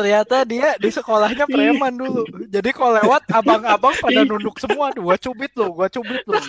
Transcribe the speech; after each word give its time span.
ternyata 0.00 0.48
dia 0.48 0.80
di 0.80 0.88
sekolahnya 0.88 1.44
preman 1.44 1.92
dulu. 1.92 2.24
Jadi 2.48 2.72
kalau 2.72 2.96
lewat 2.96 3.28
abang-abang 3.28 3.92
pada 4.00 4.24
nunduk 4.24 4.56
semua, 4.56 4.88
gua 4.96 5.20
cubit 5.20 5.52
lo, 5.60 5.76
gua 5.76 5.92
cubit 5.92 6.24
lo. 6.24 6.40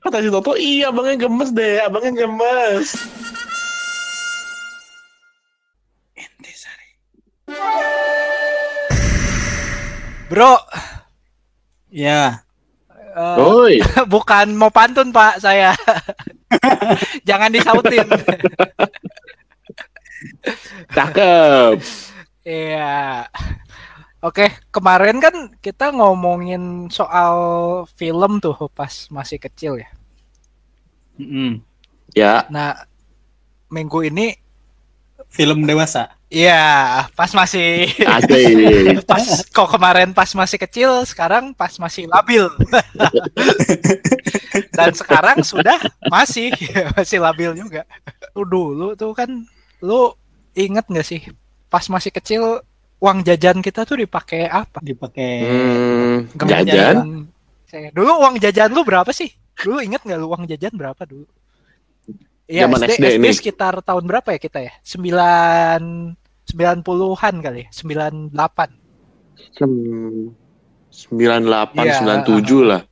Kata 0.00 0.24
si 0.24 0.32
Toto, 0.32 0.56
iya 0.56 0.88
abangnya 0.88 1.28
gemes 1.28 1.52
deh, 1.52 1.84
abangnya 1.84 2.24
gemes. 2.24 2.96
Bro, 10.32 10.56
Ya, 11.92 12.40
Oi, 13.36 13.84
bukan 14.12 14.56
mau 14.56 14.72
pantun 14.72 15.12
Pak 15.12 15.44
saya. 15.44 15.76
Jangan 17.28 17.52
disautin. 17.52 18.08
cakep. 20.94 21.76
Iya. 22.44 23.26
Oke, 24.22 24.54
kemarin 24.70 25.18
kan 25.18 25.34
kita 25.58 25.90
ngomongin 25.90 26.86
soal 26.94 27.34
film 27.98 28.38
tuh 28.38 28.54
pas 28.70 29.10
masih 29.10 29.38
kecil 29.42 29.82
ya. 29.82 29.90
mm-mm. 31.18 31.58
Ya, 32.14 32.44
Nah, 32.52 32.76
minggu 33.72 34.04
ini 34.04 34.36
film 35.32 35.64
dewasa. 35.64 36.12
Iya, 36.32 36.64
pas 37.12 37.28
masih 37.32 37.92
asik. 38.04 39.04
pas 39.10 39.24
kok 39.52 39.68
kemarin 39.68 40.16
pas 40.16 40.28
masih 40.32 40.56
kecil, 40.60 41.04
sekarang 41.04 41.52
pas 41.52 41.72
masih 41.76 42.08
labil. 42.08 42.48
Dan 44.76 44.92
sekarang 44.96 45.44
sudah 45.44 45.76
masih 46.08 46.52
masih 46.96 47.20
labil 47.20 47.52
juga. 47.56 47.84
Lu 48.36 48.44
dulu 48.48 48.88
tuh 48.96 49.12
kan 49.16 49.28
lu 49.82 50.14
inget 50.54 50.86
nggak 50.86 51.04
sih 51.04 51.20
pas 51.66 51.82
masih 51.84 52.10
kecil 52.10 52.62
uang 52.96 53.20
jajan 53.20 53.58
kita 53.58 53.82
tuh 53.82 53.98
dipakai 53.98 54.46
apa? 54.46 54.78
Dipakai 54.78 55.30
Hmm, 55.42 56.16
Nggak 56.32 56.60
jajan? 56.64 56.96
Saya- 57.66 57.90
Dulu 57.90 58.12
uang 58.20 58.36
jajan 58.38 58.70
lu 58.70 58.82
berapa 58.82 59.10
sih? 59.10 59.26
Dulu 59.58 59.82
inget 59.82 60.00
nggak 60.00 60.16
lu 60.16 60.30
uang 60.30 60.46
jajan 60.46 60.70
berapa 60.72 61.02
dulu? 61.02 61.26
Iya, 62.46 62.68
Zaman 62.68 62.78
SD, 62.80 62.92
SD 62.92 63.06
SD 63.16 63.26
sekitar 63.34 63.74
tahun 63.80 64.04
berapa 64.04 64.28
ya 64.28 64.38
kita 64.38 64.60
ya? 64.60 64.72
Sembilan 64.82 65.80
90-an 66.44 67.34
kali 67.40 67.60
ya? 67.64 67.68
98. 67.72 68.70
Sem- 69.56 70.30
98, 70.92 71.80
Iya. 71.80 71.94
97 71.98 72.62
lah. 72.62 72.82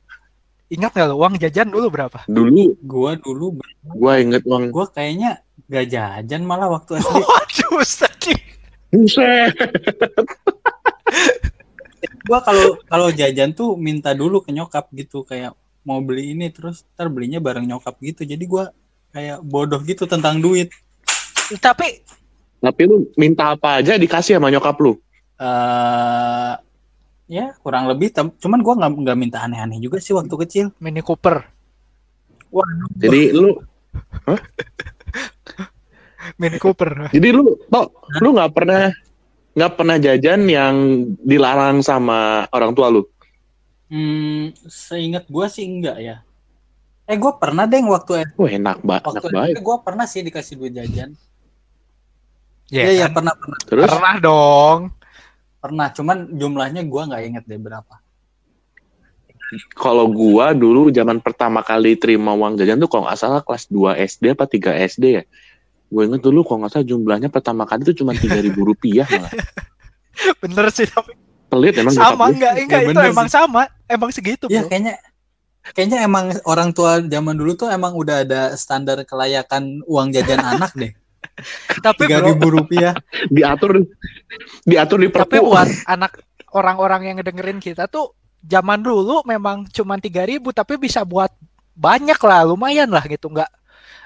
Ingat 0.67 0.91
nggak 0.91 1.07
lu 1.07 1.15
uang 1.15 1.35
jajan 1.37 1.67
dulu 1.67 1.87
berapa? 1.87 2.19
Dulu 2.25 2.73
gua 2.81 3.13
dulu 3.15 3.59
gua 3.85 4.17
inget 4.17 4.41
uang 4.41 4.71
gua 4.71 4.87
kayaknya 4.87 5.43
gak 5.67 5.85
jajan 5.91 6.41
malah 6.41 6.69
waktu 6.71 6.97
SD. 7.01 7.15
Waduh, 7.19 7.81
sedih. 7.83 8.39
Buset. 8.91 9.55
gua 12.27 12.39
kalau 12.43 12.77
kalau 12.85 13.07
jajan 13.09 13.51
tuh 13.51 13.75
minta 13.75 14.11
dulu 14.13 14.43
ke 14.43 14.51
nyokap 14.53 14.87
gitu 14.93 15.23
kayak 15.23 15.55
mau 15.81 15.97
beli 16.03 16.37
ini 16.37 16.51
terus 16.53 16.85
ntar 16.93 17.07
belinya 17.09 17.39
bareng 17.39 17.65
nyokap 17.65 17.95
gitu. 18.03 18.27
Jadi 18.27 18.43
gua 18.45 18.69
kayak 19.11 19.39
bodoh 19.43 19.79
gitu 19.83 20.07
tentang 20.07 20.39
duit. 20.39 20.71
Tapi 21.59 22.03
Tapi 22.61 22.81
lu 22.85 23.09
minta 23.17 23.57
apa 23.57 23.81
aja 23.81 23.97
dikasih 23.97 24.37
sama 24.37 24.53
nyokap 24.53 24.77
lu. 24.79 24.93
eh 25.41 26.53
ya 27.25 27.55
kurang 27.63 27.87
lebih 27.89 28.11
cuman 28.13 28.59
gua 28.61 28.75
nggak 28.77 28.91
nggak 29.01 29.17
minta 29.17 29.37
aneh-aneh 29.41 29.81
juga 29.81 29.97
sih 29.97 30.13
waktu 30.13 30.35
kecil. 30.45 30.65
Mini 30.77 31.01
Cooper, 31.01 31.41
Waduh. 32.51 32.91
Jadi 32.99 33.31
lu 33.33 33.55
Mini 36.37 36.57
Cooper. 36.57 37.09
jadi 37.09 37.27
lu 37.31 37.57
tok 37.67 37.87
lu 38.19 38.33
nggak 38.33 38.51
pernah 38.51 38.93
nggak 39.51 39.71
pernah 39.75 39.95
jajan 39.97 40.41
yang 40.45 40.75
dilarang 41.19 41.81
sama 41.81 42.47
orang 42.49 42.71
tua 42.71 42.87
lu. 42.87 43.03
Hmm, 43.87 44.55
seingat 44.63 45.27
gua 45.27 45.51
sih 45.51 45.67
enggak 45.67 45.99
ya. 45.99 46.15
Eh 47.03 47.19
gua 47.19 47.35
pernah 47.35 47.67
deh 47.67 47.83
waktu 47.83 48.23
Wah, 48.39 48.47
enak 48.47 48.79
banget, 48.79 49.03
enak 49.03 49.07
waktu 49.11 49.27
banget. 49.29 49.49
SD 49.51 49.59
gua 49.59 49.77
pernah 49.83 50.05
sih 50.07 50.21
dikasih 50.21 50.55
duit 50.55 50.71
jajan. 50.71 51.11
Iya, 52.71 52.81
Iya, 52.87 52.91
iya 52.95 53.07
kan? 53.07 53.19
pernah 53.19 53.33
pernah 53.35 53.59
Terus 53.67 53.89
Pernah 53.91 54.15
dong. 54.17 54.79
pernah. 55.59 55.87
Cuman 55.91 56.17
jumlahnya 56.31 56.81
gua 56.87 57.03
nggak 57.05 57.23
inget 57.27 57.43
deh 57.43 57.59
berapa. 57.59 57.95
kalau 59.75 60.07
gua 60.07 60.55
dulu 60.55 60.87
zaman 60.87 61.19
pertama 61.19 61.59
kali 61.59 61.99
terima 61.99 62.31
uang 62.31 62.55
jajan 62.55 62.79
tuh 62.79 62.87
kalau 62.87 63.03
nggak 63.03 63.19
salah 63.19 63.43
kelas 63.43 63.67
2 63.67 63.99
SD 63.99 64.31
apa 64.31 64.47
3 64.47 64.79
SD 64.87 65.03
ya. 65.11 65.23
Gue 65.91 66.07
inget 66.07 66.23
dulu 66.23 66.41
kalau 66.41 66.63
nggak 66.63 66.71
salah 66.71 66.87
jumlahnya 66.87 67.27
pertama 67.27 67.67
kali 67.67 67.83
tuh 67.83 67.93
cuma 67.93 68.15
tiga 68.15 68.39
ribu 68.39 68.63
rupiah 68.63 69.03
malah. 69.05 69.31
Bener 70.41 70.65
sih 70.71 70.85
tapi 70.85 71.13
Pelit 71.45 71.75
emang 71.75 71.91
sama 71.91 72.31
enggak 72.31 72.53
enggak 72.57 72.79
Ya, 72.79 72.85
itu 72.87 72.91
bener 72.95 73.11
emang 73.11 73.27
sih. 73.27 73.35
sama. 73.35 73.61
Emang 73.85 74.09
segitu, 74.09 74.47
Iya 74.47 74.63
Bro. 74.63 74.71
kayaknya 74.71 74.95
kayaknya 75.75 75.99
emang 76.01 76.25
orang 76.47 76.71
tua 76.71 77.03
zaman 77.03 77.35
dulu 77.35 77.51
tuh 77.53 77.67
emang 77.67 77.91
udah 77.91 78.23
ada 78.23 78.41
standar 78.55 79.03
kelayakan 79.03 79.83
uang 79.83 80.15
jajan 80.15 80.39
anak 80.55 80.71
deh. 80.73 80.95
Tapi 81.77 82.07
Tiga 82.07 82.23
ribu 82.23 82.47
rupiah. 82.49 82.95
Diatur 83.35 83.83
diatur 84.63 84.97
di 84.97 85.11
tapi 85.11 85.37
perpu. 85.37 85.51
buat 85.51 85.67
anak 85.85 86.23
orang-orang 86.51 87.11
yang 87.11 87.15
ngedengerin 87.19 87.59
kita 87.59 87.85
tuh 87.85 88.15
zaman 88.41 88.79
dulu 88.79 89.21
memang 89.21 89.67
cuma 89.69 89.99
3000 89.99 90.39
tapi 90.55 90.79
bisa 90.79 91.03
buat 91.03 91.29
banyak 91.75 92.17
lah, 92.17 92.47
lumayan 92.47 92.87
lah 92.87 93.03
gitu. 93.03 93.27
Enggak 93.27 93.51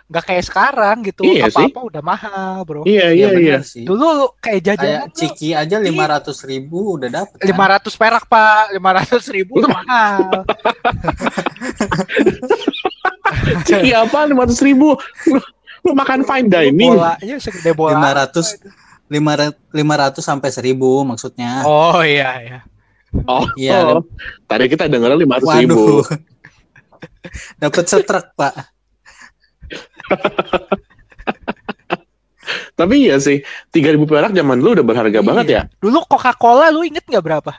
enggak 0.05 0.23
kayak 0.23 0.43
sekarang 0.45 0.95
gitu. 1.01 1.21
Iya 1.25 1.49
sih. 1.49 1.65
Apa-apa 1.65 1.81
udah 1.89 2.01
mahal, 2.01 2.55
Bro. 2.61 2.81
Iya 2.85 3.09
iya 3.09 3.27
Iya 3.33 3.39
iya. 3.41 3.57
sih. 3.65 3.83
Dulu 3.83 4.05
lu 4.15 4.25
kayak 4.37 4.61
Kayak 4.61 4.77
jajan 4.77 4.99
ciki 5.11 5.49
aja 5.51 5.75
lima 5.77 6.05
ratus 6.05 6.37
ribu 6.43 6.95
udah 6.95 7.09
dapet. 7.09 7.37
kan? 7.41 7.81
500 7.81 7.97
perak, 7.97 8.23
Pak. 8.25 8.63
500 8.73 9.33
ribu 9.33 9.53
mahal. 9.69 10.45
Ciki 13.65 13.89
apa 13.91 14.25
lima 14.25 14.45
ratus 14.45 14.61
ribu? 14.61 14.93
Lu, 15.25 15.39
lu 15.81 15.91
makan 15.93 16.21
fine 16.21 16.47
dining. 16.47 16.93
Bolanya 16.93 17.35
segede 17.37 17.73
bola. 17.73 17.97
Lima 17.97 18.09
ratus 18.13 18.47
lima 19.71 19.95
ratus 19.95 20.21
sampai 20.21 20.49
seribu 20.49 21.01
maksudnya. 21.01 21.65
Oh 21.65 22.01
iya 22.01 22.29
iya. 22.41 22.59
Oh, 23.25 23.47
Iya. 23.55 23.95
oh. 23.95 24.01
tadi 24.43 24.67
kita 24.67 24.85
dengar 24.85 25.15
lima 25.15 25.39
ratus 25.39 25.49
ribu. 25.55 26.03
Dapat 27.61 27.83
setrek 27.85 28.35
pak. 28.35 28.74
Tapi 32.75 32.95
iya 33.01 33.15
sih, 33.17 33.39
tiga 33.69 33.89
ribu 33.89 34.03
perak 34.03 34.29
zaman 34.29 34.59
dulu 34.59 34.75
udah 34.75 34.85
berharga 34.85 35.15
Iya. 35.15 35.23
banget 35.23 35.45
ya. 35.47 35.61
Dulu 35.79 36.03
Coca-Cola 36.05 36.67
lu 36.69 36.83
inget 36.83 37.01
nggak 37.01 37.23
berapa? 37.23 37.51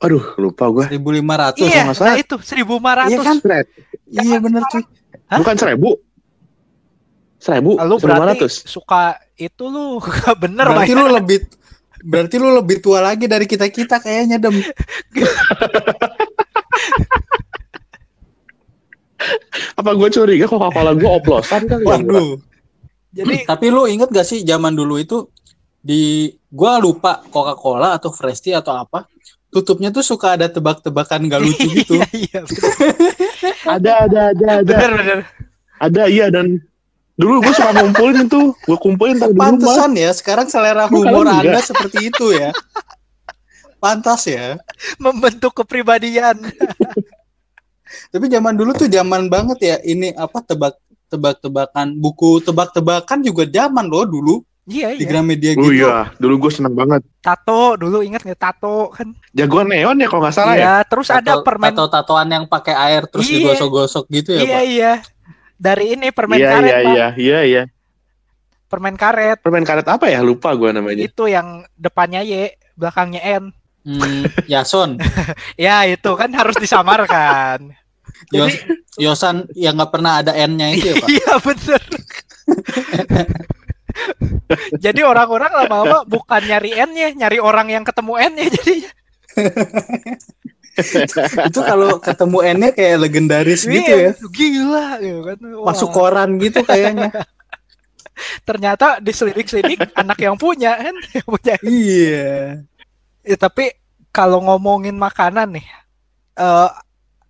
Aduh, 0.00 0.24
lupa 0.38 0.64
gue. 0.70 0.86
Seribu 0.88 1.10
lima 1.10 1.34
ratus. 1.36 1.60
iya, 1.60 1.84
nggak 1.84 1.92
salah. 1.94 2.14
nah 2.14 2.16
itu 2.16 2.36
1500. 2.38 3.10
Iya 3.10 3.18
kan? 3.20 3.36
Iya 4.08 4.36
bener 4.38 4.62
cuy. 4.64 4.82
Hah? 5.26 5.38
Bukan 5.38 5.56
seribu. 5.58 5.90
Seribu, 7.36 7.76
Lu 7.76 7.96
seribu 7.96 8.06
lima 8.06 8.22
berarti 8.22 8.46
ratus. 8.46 8.54
suka 8.64 9.02
itu 9.34 9.64
lu 9.66 10.00
bener 10.42 10.64
Berarti 10.66 10.92
lu 10.94 11.04
lebih 11.10 11.38
berarti 12.00 12.36
lu 12.36 12.48
lebih 12.54 12.80
tua 12.80 13.00
lagi 13.02 13.26
dari 13.26 13.44
kita 13.44 13.66
kita 13.66 13.98
kayaknya 13.98 14.38
dem. 14.38 14.56
Apa 19.76 19.90
gue 19.96 20.08
curiga 20.10 20.46
Coca-Cola 20.48 20.92
gue 20.96 21.10
oplosan 21.10 21.66
kali 21.66 21.84
ya? 21.84 21.88
Waduh. 21.98 22.38
Jadi 23.10 23.34
Tapi 23.42 23.66
lu 23.74 23.90
inget 23.90 24.08
gak 24.10 24.26
sih 24.26 24.46
zaman 24.46 24.74
dulu 24.78 24.94
itu 24.98 25.26
di 25.80 26.28
gua 26.52 26.76
lupa 26.76 27.24
Coca-Cola 27.32 27.96
atau 27.96 28.12
Fresh 28.12 28.44
Tea 28.44 28.60
atau 28.60 28.76
apa 28.76 29.08
tutupnya 29.50 29.90
tuh 29.90 30.04
suka 30.06 30.38
ada 30.38 30.46
tebak-tebakan 30.46 31.26
gak 31.26 31.42
lucu 31.42 31.66
gitu. 31.82 31.98
Iya, 31.98 32.06
iya, 32.14 32.40
Ada, 33.80 33.92
ada, 34.06 34.20
ada, 34.30 34.46
ada. 34.62 34.74
bener, 34.78 34.92
bener. 34.94 35.18
Ada, 35.80 36.02
iya. 36.06 36.26
Dan 36.30 36.62
dulu 37.18 37.42
gue 37.42 37.54
suka 37.56 37.72
ngumpulin 37.82 38.30
itu. 38.30 38.54
Gue 38.62 38.78
kumpulin 38.78 39.18
taruh 39.18 39.34
di 39.34 39.38
rumah. 39.40 39.58
Pantesan 39.58 39.90
ya 39.98 40.10
sekarang 40.14 40.46
selera 40.46 40.86
humor 40.86 41.26
kalau 41.26 41.34
Anda 41.34 41.58
enggak? 41.58 41.66
seperti 41.66 41.98
itu 42.14 42.26
ya. 42.30 42.54
Pantas 43.82 44.22
ya. 44.28 44.60
Membentuk 45.02 45.56
kepribadian. 45.56 46.36
Tapi 48.08 48.26
zaman 48.26 48.54
dulu 48.54 48.70
tuh 48.72 48.86
zaman 48.86 49.26
banget 49.26 49.58
ya 49.60 49.76
ini 49.80 50.10
apa 50.12 50.40
tebak 50.40 50.74
tebak-tebakan 51.06 51.94
buku 51.94 52.38
tebak-tebakan 52.40 53.18
juga 53.20 53.42
zaman 53.44 53.84
loh 53.84 54.04
dulu 54.04 54.34
Iya, 54.64 54.94
di 54.94 55.02
iya. 55.02 55.08
Gramedia 55.08 55.50
Oh 55.52 55.66
gitu. 55.66 55.82
iya, 55.82 56.14
dulu 56.14 56.46
gue 56.46 56.52
seneng 56.52 56.70
banget. 56.72 57.02
Tato 57.18 57.74
dulu 57.74 58.06
inget 58.06 58.22
nggak 58.22 58.38
tato 58.38 58.86
kan? 58.88 59.10
Jagoan 59.32 59.66
neon 59.66 59.98
ya 59.98 60.06
kalau 60.06 60.22
nggak 60.22 60.36
salah 60.36 60.54
ya. 60.54 60.62
Iya, 60.62 60.74
terus 60.86 61.08
ada 61.10 61.32
Tato- 61.34 61.42
permen 61.42 61.74
tato-tatoan 61.74 62.28
yang 62.30 62.44
pakai 62.46 62.74
air 62.78 63.02
terus 63.04 63.26
Iya. 63.26 63.34
digosok-gosok 63.50 64.04
gitu 64.08 64.30
ya, 64.38 64.40
Iya, 64.40 64.54
Pak. 64.54 64.64
iya. 64.64 64.92
Dari 65.58 65.84
ini 65.92 66.08
permen 66.08 66.38
Iya, 66.38 66.48
karet, 66.48 66.62
iya, 66.62 66.76
Pak. 66.78 66.86
iya, 66.86 67.06
iya, 67.18 67.38
iya. 67.42 67.62
Permen 68.70 68.94
karet. 68.94 69.38
Permen 69.42 69.66
karet 69.66 69.88
apa 69.90 70.06
ya? 70.06 70.22
Lupa 70.22 70.54
gue 70.54 70.70
namanya. 70.70 71.02
Itu 71.02 71.26
yang 71.26 71.66
depannya 71.74 72.22
Y, 72.22 72.54
belakangnya 72.78 73.22
N. 73.42 73.44
Hmm, 73.80 74.28
Yason, 74.46 75.00
Ya, 75.56 75.82
itu 75.82 76.10
kan 76.14 76.30
harus 76.30 76.54
disamarkan. 76.54 77.72
Yos, 78.30 78.54
Yosan 78.96 79.46
yang 79.56 79.78
nggak 79.78 79.92
pernah 79.92 80.22
ada 80.22 80.32
N-nya 80.34 80.74
itu 80.74 80.86
ya, 80.90 80.94
Pak. 80.98 81.08
Iya, 81.14 81.32
bener. 81.42 81.82
Jadi 84.78 85.00
orang-orang 85.02 85.52
lama-lama 85.54 85.98
bukan 86.06 86.42
nyari 86.42 86.74
N-nya, 86.74 87.14
nyari 87.14 87.38
orang 87.38 87.70
yang 87.70 87.84
ketemu 87.86 88.12
N-nya 88.30 88.46
jadinya. 88.50 88.90
itu 91.50 91.60
kalau 91.60 92.00
ketemu 92.00 92.38
N-nya 92.56 92.70
kayak 92.72 92.96
legendaris 93.02 93.62
gitu 93.66 93.90
Iya, 93.90 94.10
ya. 94.10 94.12
Gila 94.30 94.86
gitu 95.02 95.20
kan. 95.26 95.38
Wah, 95.60 95.66
Masuk 95.70 95.90
koran 95.92 96.38
gitu 96.38 96.62
kayaknya. 96.64 97.10
ternyata 98.44 99.00
diselidik-selidik 99.00 99.96
anak 99.96 100.20
yang 100.20 100.36
punya 100.36 100.76
kan, 100.76 100.94
yang 101.16 101.26
punya. 101.26 101.54
iya. 101.64 102.32
Ya, 103.24 103.36
tapi 103.36 103.72
kalau 104.12 104.44
ngomongin 104.44 104.96
makanan 104.96 105.56
nih, 105.56 105.66
eh 106.36 106.70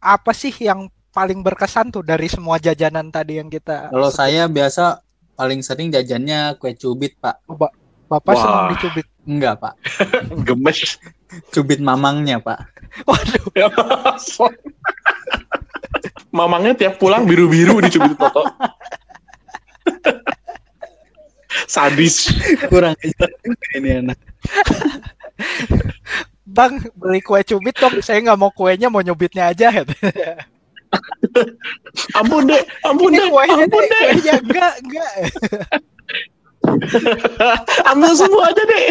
apa 0.00 0.32
sih 0.32 0.55
yang 0.56 0.88
paling 1.12 1.44
berkesan 1.44 1.93
tuh 1.93 2.00
dari 2.00 2.31
semua 2.31 2.56
jajanan 2.56 3.12
tadi 3.12 3.37
yang 3.37 3.52
kita 3.52 3.93
Kalau 3.93 4.08
saya 4.08 4.49
biasa 4.49 5.05
paling 5.41 5.64
sering 5.64 5.88
jajannya 5.88 6.61
kue 6.61 6.76
cubit, 6.76 7.17
Pak. 7.17 7.41
Bapak 7.49 8.37
Wah. 8.37 8.43
senang 8.44 8.67
dicubit. 8.76 9.08
Enggak, 9.25 9.56
Pak. 9.56 9.73
Gemes. 10.47 11.00
Cubit 11.49 11.81
mamangnya, 11.81 12.37
Pak. 12.44 12.61
Waduh, 13.08 13.49
Mamangnya 16.29 16.76
tiap 16.76 17.00
pulang 17.00 17.25
biru-biru 17.25 17.81
dicubit 17.81 18.20
Toto. 18.20 18.44
Sadis. 21.67 22.31
Kurang 22.69 22.94
ini 23.75 24.05
anak. 24.05 24.20
Bang 26.50 26.82
beli 26.99 27.20
kue 27.23 27.41
cubit 27.47 27.76
dong. 27.79 28.02
Saya 28.02 28.19
nggak 28.23 28.41
mau 28.41 28.50
kuenya, 28.50 28.91
mau 28.91 29.02
nyubitnya 29.02 29.55
aja. 29.55 29.70
gitu. 29.70 29.94
Ampun 32.19 32.50
deh, 32.50 32.58
ampun 32.82 33.14
deh, 33.14 33.31
kuenya 33.31 33.62
ampun 33.62 33.82
deh, 33.87 33.87
deh. 33.87 34.02
kuenya 34.11 34.35
enggak, 34.43 34.75
enggak. 34.82 35.12
Ambil 37.94 38.12
semua 38.19 38.50
aja 38.50 38.62
deh. 38.67 38.87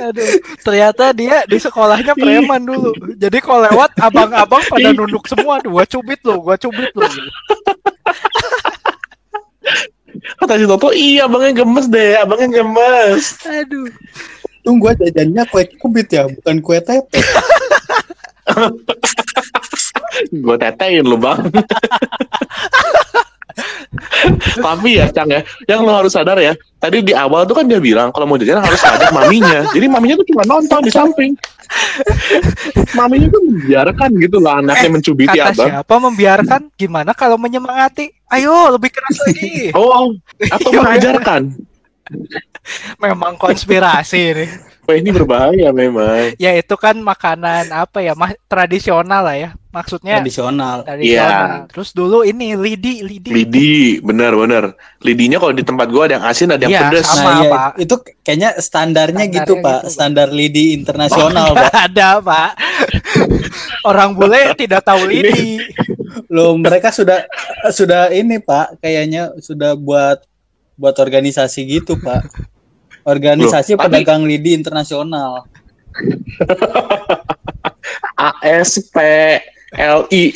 Aduh, 0.00 0.24
ternyata 0.64 1.12
dia 1.12 1.44
di 1.44 1.60
sekolahnya 1.60 2.16
preman 2.16 2.64
dulu. 2.64 2.94
Jadi 3.20 3.36
kalau 3.44 3.68
lewat 3.68 3.92
abang-abang 4.00 4.64
pada 4.70 4.96
nunduk 4.96 5.28
semua, 5.28 5.60
"Aduh, 5.60 5.76
gua 5.76 5.84
cubit 5.84 6.20
lo, 6.24 6.40
gua 6.40 6.56
cubit 6.56 6.88
lo. 6.96 7.04
Kata 10.40 10.56
si 10.56 10.64
Toto, 10.64 10.88
iya 10.96 11.28
abangnya 11.28 11.60
gemes 11.62 11.86
deh, 11.92 12.16
abangnya 12.16 12.64
gemes. 12.64 13.36
Aduh. 13.44 13.92
Tunggu 14.60 14.88
gua 14.88 14.92
jajannya 14.96 15.42
kue 15.48 15.64
cubit 15.80 16.08
ya, 16.12 16.28
bukan 16.28 16.56
kue 16.60 16.78
tete. 16.80 17.20
Gue 20.30 20.56
tetein 20.58 21.06
lu 21.06 21.16
bang. 21.16 21.38
Tapi 24.60 25.00
ya 25.00 25.08
Cang 25.10 25.28
ya, 25.28 25.40
yang 25.68 25.84
lo 25.84 25.92
harus 25.92 26.12
sadar 26.12 26.36
ya, 26.40 26.52
tadi 26.80 27.00
di 27.04 27.12
awal 27.12 27.44
tuh 27.44 27.56
kan 27.56 27.64
dia 27.68 27.80
bilang 27.80 28.12
kalau 28.12 28.24
mau 28.28 28.36
jajan 28.36 28.60
harus 28.60 28.80
ngajak 28.80 29.12
maminya. 29.12 29.64
Jadi 29.72 29.86
maminya 29.88 30.16
tuh 30.20 30.28
cuma 30.32 30.42
nonton 30.44 30.80
di 30.84 30.92
samping. 30.92 31.32
maminya 32.98 33.30
tuh 33.30 33.42
membiarkan 33.46 34.10
gitu 34.18 34.42
lah 34.42 34.58
anaknya 34.58 34.88
mencubiti 34.90 35.38
Kata 35.38 35.54
abang. 35.54 35.68
siapa 35.70 35.94
membiarkan? 36.02 36.60
Gimana 36.74 37.14
kalau 37.14 37.38
menyemangati? 37.38 38.10
Ayo, 38.26 38.74
lebih 38.74 38.90
keras 38.90 39.16
lagi. 39.22 39.70
Oh, 39.74 40.10
atau 40.50 40.70
Iya, 40.74 40.78
mengajarkan. 40.82 41.42
Memang 43.00 43.34
konspirasi 43.40 44.20
nih. 44.36 44.50
Wah 44.84 44.96
ini 44.98 45.10
berbahaya 45.14 45.70
memang. 45.70 46.34
Ya 46.36 46.50
itu 46.56 46.74
kan 46.74 46.98
makanan 46.98 47.70
apa 47.70 48.02
ya, 48.02 48.12
mah, 48.18 48.34
tradisional 48.50 49.22
lah 49.22 49.36
ya. 49.38 49.50
Maksudnya 49.70 50.18
Tradisional. 50.18 50.82
tradisional. 50.82 51.70
Terus 51.70 51.94
dulu 51.94 52.26
ini 52.26 52.58
lidi, 52.58 53.06
lidi. 53.06 53.30
Lidi, 53.30 53.74
benar-benar. 54.02 54.74
Lidinya 54.98 55.38
kalau 55.38 55.54
di 55.54 55.62
tempat 55.62 55.86
gua 55.94 56.10
ada 56.10 56.18
yang 56.18 56.26
asin, 56.26 56.50
ada 56.50 56.66
yang 56.66 56.74
Iya, 56.74 56.82
pedas. 56.90 57.06
sama. 57.06 57.22
Nah, 57.22 57.38
iya, 57.38 57.50
Pak. 57.54 57.70
itu 57.78 57.94
kayaknya 58.26 58.50
standarnya, 58.58 59.22
Standarnya 59.22 59.24
gitu, 59.30 59.52
Pak. 59.54 59.62
gitu, 59.62 59.86
Pak. 59.86 59.92
Standar 59.94 60.28
lidi 60.34 60.64
internasional, 60.74 61.48
Pak. 61.54 61.70
ada, 61.86 62.08
Pak. 62.18 62.50
Orang 63.86 64.18
bule 64.18 64.42
tidak 64.58 64.82
tahu 64.82 65.06
lidi. 65.06 65.62
Loh, 66.34 66.58
mereka 66.58 66.90
sudah 66.90 67.22
sudah 67.70 68.10
ini, 68.10 68.42
Pak, 68.42 68.82
kayaknya 68.82 69.30
sudah 69.38 69.78
buat 69.78 70.18
buat 70.80 70.96
organisasi 70.96 71.60
gitu, 71.68 72.00
Pak. 72.00 72.24
Organisasi 73.04 73.76
Loh, 73.76 73.84
tapi- 73.84 74.00
pedagang 74.00 74.24
lidi 74.24 74.56
internasional. 74.56 75.44
ASPLI. 78.20 80.24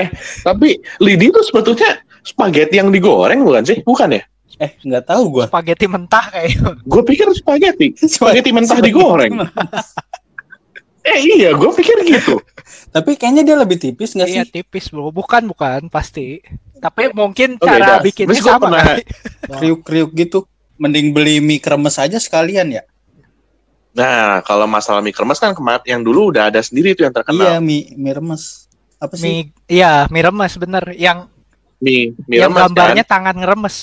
eh, 0.00 0.08
tapi 0.44 0.68
lidi 1.00 1.24
itu 1.28 1.40
sebetulnya 1.44 2.00
spaghetti 2.24 2.80
yang 2.80 2.88
digoreng 2.88 3.44
bukan 3.44 3.62
sih? 3.64 3.78
Bukan 3.84 4.16
ya? 4.16 4.22
Eh, 4.62 4.70
nggak 4.86 5.10
tahu 5.10 5.40
gua. 5.40 5.44
Spaghetti 5.50 5.86
mentah 5.90 6.30
kayak. 6.30 6.54
Gue 6.86 7.02
pikir 7.02 7.26
spaghetti. 7.40 7.90
Spaghetti 7.98 8.54
mentah 8.54 8.78
digoreng. 8.78 9.42
Eh 11.04 11.18
iya, 11.36 11.52
gue 11.52 11.70
pikir 11.74 11.96
gitu. 12.06 12.38
Tapi 12.94 13.18
kayaknya 13.18 13.42
dia 13.44 13.56
lebih 13.58 13.76
tipis 13.76 14.14
nggak 14.14 14.28
sih? 14.30 14.40
Iya 14.40 14.44
tipis 14.46 14.88
bro, 14.88 15.10
bukan 15.10 15.50
bukan 15.50 15.90
pasti. 15.90 16.40
Tapi 16.84 17.02
mungkin 17.10 17.56
Oh, 17.56 17.64
cara 17.64 17.96
beda. 17.96 18.04
bikinnya 18.04 18.28
Terus 18.30 18.44
sama 18.44 18.68
pernah-. 18.68 19.00
Kriuk-kriuk 19.58 20.12
gitu. 20.12 20.44
Mending 20.74 21.10
beli 21.10 21.38
mie 21.38 21.56
kremes 21.56 21.96
aja 21.96 22.18
sekalian 22.18 22.68
ya. 22.68 22.82
Nah, 23.92 24.42
kalau 24.42 24.66
masalah 24.66 25.00
mie 25.00 25.10
kremes 25.10 25.38
kan 25.38 25.50
kemarin 25.50 25.80
yang 25.88 26.02
dulu 26.02 26.28
udah 26.28 26.50
ada 26.50 26.60
sendiri 26.60 26.92
tuh 26.92 27.06
yang 27.06 27.14
Iya, 27.14 27.18
terkenal. 27.18 27.48
mie 27.58 27.94
mie 27.94 28.12
remes. 28.12 28.68
Apa 28.98 29.14
sih? 29.14 29.24
Mie, 29.24 29.42
iya 29.66 30.04
mie 30.06 30.20
remes 30.22 30.52
bener. 30.54 30.84
Yang 30.92 31.30
Mie, 31.78 32.12
mie 32.24 32.36
yang 32.38 32.50
remes 32.50 32.68
gambarnya 32.68 33.02
kan. 33.02 33.12
tangan 33.16 33.34
ngeremes. 33.38 33.76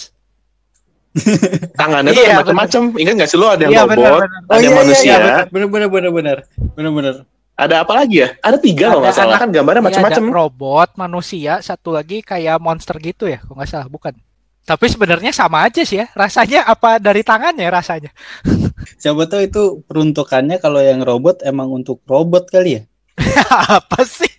Tangannya 1.75 2.12
tuh 2.12 2.24
Iya, 2.24 2.36
macam-macam. 2.39 2.81
Ingat 2.95 3.13
nggak 3.18 3.30
sih 3.30 3.36
lo 3.36 3.48
ada 3.50 3.62
yang 3.62 3.71
Iya 3.71 3.81
robot, 3.81 3.92
bener 3.92 4.12
bener. 4.13 4.30
ada 4.48 4.62
yang 4.62 4.77
manusia, 4.77 5.13
bener 5.48 5.68
bener 5.68 5.89
bener 5.89 6.12
bener 6.12 6.38
bener 6.71 6.92
bener. 6.92 7.15
Ada 7.61 7.85
apa 7.85 7.93
lagi 7.93 8.25
ya? 8.25 8.33
Ada 8.41 8.57
tiga 8.57 8.89
kalau 8.89 9.05
Ada 9.05 9.05
nggak 9.05 9.17
salah 9.21 9.37
kan 9.37 9.49
gambarnya 9.53 9.81
Iya, 9.81 9.87
macam-macam. 9.93 10.23
ada 10.25 10.33
robot, 10.33 10.89
manusia, 10.97 11.53
satu 11.61 11.93
lagi 11.93 12.25
kayak 12.25 12.57
monster 12.57 12.97
gitu 12.97 13.29
ya, 13.29 13.37
kalau 13.45 13.61
nggak 13.61 13.69
salah, 13.69 13.85
bukan. 13.85 14.17
Tapi 14.61 14.85
sebenarnya 14.89 15.29
sama 15.33 15.65
aja 15.65 15.81
sih 15.81 16.01
ya. 16.01 16.09
Rasanya 16.13 16.65
apa 16.69 16.97
dari 17.01 17.21
tangannya 17.21 17.65
rasanya? 17.69 18.09
Siapa 19.01 19.25
tahu 19.29 19.41
itu 19.45 19.63
peruntukannya 19.85 20.57
kalau 20.61 20.81
yang 20.81 21.01
robot 21.01 21.41
emang 21.45 21.69
untuk 21.69 22.01
robot 22.05 22.49
kali 22.49 22.81
ya? 22.81 22.81
apa 23.77 24.05
sih? 24.05 24.29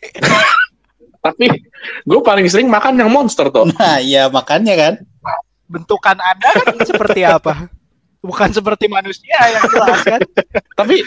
Tapi 1.27 1.47
gue 2.07 2.21
paling 2.23 2.47
sering 2.51 2.67
makan 2.67 2.99
yang 2.99 3.11
monster 3.11 3.47
tuh. 3.51 3.71
Nah, 3.79 4.03
iya 4.03 4.27
makanya 4.27 4.75
kan. 4.75 4.95
Bentukan 5.71 6.19
Anda 6.19 6.51
kan 6.59 6.75
seperti 6.83 7.23
apa? 7.23 7.71
Bukan 8.23 8.51
seperti 8.55 8.87
manusia 8.91 9.35
yang 9.35 9.63
jelas 9.71 10.03
kan? 10.07 10.21
Tapi 10.79 11.03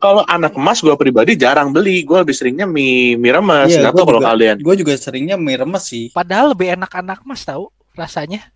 kalau 0.00 0.24
anak 0.24 0.52
emas 0.52 0.80
gue 0.80 0.96
pribadi 0.96 1.36
jarang 1.36 1.70
beli. 1.70 2.02
Gue 2.02 2.18
lebih 2.18 2.32
seringnya 2.32 2.64
mie 2.64 3.14
mie 3.14 3.30
remes. 3.30 3.68
Iya, 3.68 3.84
Nggak 3.84 3.94
tahu 3.94 4.06
kalau 4.08 4.20
juga. 4.20 4.30
kalian. 4.32 4.56
Gue 4.58 4.74
juga 4.74 4.92
seringnya 4.96 5.36
mie 5.36 5.56
remes 5.56 5.84
sih. 5.84 6.08
Padahal 6.10 6.50
lebih 6.50 6.72
enak 6.72 6.90
anak 6.90 7.20
mas 7.22 7.44
tahu 7.44 7.68
rasanya. 7.92 8.48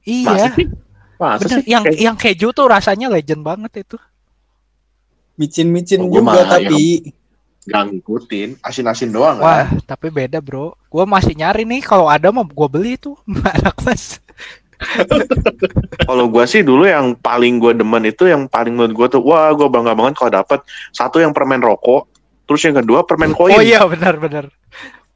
Masa 0.00 0.06
Iya, 0.06 0.46
sih? 0.54 0.66
Masa 1.18 1.42
bener. 1.44 1.58
sih? 1.58 1.64
Yang 1.66 1.82
Kayak- 1.84 2.00
yang 2.00 2.16
keju 2.16 2.48
tuh 2.50 2.66
rasanya 2.66 3.06
legend 3.06 3.42
banget 3.42 3.72
itu. 3.82 3.98
Micin-micin 5.34 6.00
Oh, 6.00 6.08
gua 6.08 6.20
juga 6.22 6.42
tapi 6.50 7.12
Nggak 7.60 7.82
ngikutin. 7.92 8.48
Asin-asin 8.60 9.10
doang 9.10 9.36
Wah, 9.38 9.68
kan. 9.68 9.84
tapi 9.86 10.08
beda 10.08 10.40
bro. 10.40 10.72
Gua 10.88 11.04
masih 11.04 11.36
nyari 11.36 11.62
nih. 11.62 11.84
Kalau 11.84 12.08
ada 12.08 12.32
mau 12.32 12.42
gua 12.42 12.66
beli 12.66 12.96
tuh 12.96 13.18
anak 13.56 13.76
mas. 13.84 14.16
Kalau 16.08 16.26
gue 16.32 16.44
sih 16.48 16.64
dulu 16.64 16.88
yang 16.88 17.14
paling 17.16 17.60
gue 17.60 17.72
demen 17.76 18.02
itu 18.08 18.26
yang 18.26 18.48
paling 18.48 18.72
menurut 18.74 18.94
gue 18.96 19.06
tuh 19.18 19.22
wah 19.22 19.52
gue 19.52 19.68
bangga 19.68 19.92
banget 19.92 20.14
kalau 20.16 20.32
dapet 20.32 20.60
satu 20.90 21.20
yang 21.20 21.36
permen 21.36 21.60
rokok, 21.60 22.08
terus 22.48 22.60
yang 22.64 22.80
kedua 22.80 23.04
permen 23.04 23.36
koin. 23.36 23.54
Oh 23.54 23.62
iya 23.62 23.84
benar-benar. 23.84 24.48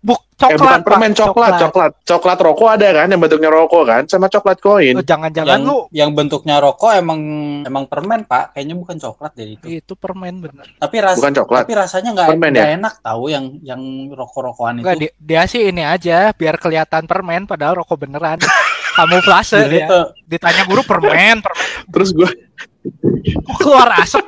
Buk 0.05 0.21
eh 0.37 0.53
bukan 0.53 0.61
coklat 0.61 0.81
permen 0.85 1.13
Pak. 1.15 1.21
coklat, 1.25 1.53
coklat, 1.57 1.93
coklat 2.05 2.39
rokok 2.45 2.69
ada 2.77 2.89
kan 2.93 3.07
yang 3.09 3.23
bentuknya 3.23 3.49
rokok 3.49 3.83
kan, 3.89 4.03
sama 4.05 4.29
coklat 4.29 4.59
koin. 4.61 4.95
Oh, 4.99 5.01
Jangan-jangan 5.01 5.49
yang, 5.49 5.65
lu 5.65 5.79
yang 5.97 6.11
bentuknya 6.13 6.61
rokok 6.61 6.93
emang 6.93 7.21
emang 7.65 7.89
permen 7.89 8.29
pak. 8.29 8.53
Kayaknya 8.53 8.75
bukan 8.77 8.97
coklat 9.01 9.33
deh 9.33 9.57
itu. 9.57 9.65
itu 9.81 9.93
permen 9.97 10.45
bener. 10.45 10.69
Tapi 10.77 10.97
ras 11.01 11.17
Bukan 11.17 11.33
coklat. 11.33 11.65
tapi 11.65 11.73
rasanya 11.73 12.11
nggak 12.13 12.29
ya? 12.53 12.67
enak 12.77 12.95
tahu 13.01 13.33
yang 13.33 13.57
yang 13.65 13.81
rokok-rokokan 14.13 14.85
itu. 14.85 15.09
di- 15.09 15.15
dia 15.17 15.49
sih 15.49 15.73
ini 15.73 15.81
aja 15.81 16.37
biar 16.37 16.61
kelihatan 16.61 17.09
permen 17.09 17.49
padahal 17.49 17.81
rokok 17.81 18.05
beneran. 18.05 18.37
Kamuflase 18.95 19.59
Jadi 19.61 19.79
ya. 19.79 19.87
tuh, 19.87 20.05
Ditanya 20.25 20.63
guru 20.65 20.83
permen, 20.83 21.39
permen 21.39 21.63
Terus 21.91 22.11
gue 22.11 22.31
keluar 23.57 23.89
asap. 23.99 24.23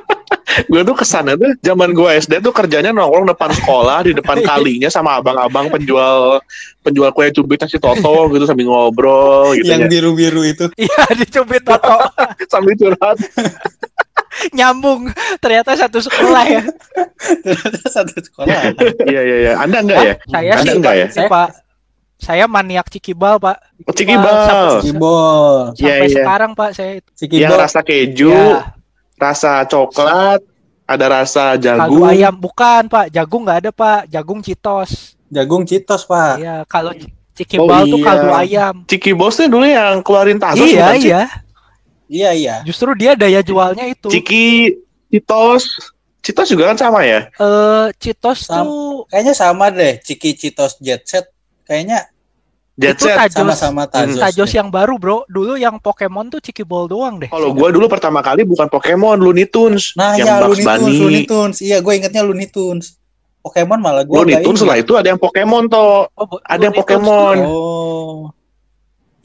gue 0.65 0.81
tuh 0.81 0.95
ke 0.95 1.05
sana 1.05 1.37
tuh 1.37 1.53
zaman 1.61 1.93
gue 1.93 2.09
SD 2.17 2.41
tuh 2.41 2.49
kerjanya 2.49 2.89
nongkrong 2.89 3.29
depan 3.29 3.53
sekolah 3.53 4.01
di 4.01 4.11
depan 4.11 4.41
kalinya 4.41 4.89
sama 4.89 5.21
abang-abang 5.21 5.69
penjual 5.69 6.41
penjual 6.81 7.13
kue 7.13 7.29
cubit 7.29 7.61
nasi 7.61 7.77
toto 7.77 8.09
gitu 8.27 8.43
sambil 8.43 8.65
ngobrol 8.65 9.53
gitu 9.53 9.69
yang 9.69 9.85
ya. 9.85 9.87
biru-biru 9.87 10.41
itu 10.41 10.65
Iya, 10.73 11.13
dicubit 11.13 11.61
Toto. 11.61 12.09
sambil 12.51 12.73
curhat. 12.73 13.17
Nyambung. 14.49 15.13
Ternyata 15.37 15.77
satu 15.77 15.97
sekolah 15.99 16.43
ya. 16.47 16.61
satu 17.95 18.17
sekolah. 18.17 18.73
Iya 19.05 19.21
iya 19.21 19.37
iya. 19.39 19.51
Anda 19.57 19.81
enggak 19.81 19.99
ya? 19.99 20.13
Saya 20.27 20.51
Anda 20.53 20.63
sih 20.63 20.73
enggak 20.75 20.95
ya? 20.95 21.07
sih, 21.07 21.25
Pak. 21.25 21.47
Saya 22.17 22.45
maniak 22.45 22.89
cikibal 22.89 23.37
pak. 23.37 23.61
Oh, 23.81 23.93
Cikibal. 23.93 24.33
Sampai-. 24.81 24.81
Iya, 25.73 25.85
Sampai 25.87 26.07
iya. 26.07 26.15
sekarang 26.17 26.51
pak 26.51 26.69
saya 26.73 26.91
itu. 26.97 27.09
Yang 27.31 27.53
rasa 27.55 27.79
keju, 27.81 28.31
Ya, 28.31 28.73
rasa 29.15 29.51
coklat, 29.63 30.41
ada 30.83 31.05
rasa 31.07 31.53
kaldu 31.53 31.63
jagung. 31.63 32.05
ayam 32.05 32.33
bukan 32.33 32.81
pak, 32.87 33.05
jagung 33.09 33.41
nggak 33.43 33.59
ada 33.61 33.71
pak, 33.71 33.99
jagung 34.07 34.41
citos. 34.41 35.13
Jagung 35.27 35.61
citos, 35.61 36.07
Pak. 36.07 36.39
Iya, 36.39 36.63
kalau 36.65 36.95
ci- 36.95 37.11
cikibal 37.35 37.83
Oh, 37.83 37.91
tuh 37.91 37.99
iya. 37.99 38.05
kaldu 38.07 38.29
ayam. 38.31 38.75
Ciki 38.87 39.11
Bosnya 39.11 39.45
dulu 39.45 39.67
yang 39.67 39.99
keluarin 39.99 40.39
Tazos 40.39 40.63
iya 40.63 40.95
iya, 40.95 41.21
Iya, 42.07 42.29
iya. 42.31 42.55
justru 42.63 42.95
dia 42.95 43.11
daya 43.13 43.43
jualnya 43.43 43.83
itu. 43.85 44.07
Ciki, 44.07 44.71
Citos, 45.11 45.67
Citos 46.23 46.47
juga 46.47 46.71
kan 46.71 46.79
sama 46.79 47.03
ya? 47.03 47.27
Eh, 47.29 47.87
citos 47.99 48.47
Sam- 48.47 48.63
tuh 48.63 49.03
Kayaknya 49.07 49.33
sama 49.33 49.67
deh, 49.67 49.99
Ciki 49.99 50.31
Citos 50.33 50.79
Jet 50.79 51.03
Set. 51.03 51.27
Kayaknya 51.67 52.07
Jet 52.77 52.93
Itu 52.95 53.09
Set. 53.09 53.17
Tajos. 53.17 53.35
sama-sama 53.41 53.83
Tajos. 53.89 54.21
Tajos 54.21 54.49
deh. 54.49 54.57
yang 54.61 54.69
baru 54.69 54.95
bro. 54.95 55.25
Dulu 55.25 55.57
yang 55.57 55.81
Pokemon 55.81 56.29
tuh 56.29 56.37
cikibal 56.39 56.85
doang 56.85 57.17
deh. 57.17 57.25
Kalau 57.25 57.49
gua 57.51 57.73
dulu 57.73 57.89
pertama 57.89 58.21
kali 58.21 58.45
bukan 58.45 58.69
Pokemon, 58.69 59.17
Looney 59.17 59.49
Tunes. 59.49 59.97
Nah, 59.97 60.13
yang 60.13 60.29
ya 60.29 60.45
Bugs 60.45 60.61
Looney 60.61 60.63
Tunes, 60.63 60.77
Bunny. 60.85 60.97
Looney 61.01 61.23
Tunes. 61.25 61.57
Iya, 61.59 61.77
gue 61.81 61.93
ingetnya 61.97 62.21
Looney 62.21 62.47
Tunes. 62.47 63.01
Pokemon 63.41 63.79
malah 63.81 64.05
gue 64.05 64.13
Looney 64.13 64.37
Tunes 64.45 64.61
lah 64.61 64.77
itu 64.77 64.93
ada 64.93 65.09
yang 65.09 65.17
Pokemon 65.17 65.67
toh. 65.67 66.05
Oh, 66.13 66.37
Ada 66.45 66.69
yang 66.69 66.75
Looney 66.77 66.79
Pokemon. 66.85 67.35
tuh. 67.35 67.49
Oh. 67.49 68.17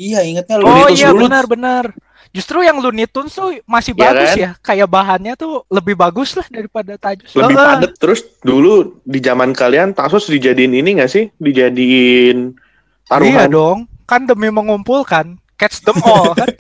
Iya, 0.01 0.19
ingetnya 0.25 0.57
Oh 0.57 0.61
Looney 0.65 0.73
Looney 0.73 0.89
Tunes 0.89 0.99
iya 0.99 1.09
dulu. 1.13 1.23
benar-benar. 1.29 1.85
Justru 2.33 2.65
yang 2.65 2.81
Looney 2.81 3.05
Tunes 3.05 3.29
tuh 3.31 3.61
masih 3.63 3.93
Iya 3.93 4.01
bagus 4.03 4.31
kan? 4.31 4.37
ya. 4.39 4.51
Kayak 4.59 4.89
bahannya 4.89 5.35
tuh 5.37 5.69
lebih 5.69 5.93
bagus 5.93 6.33
lah 6.33 6.49
daripada 6.49 6.97
Tajos. 6.97 7.29
Lebih 7.31 7.53
Oh, 7.53 7.61
padat. 7.61 7.93
Terus 7.95 8.21
dulu 8.41 8.73
di 9.03 9.21
zaman 9.21 9.53
kalian 9.53 9.93
Tazos 9.93 10.27
dijadiin 10.27 10.73
ini 10.73 10.97
gak 10.97 11.13
sih? 11.13 11.29
Dijadiin 11.37 12.57
Iya 13.05 13.07
taruhan. 13.07 13.49
dong. 13.49 13.79
Kan 14.03 14.25
demi 14.25 14.49
mengumpulkan. 14.49 15.37
Catch 15.55 15.85
them 15.85 16.01
all 16.03 16.33
kan. 16.33 16.49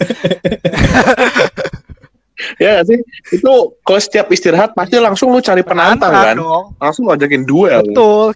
Ya 2.58 2.74
nggak 2.74 2.86
sih? 2.88 2.98
Itu 3.32 3.78
kalau 3.80 4.00
setiap 4.02 4.26
istirahat 4.26 4.74
pasti 4.74 4.98
langsung 4.98 5.30
lu 5.30 5.38
cari 5.38 5.62
penantang 5.62 6.10
kan? 6.10 6.34
dong. 6.34 6.74
Langsung 6.74 7.06
lu 7.06 7.14
ajakin 7.14 7.46
duel. 7.46 7.86
Betul. 7.86 8.34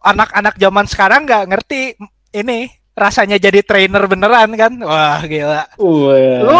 Anak-anak 0.00 0.54
zaman 0.54 0.86
sekarang 0.86 1.26
nggak 1.26 1.44
ngerti 1.50 1.98
ini 2.30 2.70
rasanya 2.92 3.36
jadi 3.36 3.60
trainer 3.60 4.02
beneran 4.04 4.50
kan. 4.54 4.72
Wah, 4.76 5.22
gila. 5.22 5.64
Lu 5.76 6.12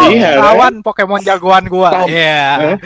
Iya, 0.09 0.29
kan? 0.31 0.41
lawan 0.41 0.73
Pokemon 0.81 1.21
jagoan 1.21 1.65
gua. 1.67 1.89
Sam- 1.93 2.09
Iya. 2.09 2.77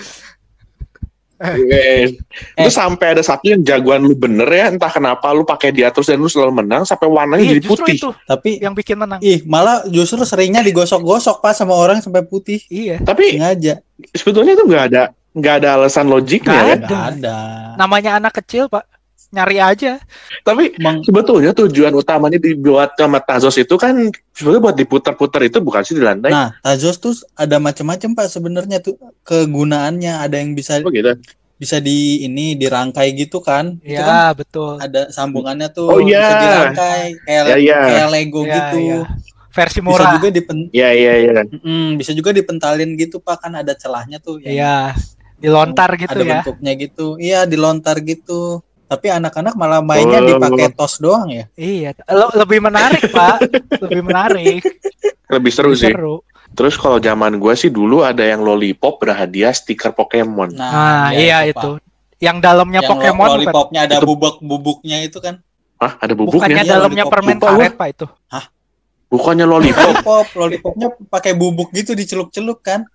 Eh? 1.36 2.16
Itu 2.56 2.72
sampai 2.72 3.12
ada 3.12 3.20
satu 3.20 3.44
yang 3.46 3.60
jagoan 3.60 4.00
lu 4.02 4.16
bener 4.16 4.48
ya, 4.48 4.72
entah 4.72 4.88
kenapa 4.88 5.28
lu 5.30 5.44
pakai 5.44 5.68
dia 5.70 5.92
terus 5.92 6.08
dan 6.08 6.16
lu 6.16 6.32
selalu 6.32 6.64
menang 6.64 6.88
sampai 6.88 7.06
warnanya 7.06 7.44
Iya, 7.44 7.60
jadi 7.60 7.68
putih. 7.68 7.96
itu 8.00 8.10
Tapi 8.24 8.50
yang 8.58 8.72
bikin 8.72 8.96
menang. 8.96 9.20
ih, 9.20 9.44
malah 9.44 9.84
justru 9.86 10.24
seringnya 10.24 10.64
digosok-gosok 10.64 11.44
Pak 11.44 11.52
sama 11.54 11.76
orang 11.76 12.00
sampai 12.00 12.24
putih. 12.24 12.64
Iya. 12.66 13.04
Tapi 13.04 13.36
Sengaja. 13.36 13.84
sebetulnya 14.12 14.56
itu 14.56 14.64
nggak 14.64 14.84
ada 14.90 15.04
nggak 15.36 15.54
ada 15.60 15.70
alasan 15.76 16.08
logiknya 16.08 16.56
kan. 16.56 16.64
Ada. 16.72 16.88
Nggak 16.88 17.06
ada. 17.20 17.38
Namanya 17.76 18.12
anak 18.16 18.34
kecil, 18.34 18.72
Pak. 18.72 18.88
Nyari 19.36 19.58
aja. 19.60 20.00
Tapi 20.42 20.80
Emang 20.80 21.04
sebetulnya 21.04 21.52
tujuan 21.52 21.92
utamanya 21.92 22.40
dibuat 22.40 22.96
sama 22.96 23.20
Tazos 23.20 23.60
itu 23.60 23.76
kan 23.76 23.92
sebetulnya 24.32 24.64
buat 24.64 24.76
diputar-putar 24.76 25.44
itu 25.44 25.60
bukan 25.60 25.84
sih 25.84 25.92
di 25.92 26.00
lantai. 26.00 26.32
Nah, 26.32 26.56
Tazos 26.64 26.96
tuh 26.98 27.12
ada 27.36 27.60
macam-macam 27.60 28.16
Pak 28.16 28.28
sebenarnya 28.32 28.80
tuh 28.80 28.96
kegunaannya. 29.22 30.24
Ada 30.24 30.40
yang 30.40 30.56
bisa 30.56 30.80
Oh 30.80 30.88
gitu. 30.88 31.20
bisa 31.56 31.80
di 31.80 32.24
ini 32.24 32.56
dirangkai 32.56 33.12
gitu 33.12 33.40
kan. 33.40 33.76
Itu 33.80 34.00
kan 34.00 34.32
Iya, 34.32 34.32
betul. 34.34 34.72
ada 34.78 35.08
sambungannya 35.10 35.68
tuh 35.70 35.88
Oh, 35.90 36.00
iya. 36.00 36.20
bisa 36.22 36.36
dirangkai 36.40 37.04
kayak 37.22 37.44
Ya 37.46 37.58
ya. 37.58 37.80
kayak 37.86 38.08
Lego 38.10 38.42
Iya, 38.42 38.56
gitu. 38.56 38.78
iya. 38.82 39.00
Versi 39.52 39.80
Bisa 39.80 39.88
murah. 39.88 40.12
juga 40.16 40.28
dipen 40.30 40.58
Ya 40.72 40.92
ya 40.92 41.14
ya. 41.18 41.44
Mm, 41.48 41.96
bisa 41.96 42.12
juga 42.12 42.32
dipentalin 42.32 42.96
gitu 42.96 43.20
Pak 43.20 43.40
kan 43.42 43.52
ada 43.54 43.72
celahnya 43.72 44.16
tuh 44.18 44.40
Iya. 44.40 44.96
Dilontar 45.36 45.92
gitu 45.96 46.12
ada 46.12 46.24
ya. 46.24 46.32
bentuknya 46.40 46.72
gitu. 46.78 47.08
Iya, 47.18 47.44
dilontar 47.44 48.00
gitu. 48.00 48.64
Tapi 48.86 49.08
anak-anak 49.10 49.54
malah 49.54 49.82
mainnya 49.82 50.22
Oh. 50.22 50.28
dipakai 50.28 50.70
tos 50.72 50.98
doang 50.98 51.26
ya. 51.28 51.50
Iya, 51.54 51.98
Lo- 52.08 52.34
lebih 52.36 52.62
menarik, 52.62 53.10
Pak. 53.10 53.38
lebih 53.82 54.02
menarik. 54.04 54.62
Lebih 55.26 55.52
seru 55.52 55.74
Lebih 55.74 55.82
sih. 55.82 55.90
seru. 55.90 56.16
Terus 56.56 56.78
kalau 56.78 56.98
zaman 56.98 57.36
gue 57.36 57.54
sih 57.54 57.68
dulu 57.68 58.00
ada 58.00 58.22
yang 58.22 58.40
lollipop 58.40 59.02
berhadiah 59.02 59.52
stiker 59.52 59.92
Pokemon. 59.92 60.54
Nah, 60.54 61.10
iya, 61.12 61.44
Pak. 61.44 61.52
itu. 61.52 61.70
Yang 62.22 62.38
dalamnya 62.40 62.80
Yang 62.80 62.92
Pokemon 62.94 63.28
lollipopnya 63.34 63.80
ada 63.84 63.96
Itu- 63.98 64.08
bubuk-bubuknya 64.08 64.98
itu 65.02 65.18
kan. 65.20 65.42
Hah, 65.76 66.00
ada 66.00 66.14
bukannya 66.14 66.56
bubuknya? 66.56 66.64
Iya, 66.64 66.72
dalamnya 66.72 67.04
lollipop. 67.04 67.12
permen 67.12 67.36
Lupa 67.36 67.48
karet, 67.52 67.74
Pak 67.76 67.88
itu. 67.92 68.06
Bukannya 69.06 69.46
lollipop. 69.46 69.84
Lollipop, 69.84 70.26
lollipopnya 70.34 70.88
pakai 71.08 71.34
bubuk 71.34 71.70
gitu 71.72 71.92
dicelup-celup 71.92 72.62
kan. 72.62 72.86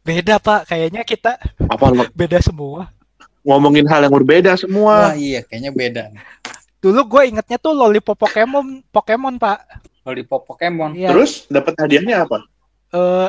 Beda, 0.00 0.38
Pak. 0.38 0.64
Kayaknya 0.66 1.02
kita 1.02 1.36
Apa 1.66 1.90
beda 2.12 2.38
semua. 2.38 2.88
Ngomongin 3.44 3.86
hal 3.88 4.04
yang 4.04 4.14
berbeda 4.14 4.52
semua? 4.56 5.12
Wah, 5.12 5.16
iya 5.16 5.40
kayaknya 5.44 5.72
beda. 5.72 6.02
Dulu 6.80 7.00
gue 7.04 7.22
ingetnya 7.28 7.60
tuh 7.60 7.76
lollipop 7.76 8.16
Pokemon, 8.16 8.80
Pokemon, 8.88 9.36
Pak. 9.36 9.58
Lollipop 10.08 10.48
Pokemon. 10.48 10.96
Iya. 10.96 11.12
Terus 11.12 11.44
dapat 11.48 11.76
hadiahnya 11.76 12.24
apa? 12.24 12.40
eh 12.90 13.28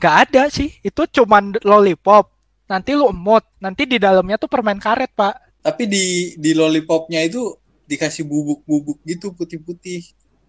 nggak 0.00 0.16
ada 0.28 0.42
sih. 0.50 0.72
Itu 0.80 1.04
cuman 1.06 1.60
lollipop. 1.62 2.32
Nanti 2.64 2.96
lu 2.96 3.12
emot. 3.12 3.44
Nanti 3.60 3.84
di 3.84 4.00
dalamnya 4.00 4.40
tuh 4.40 4.48
permen 4.48 4.80
karet, 4.80 5.12
Pak. 5.12 5.60
Tapi 5.60 5.84
di 5.84 6.04
di 6.40 6.50
lollipopnya 6.56 7.20
itu 7.20 7.52
dikasih 7.84 8.24
bubuk-bubuk 8.24 9.04
gitu 9.04 9.36
putih-putih. 9.36 10.00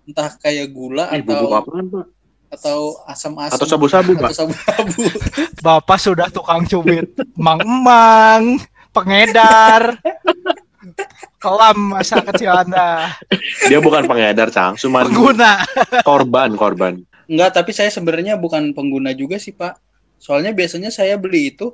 Entah 0.07 0.31
kayak 0.39 0.71
gula 0.71 1.11
Eh, 1.11 1.19
atau 1.19 1.27
bubuk 1.45 1.51
apaan, 1.51 1.85
Pak? 1.91 2.05
Atau 2.47 3.01
asam-asam 3.05 3.55
Atau 3.57 3.67
sabu-sabu, 3.67 4.11
Pak? 4.15 4.31
atau 4.31 4.47
sabu-sabu. 4.47 5.03
Bapak 5.65 5.97
sudah 5.97 6.27
tukang 6.29 6.63
cubit. 6.63 7.09
Mang-emang, 7.35 8.61
pengedar. 8.91 9.97
Kelam 11.37 11.77
masa 11.93 12.21
kecil 12.21 12.53
Anda. 12.53 13.13
Dia 13.67 13.81
bukan 13.81 14.05
pengedar, 14.05 14.49
Cang. 14.49 14.77
Cuman 14.77 15.09
Pengguna. 15.09 15.61
korban, 16.01 16.53
korban. 16.55 16.93
Enggak, 17.25 17.57
tapi 17.57 17.73
saya 17.73 17.89
sebenarnya 17.89 18.37
bukan 18.37 18.71
pengguna 18.71 19.11
juga 19.11 19.41
sih, 19.41 19.53
Pak. 19.53 19.77
Soalnya 20.17 20.53
biasanya 20.53 20.89
saya 20.89 21.17
beli 21.17 21.53
itu 21.53 21.73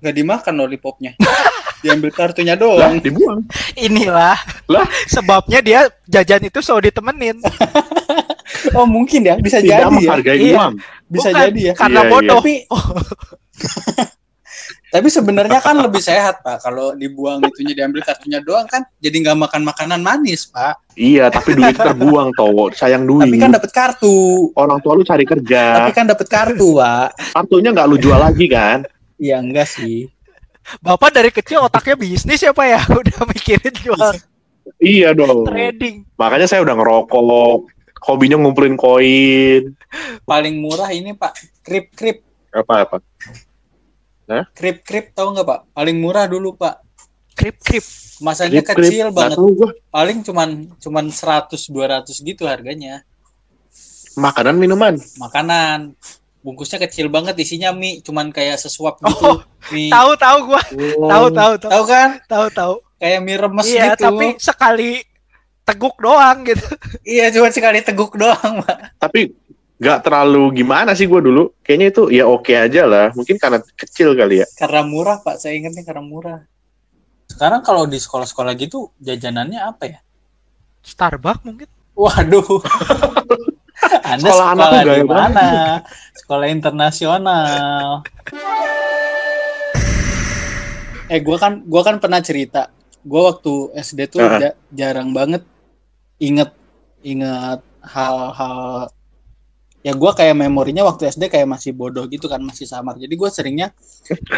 nggak 0.00 0.14
dimakan 0.14 0.54
lollipopnya. 0.56 1.12
Diambil 1.80 2.10
kartunya 2.10 2.54
Lah, 2.54 2.60
doang. 2.60 2.94
dibuang. 2.98 3.40
Inilah. 3.76 4.36
Lah? 4.66 4.86
Sebabnya 5.06 5.60
dia 5.60 5.80
jajan 6.06 6.42
itu 6.42 6.58
selalu 6.60 6.90
ditemenin. 6.90 7.36
Oh, 8.72 8.86
mungkin 8.86 9.22
ya, 9.22 9.34
bisa 9.38 9.58
Tidak 9.58 9.68
jadi 9.68 9.84
ya. 9.84 9.90
menghargai 9.90 10.38
Iya. 10.38 10.54
uang. 10.54 10.72
Bisa 11.06 11.28
Bukan, 11.30 11.40
jadi 11.44 11.60
ya. 11.60 11.74
Karena 11.74 12.00
Iya, 12.02 12.10
bodoh. 12.10 12.40
Tapi 12.40 12.54
Tapi 14.86 15.08
sebenarnya 15.10 15.58
kan 15.60 15.76
lebih 15.76 15.98
sehat, 15.98 16.40
Pak. 16.40 16.62
Kalau 16.62 16.94
dibuang 16.94 17.42
itunya 17.42 17.74
diambil 17.74 18.00
kartunya 18.00 18.38
doang 18.40 18.64
kan 18.64 18.80
jadi 18.96 19.18
nggak 19.18 19.38
makan 19.38 19.62
makanan 19.66 20.00
manis, 20.00 20.46
Pak. 20.46 20.78
Iya, 20.94 21.28
tapi 21.28 21.52
duit 21.52 21.74
terbuang, 21.76 22.32
towo. 22.32 22.70
Sayang 22.72 23.04
duit. 23.04 23.28
Tapi 23.28 23.36
kan 23.36 23.50
dapat 23.52 23.70
kartu. 23.70 24.48
Orang 24.54 24.78
tua 24.80 24.96
lu 24.96 25.04
cari 25.04 25.26
kerja. 25.26 25.84
Tapi 25.84 25.90
kan 25.92 26.06
dapat 26.06 26.26
kartu, 26.26 26.78
Pak. 26.78 27.34
Kartunya 27.34 27.70
nggak 27.70 27.86
lu 27.86 27.96
jual 27.98 28.16
lagi 28.16 28.46
kan? 28.46 28.86
Iya, 29.18 29.42
enggak 29.42 29.68
sih. 29.68 30.06
Bapak 30.82 31.14
dari 31.14 31.30
kecil 31.30 31.62
otaknya 31.62 31.94
bisnis 31.94 32.42
ya 32.42 32.50
Pak 32.50 32.66
ya. 32.66 32.80
Udah 33.00 33.18
mikirin 33.30 33.74
jual 33.82 34.14
Iya 34.82 35.14
dong. 35.14 35.46
trading. 35.46 36.02
Makanya 36.18 36.46
saya 36.50 36.60
udah 36.66 36.74
ngerokok. 36.74 37.70
Hobinya 38.06 38.36
ngumpulin 38.38 38.74
koin. 38.76 39.72
Paling 40.26 40.58
murah 40.58 40.90
ini, 40.92 41.14
Pak. 41.16 41.62
Krip-krip. 41.62 42.22
Apa-apa. 42.52 43.02
Krip-krip 44.54 45.14
tahu 45.14 45.38
nggak, 45.38 45.46
Pak? 45.46 45.60
Paling 45.70 45.96
murah 45.96 46.26
dulu, 46.26 46.58
Pak. 46.58 46.82
Krip 47.36 47.56
krip. 47.62 47.84
Masanya 48.20 48.62
Krip-krip. 48.64 48.90
kecil 48.90 49.06
Nggak 49.14 49.38
banget. 49.38 49.76
Paling 49.92 50.18
cuman 50.26 50.48
cuman 50.82 51.04
100 51.14 51.56
200 51.70 52.26
gitu 52.26 52.42
harganya. 52.48 53.06
Makanan, 54.16 54.56
minuman. 54.56 54.96
Makanan. 55.20 55.94
Bungkusnya 56.46 56.78
kecil 56.78 57.10
banget 57.10 57.34
isinya 57.42 57.74
mie, 57.74 57.98
cuman 58.06 58.30
kayak 58.30 58.54
sesuap 58.62 59.02
gitu. 59.02 59.18
Oh, 59.18 59.42
mie. 59.74 59.90
Tahu 59.90 60.14
tahu 60.14 60.38
gua. 60.46 60.62
Oh. 60.94 61.10
Tahu 61.10 61.26
tahu 61.34 61.52
tahu. 61.58 61.70
Tahu 61.74 61.84
kan? 61.90 62.10
Tahu 62.30 62.46
tahu. 62.54 62.74
Kayak 63.02 63.20
mie 63.26 63.34
remes 63.34 63.66
Iya, 63.66 63.98
gitu. 63.98 64.06
tapi 64.06 64.26
sekali 64.38 65.02
teguk 65.66 65.98
doang 65.98 66.46
gitu. 66.46 66.62
Iya, 67.18 67.34
cuma 67.34 67.50
sekali 67.50 67.82
teguk 67.82 68.14
doang, 68.14 68.62
Pak. 68.62 68.94
Tapi 68.94 69.34
nggak 69.82 70.06
terlalu 70.06 70.62
gimana 70.62 70.94
sih 70.94 71.10
gua 71.10 71.18
dulu. 71.18 71.50
Kayaknya 71.66 71.86
itu 71.90 72.02
ya 72.14 72.30
oke 72.30 72.54
aja 72.54 72.86
lah. 72.86 73.10
Mungkin 73.18 73.42
karena 73.42 73.58
kecil 73.74 74.14
kali 74.14 74.38
ya. 74.38 74.46
Karena 74.54 74.86
murah, 74.86 75.18
Pak. 75.26 75.42
Saya 75.42 75.58
ingatnya 75.58 75.82
karena 75.82 76.06
murah. 76.06 76.46
Sekarang 77.26 77.66
kalau 77.66 77.90
di 77.90 77.98
sekolah-sekolah 77.98 78.54
gitu 78.54 78.94
jajanannya 79.02 79.66
apa 79.66 79.84
ya? 79.90 79.98
Starbucks 80.86 81.42
mungkin. 81.42 81.66
Waduh. 81.98 82.62
Anda 84.06 84.22
Sekolah 84.22 84.46
sekolah, 84.54 84.54
anak 84.54 84.70
di 84.70 84.86
gaya 84.86 85.04
mana? 85.04 85.48
Sekolah 86.14 86.46
internasional. 86.46 87.84
Eh, 91.06 91.20
gua 91.22 91.36
kan 91.38 91.52
gua 91.66 91.82
kan 91.82 91.96
pernah 91.98 92.22
cerita. 92.22 92.70
Gua 93.02 93.34
waktu 93.34 93.74
SD 93.74 94.00
tuh 94.06 94.22
ja- 94.38 94.56
jarang 94.70 95.10
banget 95.10 95.42
inget 96.18 96.50
ingat 97.02 97.60
hal-hal 97.82 98.90
ya 99.86 99.94
gue 99.94 100.10
kayak 100.10 100.34
memorinya 100.34 100.82
waktu 100.82 101.06
SD 101.06 101.30
kayak 101.30 101.46
masih 101.46 101.70
bodoh 101.70 102.02
gitu 102.10 102.26
kan 102.26 102.42
masih 102.42 102.66
samar. 102.66 102.98
Jadi 102.98 103.14
gue 103.14 103.30
seringnya 103.30 103.70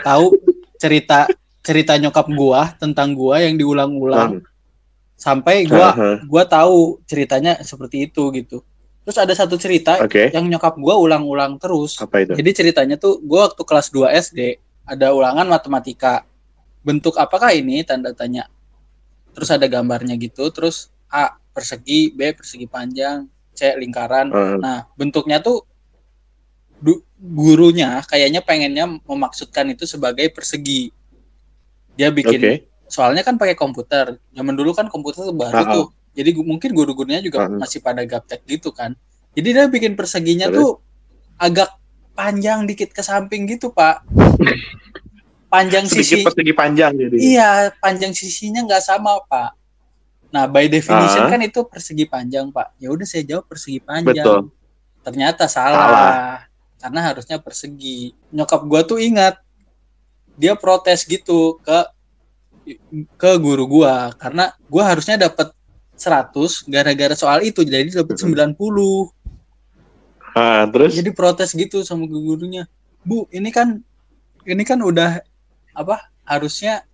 tahu 0.04 0.36
cerita 0.76 1.24
cerita 1.64 1.96
nyokap 1.96 2.28
gue 2.28 2.60
tentang 2.76 3.16
gue 3.16 3.36
yang 3.40 3.56
diulang-ulang. 3.56 4.44
Sampai 5.16 5.64
gue 5.64 5.80
gue 6.22 6.42
tahu 6.44 7.00
ceritanya 7.08 7.56
seperti 7.64 8.12
itu 8.12 8.28
gitu 8.36 8.60
terus 9.08 9.16
ada 9.16 9.32
satu 9.32 9.56
cerita 9.56 9.96
Oke. 10.04 10.28
yang 10.28 10.44
nyokap 10.44 10.76
gue 10.76 10.92
ulang-ulang 10.92 11.56
terus 11.56 11.96
Apa 11.96 12.20
itu? 12.20 12.36
jadi 12.36 12.50
ceritanya 12.52 13.00
tuh 13.00 13.16
gue 13.24 13.40
waktu 13.40 13.64
kelas 13.64 13.88
2 13.88 14.04
SD 14.12 14.60
ada 14.84 15.16
ulangan 15.16 15.48
matematika 15.48 16.28
bentuk 16.84 17.16
apakah 17.16 17.56
ini 17.56 17.80
tanda 17.88 18.12
tanya 18.12 18.52
terus 19.32 19.48
ada 19.48 19.64
gambarnya 19.64 20.12
gitu 20.20 20.52
terus 20.52 20.92
A 21.08 21.40
persegi 21.56 22.12
B 22.12 22.36
persegi 22.36 22.68
panjang 22.68 23.24
C 23.56 23.72
lingkaran 23.74 24.28
Heeh. 24.28 24.56
Nah, 24.60 24.84
bentuknya 24.92 25.40
tuh 25.40 25.64
du- 26.78 27.00
gurunya 27.16 28.04
kayaknya 28.04 28.44
pengennya 28.44 28.86
memaksudkan 29.02 29.66
itu 29.66 29.82
sebagai 29.82 30.30
persegi. 30.30 30.92
Dia 31.98 32.14
bikin 32.14 32.38
Oke. 32.38 32.54
soalnya 32.86 33.26
kan 33.26 33.34
pakai 33.34 33.58
komputer. 33.58 34.20
Zaman 34.30 34.54
dulu 34.54 34.70
kan 34.70 34.86
komputer 34.86 35.26
tuh 35.26 35.34
baru 35.34 35.58
Ah, 35.58 35.66
tuh. 35.74 35.86
Jadi 36.18 36.34
gu- 36.34 36.42
mungkin 36.42 36.74
guru-gurunya 36.74 37.22
juga 37.22 37.46
Ah. 37.46 37.50
masih 37.54 37.78
pada 37.78 38.02
gaptek 38.02 38.42
gitu 38.42 38.74
kan. 38.74 38.98
Jadi 39.32 39.48
dia 39.54 39.70
bikin 39.70 39.94
perseginya 39.94 40.50
Terus? 40.50 40.58
tuh 40.58 40.70
agak 41.38 41.70
panjang 42.12 42.66
dikit 42.66 42.90
ke 42.90 42.98
samping 43.00 43.46
gitu, 43.46 43.70
Pak. 43.70 44.02
Panjang 45.48 45.88
sisi 45.88 46.20
persegi 46.20 46.52
panjang 46.52 46.92
jadi. 46.92 47.16
Iya, 47.16 47.50
panjang 47.78 48.12
sisinya 48.12 48.60
nggak 48.60 48.84
sama, 48.84 49.16
Pak. 49.24 49.56
Nah, 50.28 50.44
by 50.44 50.68
definition 50.68 51.24
Ah. 51.24 51.30
kan 51.30 51.40
itu 51.40 51.64
persegi 51.64 52.04
panjang, 52.04 52.52
Pak. 52.52 52.76
Ya 52.76 52.92
udah 52.92 53.06
saya 53.06 53.24
jawab 53.24 53.48
persegi 53.48 53.80
panjang. 53.80 54.12
Betul. 54.20 54.52
Ternyata 55.00 55.48
salah. 55.48 55.78
Salah. 55.80 56.12
Karena 56.76 57.00
harusnya 57.00 57.40
persegi. 57.40 58.12
Nyokap 58.28 58.60
gua 58.62 58.84
tuh 58.84 59.00
ingat 59.00 59.40
dia 60.36 60.52
protes 60.52 61.02
gitu 61.02 61.56
ke 61.58 61.78
ke 63.16 63.30
guru 63.40 63.64
gua 63.64 64.12
karena 64.14 64.52
gua 64.68 64.84
harusnya 64.86 65.16
dapat 65.18 65.48
100 65.98 66.70
gara-gara 66.70 67.14
soal 67.18 67.42
itu 67.42 67.66
jadi 67.66 67.90
dapat 67.90 68.16
90. 68.16 68.54
Ah, 70.38 70.64
terus 70.70 70.94
Jadi 70.94 71.10
protes 71.10 71.50
gitu 71.50 71.82
sama 71.82 72.06
gurunya. 72.06 72.70
Bu, 73.02 73.26
ini 73.34 73.50
kan 73.50 73.82
ini 74.46 74.62
kan 74.62 74.78
udah 74.78 75.18
apa? 75.74 76.08
Harusnya 76.22 76.86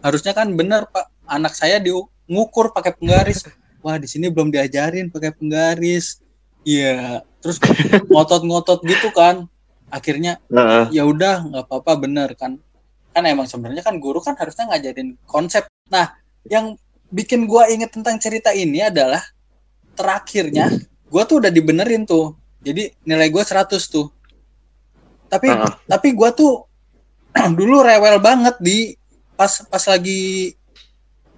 harusnya 0.00 0.32
kan 0.32 0.48
benar, 0.56 0.88
Pak. 0.88 1.12
Anak 1.28 1.52
saya 1.52 1.80
diukur 1.80 2.72
pakai 2.72 2.96
penggaris. 2.96 3.44
Wah, 3.84 4.00
di 4.00 4.08
sini 4.08 4.32
belum 4.32 4.48
diajarin 4.48 5.12
pakai 5.12 5.36
penggaris. 5.36 6.24
Iya, 6.64 7.20
terus 7.44 7.60
ngotot-ngotot 8.08 8.80
gitu 8.88 9.12
kan. 9.12 9.44
Akhirnya 9.92 10.40
Heeh. 10.48 10.96
ya 10.96 11.04
udah 11.04 11.44
nggak 11.44 11.64
apa-apa 11.68 11.92
bener 12.00 12.32
kan. 12.34 12.56
Kan 13.12 13.22
emang 13.28 13.44
sebenarnya 13.44 13.84
kan 13.84 14.00
guru 14.00 14.18
kan 14.24 14.34
harusnya 14.40 14.72
ngajarin 14.72 15.20
konsep. 15.28 15.68
Nah, 15.92 16.16
yang 16.48 16.80
bikin 17.14 17.46
gua 17.46 17.70
inget 17.70 17.94
tentang 17.94 18.18
cerita 18.18 18.50
ini 18.50 18.82
adalah 18.82 19.22
terakhirnya 19.94 20.66
gua 21.06 21.22
tuh 21.22 21.38
udah 21.38 21.50
dibenerin 21.54 22.02
tuh. 22.02 22.34
Jadi 22.66 22.90
nilai 23.06 23.30
gua 23.30 23.46
100 23.46 23.78
tuh. 23.86 24.10
Tapi 25.30 25.46
Heeh. 25.46 25.72
tapi 25.86 26.10
gua 26.10 26.34
tuh 26.34 26.66
dulu 27.58 27.86
rewel 27.86 28.18
banget 28.18 28.58
di 28.58 28.98
pas 29.34 29.62
pas 29.66 29.82
lagi 29.86 30.54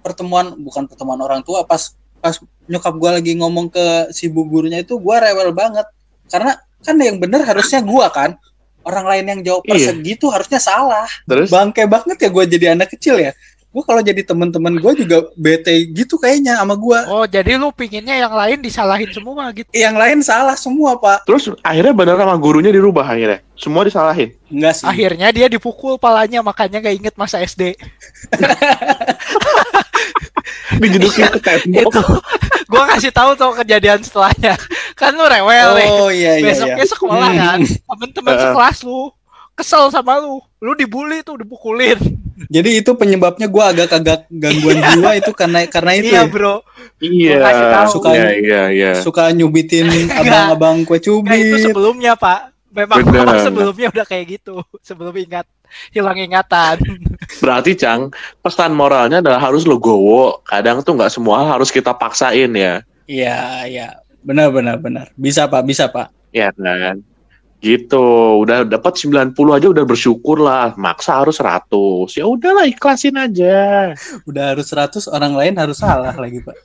pertemuan 0.01 0.53
bukan 0.57 0.85
pertemuan 0.85 1.17
orang 1.21 1.41
tua 1.41 1.65
pas 1.65 1.93
pas 2.17 2.37
nyokap 2.65 2.93
gua 2.97 3.17
lagi 3.21 3.37
ngomong 3.37 3.69
ke 3.69 3.85
si 4.13 4.29
bu 4.29 4.45
gurunya 4.45 4.81
itu 4.81 4.97
gua 4.97 5.21
rewel 5.21 5.53
banget 5.53 5.85
karena 6.29 6.57
kan 6.81 6.95
yang 7.01 7.17
bener 7.17 7.41
harusnya 7.41 7.81
gua 7.81 8.09
kan 8.13 8.37
orang 8.85 9.05
lain 9.09 9.25
yang 9.25 9.39
jawab 9.43 9.61
Iya. 9.65 9.71
persegi 9.73 10.11
itu 10.15 10.25
harusnya 10.29 10.59
salah 10.61 11.09
Terus 11.25 11.49
bangke 11.49 11.83
banget 11.89 12.17
ya 12.21 12.29
gua 12.29 12.45
jadi 12.45 12.65
anak 12.77 12.93
kecil 12.93 13.17
ya 13.19 13.33
gua 13.77 13.85
kalau 13.85 14.01
jadi 14.01 14.25
teman-teman 14.25 14.81
gua 14.81 14.97
juga 14.97 15.29
bete 15.37 15.69
gitu 15.93 16.17
kayaknya 16.17 16.57
sama 16.57 16.73
gua 16.73 17.05
Oh, 17.05 17.25
jadi 17.29 17.61
lu 17.61 17.69
pinginnya 17.69 18.17
yang 18.17 18.33
lain 18.33 18.57
disalahin 18.57 19.05
semua 19.13 19.53
gitu. 19.53 19.69
yang 19.69 19.93
lain 19.93 20.25
salah 20.25 20.57
semua 20.57 20.97
pak 20.97 21.29
terus 21.29 21.53
akhirnya 21.61 21.93
benar 21.93 22.17
sama 22.17 22.33
gurunya 22.41 22.73
dirubah 22.73 23.05
akhirnya. 23.05 23.45
Semua 23.53 23.85
disalahin. 23.85 24.33
enggak 24.53 24.73
sih 24.77 24.85
Akhirnya 24.85 25.29
dia 25.29 25.45
dipukul 25.45 25.97
palanya 25.97 26.41
makanya 26.41 26.77
gak 26.77 26.93
inget 26.93 27.13
masa 27.17 27.41
SD. 27.41 27.73
Dijedukin 30.77 31.25
ke 31.33 31.39
tembok. 31.41 31.89
Itu 31.89 32.01
gua 32.69 32.83
kasih 32.93 33.11
tahu 33.11 33.33
tuh 33.33 33.51
kejadian 33.63 33.99
setelahnya. 34.03 34.53
Kan 34.93 35.13
lu 35.17 35.25
rewel 35.25 35.69
nih. 35.77 35.89
oh 35.89 36.09
iya 36.09 36.33
iya 36.41 36.45
Besoknya 36.53 36.77
iya 36.81 36.85
sekolah 36.89 37.29
kan, 37.33 37.59
temen-temen 37.89 38.33
Heeh. 38.33 38.43
sekelas 38.49 38.77
lu 38.85 39.01
kesel 39.57 39.83
sama 39.89 40.21
lu. 40.21 40.41
Lu 40.61 40.73
dibully 40.73 41.21
tuh, 41.21 41.37
dipukulin. 41.41 41.97
Jadi 42.45 42.69
itu 42.85 42.91
penyebabnya 42.93 43.49
gua 43.49 43.73
agak-agak 43.73 44.29
gangguan 44.29 44.77
jiwa 44.93 45.11
itu 45.17 45.31
karena 45.33 45.65
karena 45.65 45.91
itu 45.97 46.13
Iya, 46.13 46.21
ya. 46.21 46.29
Bro. 46.29 46.55
Iya. 47.01 47.37
Tahu. 47.41 47.87
Suka- 47.97 48.13
Iya, 48.13 48.29
iya, 48.37 48.63
iya. 48.69 48.91
suka 49.01 49.33
nyubitin 49.33 49.89
abang-abang 50.13 50.85
kue 50.85 50.97
Nah, 50.97 51.01
itu 51.01 51.57
cubit 51.57 51.65
sebelumnya, 51.65 52.13
Pak. 52.13 52.53
Memang 52.77 53.01
Bener. 53.01 53.41
sebelumnya 53.41 53.87
udah 53.89 54.05
kayak 54.05 54.37
gitu. 54.37 54.61
Sebelum 54.85 55.09
ingat 55.17 55.49
hilang 55.89 56.13
ingatan. 56.13 56.77
Berarti 57.41 57.73
Cang, 57.73 58.13
pesan 58.45 58.77
moralnya 58.77 59.17
adalah 59.17 59.41
harus 59.41 59.65
legowo. 59.65 60.45
Kadang 60.45 60.85
tuh 60.85 60.93
nggak 60.93 61.09
semua 61.09 61.41
hal 61.41 61.57
harus 61.57 61.73
kita 61.73 61.97
paksain 61.97 62.53
ya. 62.53 62.85
Iya, 63.09 63.65
iya. 63.65 63.87
Benar, 64.21 64.53
benar, 64.53 64.77
benar. 64.77 65.09
Bisa, 65.17 65.49
Pak. 65.49 65.63
Bisa, 65.65 65.89
Pak. 65.89 66.13
Ya 66.35 66.53
kan? 66.53 67.01
Gitu. 67.57 68.05
Udah 68.45 68.61
dapat 68.63 69.01
90 69.01 69.33
aja 69.33 69.67
udah 69.73 69.85
bersyukur 69.85 70.37
lah. 70.37 70.77
Maksa 70.77 71.25
harus 71.25 71.41
100. 71.41 72.13
Ya 72.13 72.29
udahlah 72.29 72.69
ikhlasin 72.69 73.17
aja. 73.17 73.91
Udah 74.29 74.53
harus 74.53 74.69
100, 74.69 75.09
orang 75.09 75.33
lain 75.33 75.53
harus 75.57 75.81
salah 75.81 76.13
lagi, 76.13 76.39
Pak. 76.45 76.55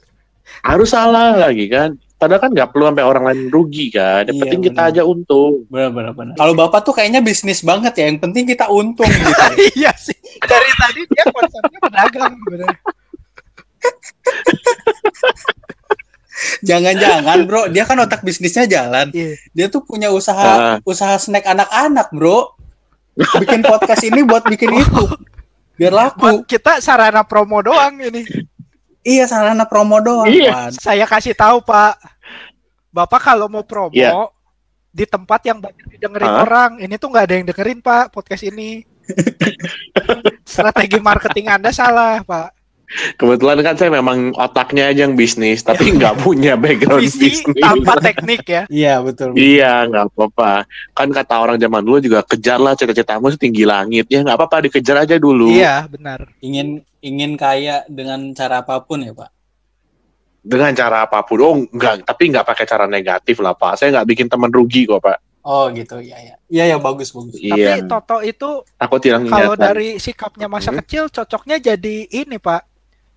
Harus 0.63 0.93
salah 0.93 1.41
lagi 1.41 1.67
kan. 1.73 1.97
Padahal 2.21 2.39
kan 2.39 2.51
nggak 2.55 2.71
perlu 2.71 2.87
sampai 2.87 3.03
orang 3.03 3.25
lain 3.27 3.51
rugi 3.51 3.91
kan. 3.91 4.31
Yang 4.31 4.37
Iya, 4.39 4.43
penting 4.47 4.63
kita 4.63 4.83
aja 4.95 5.03
untung. 5.03 5.67
Benar, 5.67 5.91
benar, 5.91 6.13
benar. 6.15 6.35
Kalau 6.39 6.55
Bapak 6.55 6.87
tuh 6.87 6.95
kayaknya 6.95 7.19
bisnis 7.19 7.67
banget 7.67 7.99
ya. 7.99 8.07
Yang 8.07 8.23
penting 8.23 8.45
kita 8.47 8.71
untung 8.71 9.11
gitu. 9.11 9.43
iya 9.83 9.91
sih. 9.99 10.15
Dari 10.39 10.71
tadi 10.79 11.03
dia 11.11 11.25
konsepnya 11.35 11.79
pedagang. 11.83 12.33
Jangan-jangan, 16.63 17.39
Bro. 17.49 17.63
Dia 17.69 17.85
kan 17.85 17.99
otak 17.99 18.23
bisnisnya 18.23 18.65
jalan. 18.65 19.11
Iya. 19.11 19.37
Dia 19.53 19.67
tuh 19.67 19.83
punya 19.83 20.09
usaha 20.09 20.43
Ah. 20.43 20.77
usaha 20.83 21.15
snack 21.17 21.45
anak-anak, 21.45 22.11
Bro. 22.11 22.55
Bikin 23.13 23.61
podcast 23.71 24.03
ini 24.03 24.23
buat 24.23 24.43
bikin 24.43 24.73
itu. 24.73 25.05
Biar 25.75 25.93
laku. 25.93 26.21
Buat 26.21 26.45
kita 26.45 26.79
sarana 26.79 27.23
promo 27.23 27.61
doang 27.61 27.99
ini. 27.99 28.23
Iya, 29.03 29.27
sarana 29.27 29.67
promo 29.67 29.99
doang, 29.99 30.31
Iya. 30.31 30.71
Pak. 30.71 30.79
Saya 30.79 31.05
kasih 31.05 31.35
tahu, 31.35 31.61
Pak. 31.61 31.99
Bapak 32.93 33.21
kalau 33.25 33.49
mau 33.49 33.65
promo 33.65 33.91
Iya. 33.91 34.31
di 34.89 35.05
tempat 35.05 35.41
yang 35.43 35.59
banyak 35.59 35.87
didengerin 35.91 36.29
Hah? 36.29 36.43
orang, 36.45 36.71
ini 36.79 36.95
tuh 36.97 37.09
nggak 37.09 37.25
ada 37.25 37.35
yang 37.35 37.47
dengerin, 37.49 37.79
Pak, 37.81 38.13
podcast 38.13 38.45
ini. 38.45 38.85
Strategi 40.47 40.99
marketing 41.01 41.51
Anda 41.51 41.73
salah, 41.73 42.23
Pak. 42.23 42.62
Kebetulan 43.17 43.59
kan 43.65 43.75
saya 43.75 43.89
memang 43.89 44.37
otaknya 44.37 44.93
aja 44.93 45.09
yang 45.09 45.17
bisnis, 45.17 45.65
tapi 45.65 45.97
nggak 45.97 46.21
punya 46.21 46.55
background 46.55 47.03
Visi 47.03 47.41
bisnis. 47.41 47.57
tanpa 47.59 47.97
teknik 47.99 48.43
ya. 48.45 48.63
Iya, 48.69 48.95
betul. 49.01 49.33
Iya, 49.33 49.89
nggak 49.89 50.05
apa-apa. 50.13 50.69
Kan 50.93 51.09
kata 51.09 51.35
orang 51.37 51.57
zaman 51.57 51.81
dulu 51.81 51.99
juga 51.99 52.21
kejar 52.23 52.61
lah 52.61 52.77
cita-citamu 52.77 53.33
setinggi 53.33 53.65
langit. 53.65 54.07
Ya 54.09 54.21
nggak 54.21 54.37
apa-apa, 54.37 54.69
dikejar 54.69 55.03
aja 55.03 55.17
dulu. 55.17 55.49
Iya, 55.49 55.89
benar. 55.89 56.29
Ingin 56.41 56.85
ingin 57.01 57.35
kaya 57.35 57.83
dengan 57.89 58.33
cara 58.33 58.61
apa 58.61 58.79
pun 58.85 59.01
ya, 59.01 59.13
Pak. 59.13 59.31
Dengan 60.43 60.75
cara 60.75 61.07
apa 61.07 61.23
pun. 61.23 61.39
Oh, 61.39 61.55
enggak. 61.55 62.03
Tapi 62.03 62.23
nggak 62.29 62.45
pakai 62.45 62.67
cara 62.67 62.85
negatif 62.85 63.39
lah, 63.39 63.55
Pak. 63.55 63.79
Saya 63.79 63.95
nggak 63.95 64.09
bikin 64.11 64.27
teman 64.27 64.51
rugi 64.51 64.85
kok, 64.85 64.99
Pak. 65.01 65.19
Oh, 65.43 65.67
gitu. 65.75 65.99
Iya, 65.99 66.19
ya. 66.19 66.35
Iya, 66.47 66.65
ya 66.75 66.77
bagus, 66.79 67.11
bagus. 67.11 67.35
Iya. 67.39 67.83
Tapi 67.83 67.91
Toto 67.91 68.17
itu 68.23 68.51
Takut 68.79 69.01
hilang 69.03 69.27
kalau 69.27 69.59
dari 69.59 69.99
sikapnya 69.99 70.47
masa 70.47 70.71
Hmm. 70.71 70.79
kecil 70.83 71.11
cocoknya 71.11 71.59
jadi 71.59 72.07
ini, 72.07 72.39
Pak. 72.39 72.72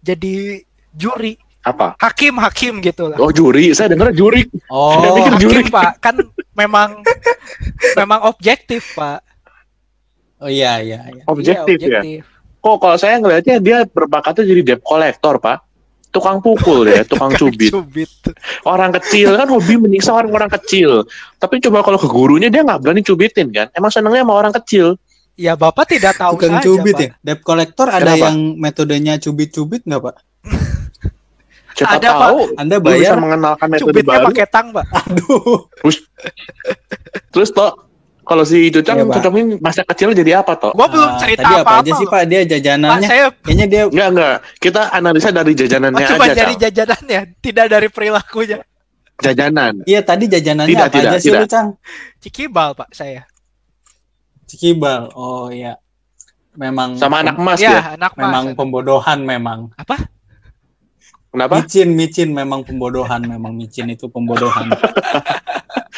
Jadi 0.06 0.62
juri, 0.94 1.34
Apa? 1.66 1.98
hakim, 1.98 2.38
hakim 2.38 2.78
gitu 2.78 3.10
lah. 3.10 3.18
Oh, 3.18 3.34
juri. 3.34 3.74
Saya 3.74 3.90
dengar 3.90 4.14
juri. 4.14 4.46
Oh, 4.70 5.02
Saya 5.02 5.12
pikir 5.18 5.34
juri. 5.42 5.62
Hakim, 5.66 5.74
Pak. 5.74 5.92
Kan 5.98 6.16
memang 6.54 7.02
memang 7.98 8.20
objektif, 8.30 8.94
Pak. 8.94 9.26
oh 10.38 10.52
iya, 10.52 10.78
iya, 10.78 11.02
iya. 11.10 11.24
Objektif 11.26 11.82
Iya, 11.82 12.06
ya. 12.06 12.22
Kok 12.62 12.78
kalau 12.78 12.98
saya 13.02 13.18
ngelihatnya 13.18 13.58
dia 13.58 13.78
berbakatnya 13.86 14.46
jadi 14.46 14.62
debt 14.62 14.82
collector, 14.86 15.42
Pak. 15.42 15.66
Tukang 16.14 16.40
pukul 16.40 16.86
ya, 16.88 17.02
tukang 17.10 17.34
cubit. 17.34 17.74
Cubit. 17.74 18.08
Orang 18.64 18.94
kecil 19.02 19.34
kan 19.36 19.50
hobi 19.50 19.76
menyiksa 19.76 20.14
orang-orang 20.14 20.48
kecil. 20.62 21.04
Tapi 21.42 21.60
coba 21.60 21.82
kalau 21.82 21.98
ke 21.98 22.08
gurunya 22.08 22.48
dia 22.48 22.62
nggak 22.62 22.80
berani 22.86 23.02
cubitin 23.02 23.50
kan. 23.52 23.68
Emang 23.74 23.90
senengnya 23.90 24.22
sama 24.22 24.34
orang 24.38 24.54
kecil. 24.62 24.96
Ya, 25.36 25.54
Bapak 25.54 25.86
tidak 25.86 26.16
tahu 26.16 26.40
Tukang 26.40 26.58
saja, 26.58 26.64
cubit 26.64 26.94
Pak. 26.94 27.02
ya. 27.02 27.10
Debt 27.22 27.42
collector 27.42 27.88
ada 27.88 28.00
Kenapa? 28.08 28.24
yang 28.24 28.38
metodenya 28.56 29.14
cubit-cubit 29.18 29.84
nggak, 29.84 30.02
Pak? 30.02 30.16
Siapa 31.76 32.00
Ada, 32.00 32.08
Pak. 32.10 32.22
tahu 32.24 32.38
Anda 32.56 32.76
lu 32.78 32.88
bisa 32.90 33.12
bayar. 33.12 33.16
mengenalkan 33.18 33.68
metode 33.68 33.92
Cubitnya 33.92 34.16
baru. 34.16 34.26
pakai 34.26 34.46
tang, 34.48 34.68
Pak. 34.72 34.86
Aduh. 34.96 35.68
Terus 37.30 37.50
toh 37.52 37.72
kalau 38.24 38.42
si 38.42 38.72
Cucang 38.72 39.04
Pak. 39.04 39.20
cocokin 39.20 39.60
masa 39.60 39.84
kecil 39.84 40.16
jadi 40.16 40.40
apa 40.40 40.56
toh? 40.56 40.72
Gua 40.72 40.88
belum 40.88 41.12
Ah, 41.12 41.20
cerita 41.20 41.44
tadi 41.44 41.54
apa 41.54 41.62
apa-apa. 41.62 41.84
aja 41.84 41.92
sih. 41.94 42.08
Pak 42.08 42.22
dia 42.26 42.40
Pak, 42.40 42.48
jajanannya? 42.48 43.06
saya 43.06 43.26
Kayaknya 43.36 43.66
dia 43.68 43.82
Enggak 43.86 44.08
enggak. 44.10 44.36
Kita 44.58 44.82
analisa 44.90 45.30
dari 45.30 45.52
oh, 45.52 45.58
jajanannya 45.60 46.06
cuma 46.08 46.26
aja. 46.26 46.34
dari 46.34 46.54
Cang. 46.54 46.62
jajanannya, 46.64 47.20
tidak 47.38 47.66
dari 47.68 47.88
perilakunya. 47.92 48.58
Jajanan. 49.16 49.74
Iya 49.84 50.00
tadi 50.02 50.26
jajanannya 50.28 50.72
Tidak, 50.72 50.88
apa 50.88 50.96
tidak, 50.96 51.12
aja 51.12 51.18
sih 51.20 51.32
tidak. 51.32 51.48
Cang? 51.48 51.68
Cikibal, 52.20 52.72
Pak, 52.74 52.90
saya. 52.92 53.28
Cikibal. 54.46 55.12
Oh 55.14 55.50
iya. 55.50 55.78
Memang 56.56 56.96
Sama 56.96 57.20
anak 57.20 57.36
emas 57.36 57.60
ya, 57.60 57.72
ya. 57.72 57.82
anak 58.00 58.16
memang 58.16 58.44
mas. 58.52 58.56
pembodohan 58.56 59.20
memang. 59.28 59.60
Kenapa? 61.36 61.60
Micin, 61.60 61.92
micin 62.00 62.30
memang 62.32 62.64
pembodohan, 62.64 63.20
memang 63.28 63.52
micin 63.52 63.92
itu 63.92 64.08
pembodohan. 64.08 64.72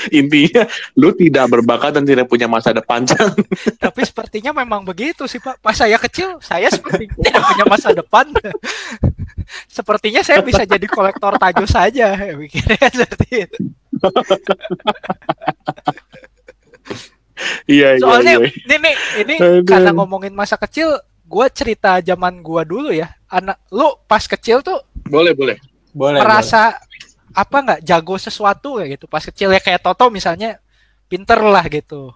Intinya 0.09 0.65
lu 0.97 1.13
tidak 1.13 1.45
berbakat 1.53 1.93
dan 1.93 2.09
tidak 2.09 2.25
punya 2.25 2.49
masa 2.49 2.73
depan. 2.73 3.05
Tapi 3.85 4.01
sepertinya 4.01 4.49
memang 4.49 4.81
begitu 4.81 5.29
sih, 5.29 5.37
Pak. 5.37 5.61
Pas 5.61 5.77
saya 5.77 6.01
kecil, 6.01 6.41
saya 6.41 6.73
seperti 6.73 7.05
tidak 7.21 7.43
punya 7.53 7.65
masa 7.69 7.93
depan. 7.93 8.33
Sepertinya 9.77 10.19
saya 10.27 10.43
bisa 10.43 10.67
jadi 10.67 10.83
kolektor 10.91 11.39
tajo 11.39 11.63
saja. 11.63 12.19
Mikirnya 12.35 12.89
seperti 12.91 13.47
itu. 13.47 13.61
Iya 17.67 17.99
iya 17.99 18.01
Soalnya 18.01 18.33
iya. 18.39 18.47
ini 18.47 18.75
nih, 18.79 18.95
ini 19.23 19.35
Aduh. 19.37 19.65
karena 19.67 19.91
ngomongin 19.91 20.33
masa 20.33 20.55
kecil, 20.55 20.97
gue 21.27 21.45
cerita 21.51 21.99
zaman 21.99 22.39
gua 22.39 22.63
dulu 22.63 22.95
ya. 22.95 23.11
Anak 23.27 23.59
lu 23.69 23.91
pas 24.07 24.23
kecil 24.23 24.63
tuh 24.63 24.79
Boleh 25.07 25.35
boleh. 25.35 25.59
Boleh. 25.91 26.21
merasa 26.21 26.77
apa 27.33 27.57
nggak 27.59 27.81
jago 27.83 28.15
sesuatu 28.15 28.79
ya 28.79 28.85
gitu. 28.87 29.05
Pas 29.09 29.23
kecil 29.23 29.51
ya 29.51 29.59
kayak 29.59 29.83
Toto 29.83 30.07
misalnya 30.07 30.61
pinter 31.11 31.37
lah 31.41 31.65
gitu. 31.67 32.15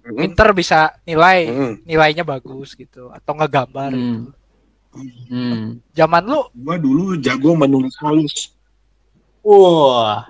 Mm, 0.00 0.16
Pinter 0.16 0.48
bisa 0.56 0.96
nilai 1.04 1.50
mm. 1.50 1.74
nilainya 1.84 2.24
bagus 2.24 2.72
gitu 2.78 3.10
atau 3.12 3.32
ngegambar. 3.36 3.92
Hmm. 3.92 4.00
gitu. 4.00 4.30
Hmm. 5.30 5.78
Zaman 5.94 6.22
lu 6.26 6.40
Gua 6.50 6.74
dulu 6.74 7.14
jago 7.22 7.54
menulis 7.54 7.94
halus. 8.02 8.50
Wah. 9.40 10.26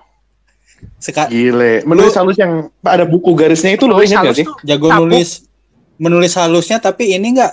Seka 0.97 1.29
Gile. 1.29 1.81
Menulis 1.83 2.13
halus 2.13 2.37
yang 2.37 2.69
ada 2.81 3.05
buku 3.05 3.33
garisnya 3.33 3.73
itu 3.73 3.85
lo 3.85 3.97
nulis 3.97 4.11
ingat 4.11 4.25
gak 4.27 4.37
sih? 4.37 4.47
tuh 4.47 4.57
jago 4.63 4.87
Sabuk. 4.89 4.99
nulis 5.05 5.29
menulis 5.97 6.33
halusnya 6.35 6.79
tapi 6.79 7.13
ini 7.13 7.37
enggak 7.37 7.53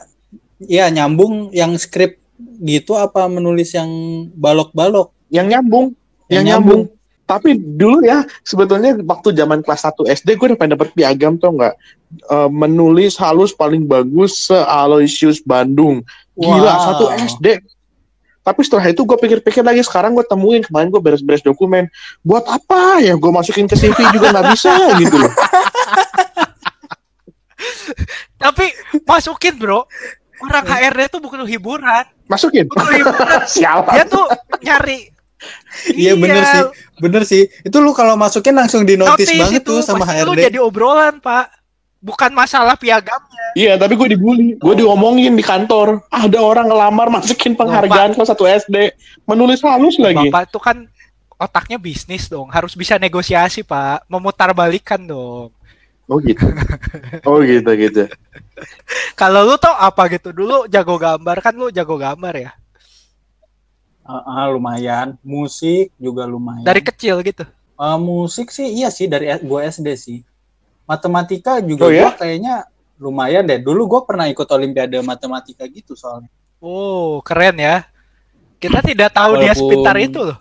ya 0.63 0.87
nyambung 0.87 1.51
yang 1.51 1.75
skrip 1.75 2.17
gitu 2.59 2.95
apa 2.95 3.27
menulis 3.27 3.73
yang 3.73 3.89
balok-balok 4.33 5.11
Yang 5.27 5.47
nyambung. 5.53 5.85
Yang, 6.27 6.33
Yang 6.33 6.45
nyambung. 6.47 6.81
Tapi 7.27 7.49
dulu 7.59 8.07
ya 8.07 8.23
sebetulnya 8.41 8.95
waktu 9.03 9.35
zaman 9.35 9.59
kelas 9.59 9.83
1 9.83 10.07
SD 10.15 10.39
gue 10.39 10.47
udah 10.47 10.57
pengen 10.57 10.79
dapet 10.79 10.95
piagam 10.95 11.35
tau 11.35 11.51
nggak? 11.51 11.75
Eh, 12.07 12.49
menulis 12.49 13.19
halus 13.19 13.51
paling 13.51 13.83
bagus 13.83 14.47
se 14.47 14.55
Aloysius 14.55 15.43
Bandung. 15.43 15.99
Gila 16.39 16.63
Wow. 16.63 16.83
satu 16.87 17.05
SD. 17.11 17.59
Tapi 18.47 18.63
setelah 18.63 18.87
itu 18.87 19.03
gue 19.03 19.17
pikir-pikir 19.19 19.59
lagi 19.59 19.83
sekarang 19.83 20.15
gue 20.15 20.23
temuin 20.23 20.63
kemarin 20.63 20.87
gue 20.87 21.03
beres-beres 21.03 21.43
dokumen. 21.43 21.91
Buat 22.23 22.47
apa 22.47 23.03
ya 23.03 23.13
gue 23.13 23.27
masukin 23.27 23.67
ke 23.67 23.75
CV 23.75 23.91
juga 24.09 24.31
nggak 24.31 24.47
bisa 24.55 24.71
gitu 24.95 25.19
loh. 25.19 25.31
tapi 28.37 28.69
masukin 29.03 29.57
bro 29.57 29.83
orang 30.39 30.63
HRD 30.63 31.09
tuh 31.09 31.19
bukan 31.19 31.41
hiburan 31.43 32.05
Masukin. 32.29 32.69
butuh 32.69 32.85
hiburan 32.85 33.41
Siapa? 33.49 33.91
dia 33.91 34.05
tuh 34.05 34.25
nyari 34.61 35.09
Iya, 35.93 36.17
bener 36.17 36.41
sih. 36.43 36.61
bener 36.97 37.21
sih 37.21 37.43
itu 37.45 37.77
lu 37.77 37.93
kalau 37.93 38.17
masukin 38.17 38.53
langsung 38.53 38.81
di 38.81 38.97
notice 38.97 39.25
notice 39.25 39.37
banget 39.37 39.61
itu 39.61 39.69
tuh 39.69 39.79
sama 39.81 40.05
pasti 40.05 40.21
lu 40.21 40.33
HRD 40.33 40.41
jadi 40.49 40.59
obrolan 40.61 41.17
pak 41.17 41.45
bukan 42.01 42.31
masalah 42.33 42.77
piagamnya. 42.77 43.45
Iya, 43.57 43.73
tapi 43.75 43.97
gue 43.97 44.13
dibully. 44.13 44.53
Gue 44.57 44.75
diomongin 44.77 45.33
di 45.33 45.41
kantor. 45.41 46.05
Ada 46.13 46.39
orang 46.41 46.69
ngelamar 46.69 47.07
masukin 47.09 47.57
penghargaan 47.57 48.13
kelas 48.13 48.29
1 48.33 48.67
SD. 48.67 48.75
Menulis 49.25 49.61
halus 49.65 49.97
lagi. 49.97 50.29
bapak 50.29 50.53
tuh 50.53 50.61
kan 50.61 50.77
otaknya 51.37 51.81
bisnis 51.81 52.29
dong. 52.29 52.49
Harus 52.53 52.77
bisa 52.77 53.01
negosiasi 53.01 53.65
pak. 53.65 54.05
Memutar 54.05 54.53
balikan 54.53 55.01
dong. 55.01 55.49
Oh 56.07 56.17
gitu. 56.23 56.45
Oh 57.27 57.43
gitu 57.43 57.67
gitu. 57.75 58.07
kalau 59.19 59.43
lu 59.43 59.57
tau 59.59 59.75
apa 59.75 60.07
gitu? 60.13 60.31
Dulu 60.31 60.69
jago 60.69 60.95
gambar. 60.95 61.35
Kan 61.41 61.53
lu 61.57 61.67
jago 61.73 61.97
gambar 61.97 62.33
ya? 62.37 62.51
Ah, 64.07 64.23
ah, 64.23 64.45
lumayan. 64.47 65.19
Musik 65.19 65.91
juga 65.99 66.23
lumayan. 66.23 66.63
Dari 66.63 66.79
kecil 66.79 67.19
gitu? 67.25 67.43
Eh, 67.77 67.97
musik 67.99 68.53
sih 68.53 68.71
iya 68.71 68.87
sih. 68.87 69.09
Dari 69.09 69.27
S- 69.27 69.43
gua 69.43 69.67
SD 69.67 69.87
sih 69.99 70.19
matematika 70.87 71.59
juga 71.59 71.85
Oh, 71.85 71.91
ya? 71.91 72.09
gua 72.09 72.13
kayaknya 72.15 72.55
lumayan 72.97 73.43
deh. 73.43 73.59
Dulu 73.59 73.83
gua 73.85 74.01
pernah 74.07 74.25
ikut 74.25 74.47
olimpiade 74.47 74.97
matematika 75.03 75.67
gitu 75.67 75.93
soalnya. 75.93 76.31
Oh 76.57 77.19
keren 77.21 77.59
ya. 77.59 77.85
Kita 78.57 78.81
tidak 78.81 79.13
tahu 79.13 79.37
dia 79.37 79.53
Walaupun- 79.53 79.59
sepintar 79.59 79.95
itu 79.99 80.19
loh. 80.23 80.37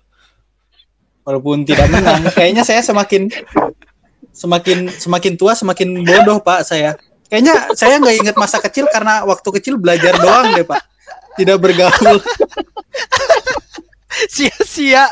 Walaupun 1.27 1.67
tidak 1.67 1.91
menang 1.91 2.23
kayaknya 2.39 2.63
saya 2.63 2.81
semakin 2.81 3.29
semakin 4.31 4.87
semakin 4.89 5.33
tua 5.35 5.53
semakin 5.53 6.01
bodoh 6.01 6.39
pak 6.41 6.63
saya. 6.63 6.95
Kayaknya 7.27 7.75
saya 7.75 7.99
nggak 7.99 8.17
ingat 8.23 8.37
masa 8.39 8.63
kecil 8.63 8.87
karena 8.87 9.27
waktu 9.27 9.49
kecil 9.59 9.75
belajar 9.77 10.15
doang 10.17 10.55
deh 10.55 10.63
pak. 10.63 10.79
Tidak 11.37 11.59
bergaul. 11.59 12.23
Sia-sia. 14.33 15.11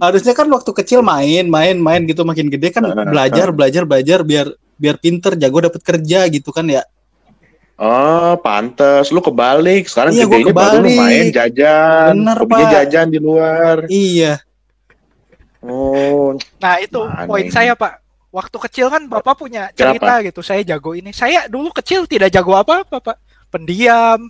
Harusnya 0.00 0.32
kan 0.32 0.46
waktu 0.50 0.70
kecil 0.72 1.02
main 1.02 1.46
main 1.46 1.76
main 1.76 2.02
gitu 2.06 2.22
makin 2.22 2.46
gede 2.46 2.70
kan 2.70 2.86
belajar 3.10 3.50
belajar 3.50 3.82
belajar 3.84 4.18
biar 4.22 4.54
biar 4.80 4.96
pinter 4.96 5.36
jago 5.36 5.60
dapat 5.60 5.80
kerja 5.80 6.24
gitu 6.26 6.50
kan 6.50 6.64
ya 6.66 6.80
Oh, 7.76 8.36
pantes. 8.36 9.08
Lu 9.08 9.20
kebalik. 9.20 9.88
Sekarang 9.88 10.12
Iya, 10.12 10.28
gua 10.28 10.36
gedenya 10.38 10.52
baru 10.52 10.76
lu 10.78 10.90
main 10.92 11.26
jajan. 11.30 12.12
Bener, 12.14 12.36
Hobinya 12.36 12.60
Pak. 12.62 12.72
jajan 12.74 13.06
di 13.08 13.18
luar. 13.18 13.76
iya 13.86 14.36
Oh, 15.58 16.36
Nah 16.58 16.76
itu 16.76 17.00
Mana 17.02 17.24
poin 17.24 17.40
ini? 17.42 17.48
saya 17.48 17.72
pak. 17.72 18.00
Waktu 18.30 18.56
kecil 18.60 18.86
kan 18.86 19.04
bapak 19.06 19.32
punya 19.34 19.72
cerita 19.72 20.20
gitu. 20.22 20.40
Saya 20.40 20.60
jago 20.62 20.92
ini. 20.92 21.08
Saya 21.10 21.44
dulu 21.46 21.72
kecil 21.72 22.04
tidak 22.04 22.28
jago 22.28 22.52
apa-apa 22.54 22.96
pak. 22.98 23.16
Pendiam, 23.48 24.28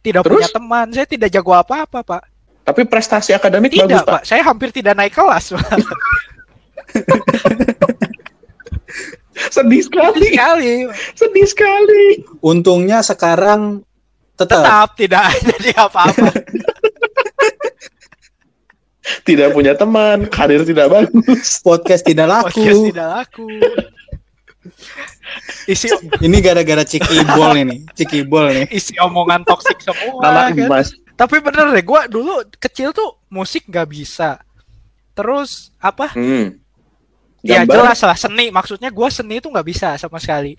tidak 0.00 0.22
Terus? 0.22 0.34
punya 0.38 0.48
teman. 0.48 0.86
Saya 0.88 1.04
tidak 1.04 1.28
jago 1.28 1.52
apa-apa 1.52 2.00
pak. 2.00 2.22
tapi 2.62 2.86
prestasi 2.86 3.30
akademik 3.32 3.74
Tidak 3.74 3.82
bagus, 3.84 4.00
Pak. 4.00 4.12
pak. 4.12 4.22
Saya 4.24 4.42
hampir 4.42 4.70
tidak 4.70 4.94
naik 4.94 5.10
kelas 5.10 5.50
pak. 5.50 5.66
Sedih 9.32 9.82
sekali. 9.82 10.28
Sekali. 10.32 10.72
Sedih 11.16 11.46
sekali. 11.48 12.04
untungnya 12.44 13.00
sekarang 13.00 13.80
tetap 14.36 14.64
Tetap 14.64 14.88
tidak 14.96 15.24
jadi 15.52 15.70
apa-apa. 15.76 16.30
Tidak 19.22 19.48
punya 19.50 19.74
teman, 19.74 20.30
karir 20.30 20.62
tidak 20.62 20.88
bagus. 20.90 21.58
podcast 21.60 22.06
tidak 22.06 22.26
laku 22.30 22.48
Podcast 22.54 22.82
tidak 22.86 23.08
laku. 23.10 23.46
Isi 25.66 25.88
ini 26.22 26.38
gara-gara 26.42 26.82
cikibol 26.86 27.54
ini 27.54 27.86
cikibol 27.94 28.50
nih 28.50 28.66
isi 28.70 28.94
omongan 28.98 29.42
toksik 29.46 29.78
semua. 29.82 30.22
Anak 30.22 30.54
kan. 30.54 30.66
emas. 30.66 30.88
Tapi 31.12 31.38
bener 31.38 31.70
deh, 31.70 31.84
gue 31.84 32.00
dulu 32.10 32.42
kecil 32.58 32.90
tuh 32.90 33.20
musik 33.30 33.68
nggak 33.70 33.88
bisa. 33.90 34.42
Terus 35.12 35.70
apa? 35.78 36.10
Hmm. 36.16 36.61
Ya 37.42 37.66
jelas 37.66 37.98
lah 37.98 38.14
seni. 38.14 38.48
Maksudnya 38.48 38.88
gue 38.88 39.08
seni 39.10 39.38
itu 39.38 39.50
nggak 39.50 39.66
bisa 39.66 39.88
sama 39.98 40.16
sekali. 40.16 40.54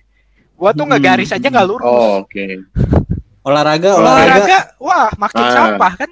Gue 0.53 0.69
tuh 0.71 0.83
nggak 0.83 1.01
Hmm. 1.01 1.09
garis 1.15 1.31
aja 1.31 1.47
nggak 1.47 1.67
lurus. 1.67 1.83
Oh, 1.83 2.21
oke. 2.21 2.45
olahraga 3.43 3.99
olahraga 3.99 4.39
Olahraga, 4.39 4.59
wah 4.79 5.11
makin 5.19 5.43
Ah. 5.43 5.51
sampah 5.51 5.93
kan. 5.99 6.11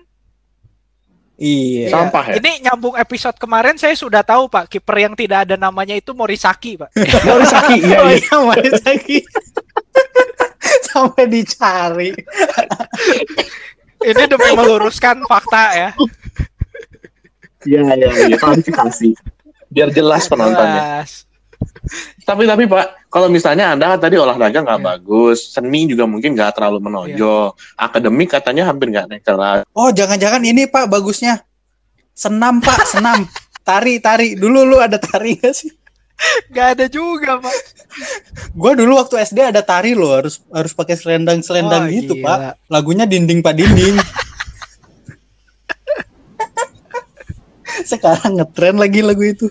iya 1.39 1.87
Iya. 1.87 1.87
Sampah 1.89 2.23
ya? 2.27 2.33
Ini 2.37 2.51
nyambung 2.61 2.95
episode 2.95 3.39
kemarin 3.39 3.73
saya 3.73 3.95
sudah 3.95 4.19
tahu 4.19 4.45
pak 4.45 4.67
kiper 4.67 4.99
yang 4.99 5.15
tidak 5.15 5.47
ada 5.47 5.55
namanya 5.55 5.95
itu 5.95 6.11
Morisaki 6.11 6.75
pak. 6.75 6.91
Morisaki, 7.27 7.75
iya, 7.81 7.97
oh 8.03 8.11
iya. 8.11 8.19
iya 8.19 8.35
Morisaki 8.35 9.17
sampai 10.91 11.23
dicari 11.25 12.11
Ini 14.01 14.23
demi 14.27 14.49
meluruskan 14.51 15.23
fakta 15.23 15.63
ya. 15.71 15.89
Iya, 17.63 17.81
iya, 17.95 18.09
iya. 18.27 18.35
Klarifikasi. 18.35 19.13
Biar 19.71 19.89
jelas 19.89 20.27
penontonnya. 20.27 21.01
Jelas. 21.01 21.11
Tapi 22.21 22.43
tapi 22.43 22.65
Pak, 22.65 23.07
kalau 23.07 23.29
misalnya 23.29 23.71
Anda 23.71 23.93
tadi 23.95 24.17
olahraga 24.17 24.59
nggak 24.59 24.79
Iya. 24.81 24.87
bagus, 24.91 25.45
seni 25.47 25.85
juga 25.85 26.03
mungkin 26.03 26.33
nggak 26.33 26.57
terlalu 26.57 26.81
menonjol, 26.81 27.53
akademik 27.75 28.31
katanya 28.31 28.65
hampir 28.65 28.89
nggak 28.89 29.05
naik 29.07 29.21
kelas. 29.21 29.61
oh 29.71 29.89
jangan-jangan 29.89 30.41
ini 30.41 30.65
pak 30.65 30.89
bagusnya 30.89 31.45
senam 32.11 32.57
pak 32.59 32.81
senam 32.83 33.29
tari 33.61 34.01
tari 34.01 34.33
dulu 34.33 34.65
lu 34.65 34.77
ada 34.77 34.97
tari 34.97 35.37
gak 35.37 35.53
sih 35.53 35.69
Gak 36.49 36.77
ada 36.77 36.85
juga 36.85 37.37
pak. 37.37 37.53
gua 38.53 38.73
dulu 38.73 38.97
waktu 38.97 39.21
SD 39.21 39.41
ada 39.41 39.61
tari 39.61 39.93
loh 39.93 40.17
harus 40.17 40.41
harus 40.49 40.73
pakai 40.73 40.93
selendang 40.93 41.41
selendang 41.41 41.85
Wah, 41.85 41.93
gitu 41.93 42.13
gila. 42.13 42.25
pak 42.25 42.37
lagunya 42.67 43.05
dinding 43.05 43.41
pak 43.41 43.53
dinding 43.53 43.97
Sekarang 47.83 48.37
ngetren 48.37 48.77
lagi 48.77 49.01
lagu 49.01 49.23
itu. 49.23 49.47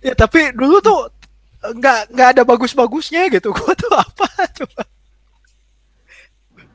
Ya 0.00 0.14
tapi 0.16 0.52
dulu 0.56 0.80
tuh 0.80 1.08
nggak 1.60 2.00
nggak 2.12 2.28
ada 2.36 2.42
bagus-bagusnya 2.44 3.28
gitu. 3.28 3.52
Gua 3.56 3.72
tuh 3.76 3.92
apa 3.92 4.26
coba? 4.56 4.82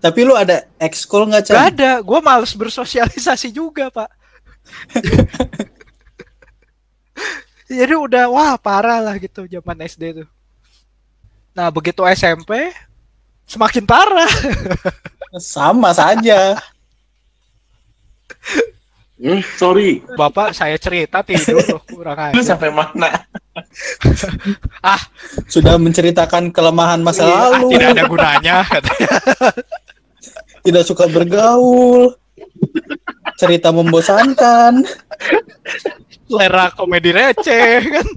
Tapi 0.01 0.19
lu 0.21 0.37
ada 0.37 0.69
ekskul 0.77 1.25
nggak 1.25 1.43
Gak 1.49 1.49
Chan? 1.49 1.69
ada. 1.73 1.91
Gua 2.05 2.21
males 2.21 2.53
bersosialisasi 2.53 3.49
juga 3.49 3.89
pak. 3.89 4.09
Jadi 7.65 7.93
udah 7.97 8.29
wah 8.29 8.53
parah 8.61 9.01
lah 9.01 9.17
gitu 9.17 9.49
zaman 9.49 9.77
SD 9.89 10.21
tuh. 10.21 10.27
Nah 11.57 11.73
begitu 11.73 12.05
SMP 12.05 12.69
semakin 13.49 13.85
parah. 13.89 14.29
Sama 15.41 15.91
saja. 15.91 16.61
Hmm, 19.15 19.39
sorry, 19.55 20.03
Bapak 20.19 20.51
saya 20.51 20.75
cerita 20.75 21.23
tidur 21.23 21.63
loh 21.63 21.79
kurang 21.87 22.35
lu 22.35 22.43
aja. 22.43 22.51
sampai 22.51 22.67
mana? 22.67 23.07
Sudah 25.53 25.79
menceritakan 25.79 26.51
kelemahan 26.51 26.99
masa 26.99 27.23
Iya, 27.23 27.31
ah, 27.31 27.47
lalu. 27.55 27.67
tidak 27.71 27.89
ada 27.95 28.03
gunanya 28.11 28.57
katanya. 28.67 29.11
Tidak 30.65 30.81
suka 30.81 31.05
bergaul. 31.05 32.17
Cerita 33.37 33.69
membosankan. 33.69 34.81
Selera 36.25 36.73
komedi 36.73 37.13
receh 37.13 37.85
kan. 37.85 38.07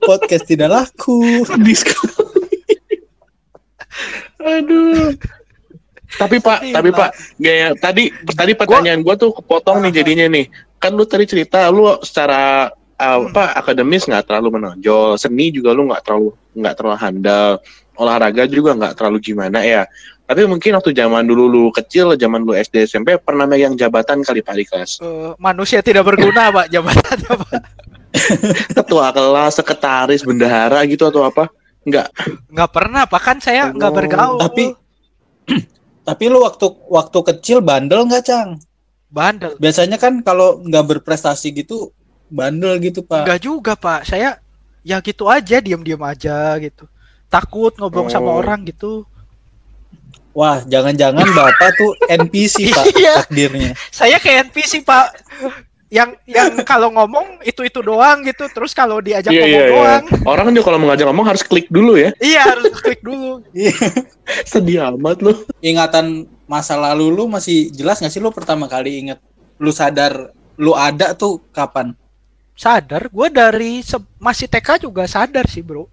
Podcast 0.00 0.48
tidak 0.48 0.72
laku. 0.72 1.44
Aduh. 4.40 5.12
Tapi 6.18 6.42
Pak, 6.42 6.58
tapi 6.74 6.90
Pak. 6.90 7.10
Gaya 7.38 7.74
tadi 7.78 8.10
tadi 8.34 8.52
pertanyaan 8.58 9.04
gua 9.04 9.14
tuh 9.14 9.30
kepotong 9.36 9.84
nih 9.86 10.02
jadinya 10.02 10.26
nih. 10.26 10.50
Kan 10.80 10.96
lu 10.96 11.04
tadi 11.06 11.28
cerita 11.28 11.68
lu 11.70 11.86
secara 12.02 12.72
uh, 12.98 13.18
apa 13.30 13.54
akademis 13.54 14.08
nggak 14.08 14.26
terlalu 14.26 14.58
menonjol, 14.58 15.20
seni 15.20 15.54
juga 15.54 15.70
lu 15.76 15.86
nggak 15.86 16.02
terlalu 16.02 16.34
nggak 16.56 16.74
terlalu 16.74 16.96
handal, 16.98 17.50
olahraga 17.94 18.44
juga 18.48 18.74
nggak 18.74 18.94
terlalu 18.96 19.18
gimana 19.22 19.60
ya. 19.62 19.84
Tapi 20.30 20.46
mungkin 20.46 20.78
waktu 20.78 20.94
zaman 20.94 21.26
dulu 21.26 21.50
lu 21.50 21.64
kecil, 21.74 22.14
zaman 22.14 22.46
lu 22.46 22.54
SD 22.54 22.86
SMP 22.86 23.18
pernah 23.18 23.50
megang 23.50 23.74
jabatan 23.74 24.22
kali 24.22 24.46
Pak 24.46 24.54
di 24.54 24.62
kelas. 24.62 24.90
Eh, 25.02 25.34
manusia 25.42 25.82
tidak 25.82 26.06
berguna 26.06 26.54
pak 26.54 26.70
jabatannya 26.70 27.32
pak. 27.34 27.60
Ketua 28.78 29.10
kelas, 29.10 29.58
sekretaris, 29.58 30.22
bendahara 30.22 30.86
gitu 30.86 31.02
atau 31.10 31.26
apa? 31.26 31.50
Enggak. 31.82 32.14
Nggak 32.46 32.70
pernah 32.70 33.02
pak 33.10 33.22
kan 33.26 33.36
saya 33.42 33.74
nggak 33.74 33.90
Oh, 33.90 33.96
bergaul. 33.96 34.38
Tapi 34.38 34.64
tapi 36.10 36.26
lu 36.26 36.42
waktu 36.42 36.66
waktu 36.90 37.18
kecil 37.30 37.62
bandel 37.62 38.02
nggak 38.04 38.26
Cang? 38.26 38.58
bandel. 39.06 39.54
Biasanya 39.56 39.94
kan 39.94 40.22
kalau 40.22 40.58
nggak 40.58 40.84
berprestasi 40.86 41.50
gitu 41.52 41.90
bandel 42.26 42.78
gitu 42.78 43.02
Pak. 43.02 43.26
Nggak 43.26 43.40
juga 43.40 43.72
pak. 43.74 44.06
Saya 44.06 44.38
ya 44.82 44.98
gitu 44.98 45.26
aja 45.26 45.58
diam-diam 45.58 46.02
aja 46.02 46.54
gitu. 46.58 46.86
Takut 47.26 47.70
ngobrol 47.74 48.06
sama 48.06 48.30
Oh. 48.30 48.38
orang 48.38 48.62
gitu. 48.64 49.02
Wah 50.30 50.62
jangan-jangan 50.62 51.26
bapak 51.26 51.70
tuh 51.74 51.90
NPC 52.06 52.70
Pak 52.70 52.86
Iya. 52.98 53.14
takdirnya. 53.22 53.70
Saya 53.90 54.18
kayak 54.18 54.50
NPC 54.50 54.82
pak. 54.82 55.10
Yang 55.90 56.22
yang 56.24 56.50
kalau 56.70 56.94
ngomong 56.94 57.42
itu 57.42 57.60
itu 57.60 57.82
doang 57.82 58.22
gitu. 58.22 58.46
Terus 58.46 58.70
kalau 58.70 59.02
diajak 59.02 59.28
Iya 59.28 59.42
ngomong 59.42 59.50
iya 59.50 59.60
iya. 59.60 59.70
doang, 59.74 60.04
Orang 60.24 60.46
juga 60.50 60.64
kalau 60.64 60.78
mengajak 60.78 61.06
ngomong 61.10 61.26
harus 61.26 61.42
klik 61.42 61.66
dulu 61.66 61.98
ya. 61.98 62.14
iya 62.22 62.46
harus 62.46 62.70
klik 62.78 63.02
dulu. 63.02 63.42
Sedih 64.50 64.86
amat 64.94 65.18
lu. 65.20 65.34
Ingatan 65.58 66.24
masa 66.46 66.74
lalu 66.74 67.10
lu 67.10 67.26
masih 67.26 67.70
jelas 67.70 67.98
nggak 67.98 68.10
sih 68.10 68.18
lu 68.18 68.30
pertama 68.30 68.66
kali 68.66 69.02
inget 69.02 69.18
lu 69.56 69.70
sadar 69.70 70.30
lu 70.54 70.72
ada 70.72 71.10
tuh 71.12 71.42
kapan? 71.50 71.92
Sadar, 72.52 73.08
gue 73.08 73.28
dari 73.32 73.80
masih 74.16 74.44
TK 74.44 74.84
juga 74.84 75.08
sadar 75.08 75.48
sih 75.48 75.64
bro. 75.64 75.88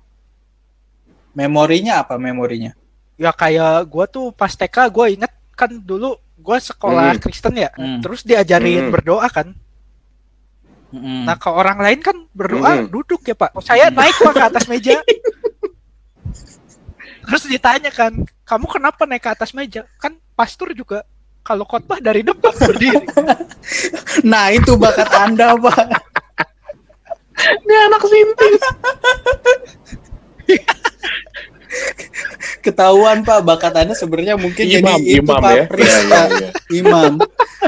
Memorinya 1.32 2.02
apa 2.02 2.18
memorinya? 2.18 2.74
Ya 3.16 3.30
kayak 3.32 3.86
gue 3.88 4.06
tuh 4.10 4.26
pas 4.30 4.50
TK 4.50 4.90
gue 4.90 5.06
inget 5.16 5.32
kan 5.54 5.70
dulu 5.70 6.18
gue 6.38 6.58
sekolah 6.60 7.16
Hmm. 7.16 7.22
Kristen 7.22 7.56
ya. 7.56 7.70
Hmm. 7.74 8.02
Terus 8.02 8.22
diajarin 8.22 8.90
Hmm. 8.90 8.94
berdoa 8.94 9.28
kan. 9.30 9.54
Mm-mm. 10.88 11.28
Nah 11.28 11.36
ke 11.36 11.50
orang 11.52 11.78
lain 11.80 12.00
kan 12.00 12.16
berdoa 12.32 12.80
Hmm. 12.80 12.88
duduk 12.88 13.20
ya 13.24 13.36
pak. 13.36 13.52
Saya 13.60 13.92
naik 13.92 14.16
pak 14.18 14.34
ke 14.34 14.44
atas 14.44 14.66
meja. 14.66 14.98
Terus 17.28 17.44
ditanya 17.44 17.92
kan, 17.92 18.24
kamu 18.48 18.66
kenapa 18.72 19.04
naik 19.04 19.20
ke 19.20 19.30
atas 19.36 19.52
meja? 19.52 19.84
Kan 20.00 20.16
pastor 20.32 20.72
juga 20.72 21.04
kalau 21.44 21.68
khotbah 21.68 22.00
dari 22.00 22.24
depan 22.24 22.56
berdiri. 22.56 23.04
Nah 24.32 24.50
itu 24.50 24.74
bakat 24.76 25.08
anda 25.14 25.54
Pak. 25.54 25.86
Ini 27.38 27.76
anak 27.86 28.02
sinting. 28.08 28.56
Ketahuan 32.64 33.22
Pak 33.28 33.44
bakat 33.44 33.74
anda 33.76 33.94
sebenarnya 33.94 34.40
mungkin 34.40 34.64
Imam, 34.66 34.98
jadi 34.98 35.04
itu 35.04 35.20
imam 35.22 35.40
Pak 35.40 35.52
ya. 35.52 35.66
iya, 35.78 36.00
Pak. 36.08 36.26
iya. 36.32 36.50
Imam. 36.74 37.14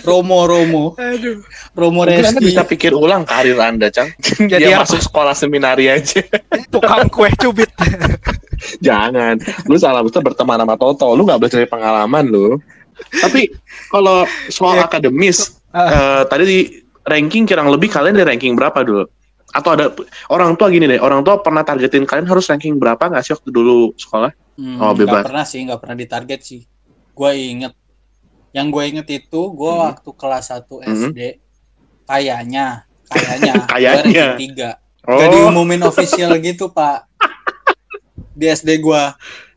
Romo 0.01 0.43
Romo 0.43 0.85
Aduh. 0.93 1.41
Romo 1.71 2.01
Mungkin 2.01 2.25
Anda 2.25 2.39
bisa 2.39 2.63
pikir 2.63 2.91
ulang 2.91 3.23
karir 3.23 3.55
Anda, 3.55 3.88
Cang. 3.88 4.12
Jadi 4.51 4.51
Dia 4.62 4.75
apa? 4.75 4.83
masuk 4.83 4.99
sekolah 5.01 5.33
seminari 5.33 5.88
aja. 5.88 6.19
Tukang 6.67 7.07
kue 7.07 7.29
cubit. 7.35 7.69
Jangan. 8.79 9.39
Lu 9.65 9.75
salah 9.75 10.01
besar 10.01 10.19
berteman 10.19 10.57
sama 10.57 10.75
Toto. 10.75 11.13
Lu 11.13 11.23
nggak 11.23 11.39
boleh 11.39 11.51
cari 11.51 11.65
pengalaman 11.65 12.25
lu. 12.25 12.59
Tapi 12.99 13.47
kalau 13.88 14.23
soal 14.49 14.75
Ya. 14.75 14.85
akademis, 14.85 15.55
Ah. 15.69 15.88
eh, 15.88 16.23
tadi 16.25 16.43
di 16.43 16.59
ranking 17.01 17.45
kurang 17.45 17.69
lebih 17.69 17.88
kalian 17.88 18.13
di 18.13 18.23
ranking 18.23 18.53
berapa 18.53 18.81
dulu? 18.81 19.07
Atau 19.49 19.71
ada 19.71 19.89
orang 20.27 20.53
tua 20.53 20.69
gini 20.69 20.85
deh, 20.85 20.99
orang 20.99 21.23
tua 21.23 21.39
pernah 21.39 21.63
targetin 21.63 22.03
kalian 22.03 22.27
harus 22.27 22.45
ranking 22.45 22.75
berapa 22.75 22.99
nggak 22.99 23.23
sih 23.23 23.33
waktu 23.33 23.49
dulu 23.49 23.95
sekolah? 23.95 24.29
Hmm, 24.55 24.77
Oh, 24.77 24.91
nggak 24.91 24.99
bebas. 25.01 25.23
pernah 25.23 25.45
sih, 25.47 25.59
nggak 25.63 25.79
pernah 25.79 25.95
ditarget 25.95 26.39
sih. 26.43 26.62
Gue 27.12 27.31
inget. 27.33 27.73
Yang 28.49 28.67
gue 28.69 28.83
inget 28.88 29.07
itu, 29.09 29.41
gue 29.47 29.71
Hmm. 29.71 29.83
waktu 29.88 30.09
kelas 30.12 30.45
1 30.49 30.75
Hmm. 30.77 30.89
SD, 30.89 31.19
kayaknya, 32.03 32.65
kayaknya, 33.05 33.53
Kayaknya. 33.71 34.03
gue 34.03 34.13
ranking 34.27 34.41
tiga. 34.51 34.69
Oh, 35.01 35.15
Gak 35.15 35.27
diumumin 35.31 35.81
official 35.83 36.31
gitu, 36.41 36.67
Pak. 36.67 37.05
Di 38.31 38.45
SD 38.47 38.79
gue. 38.79 39.03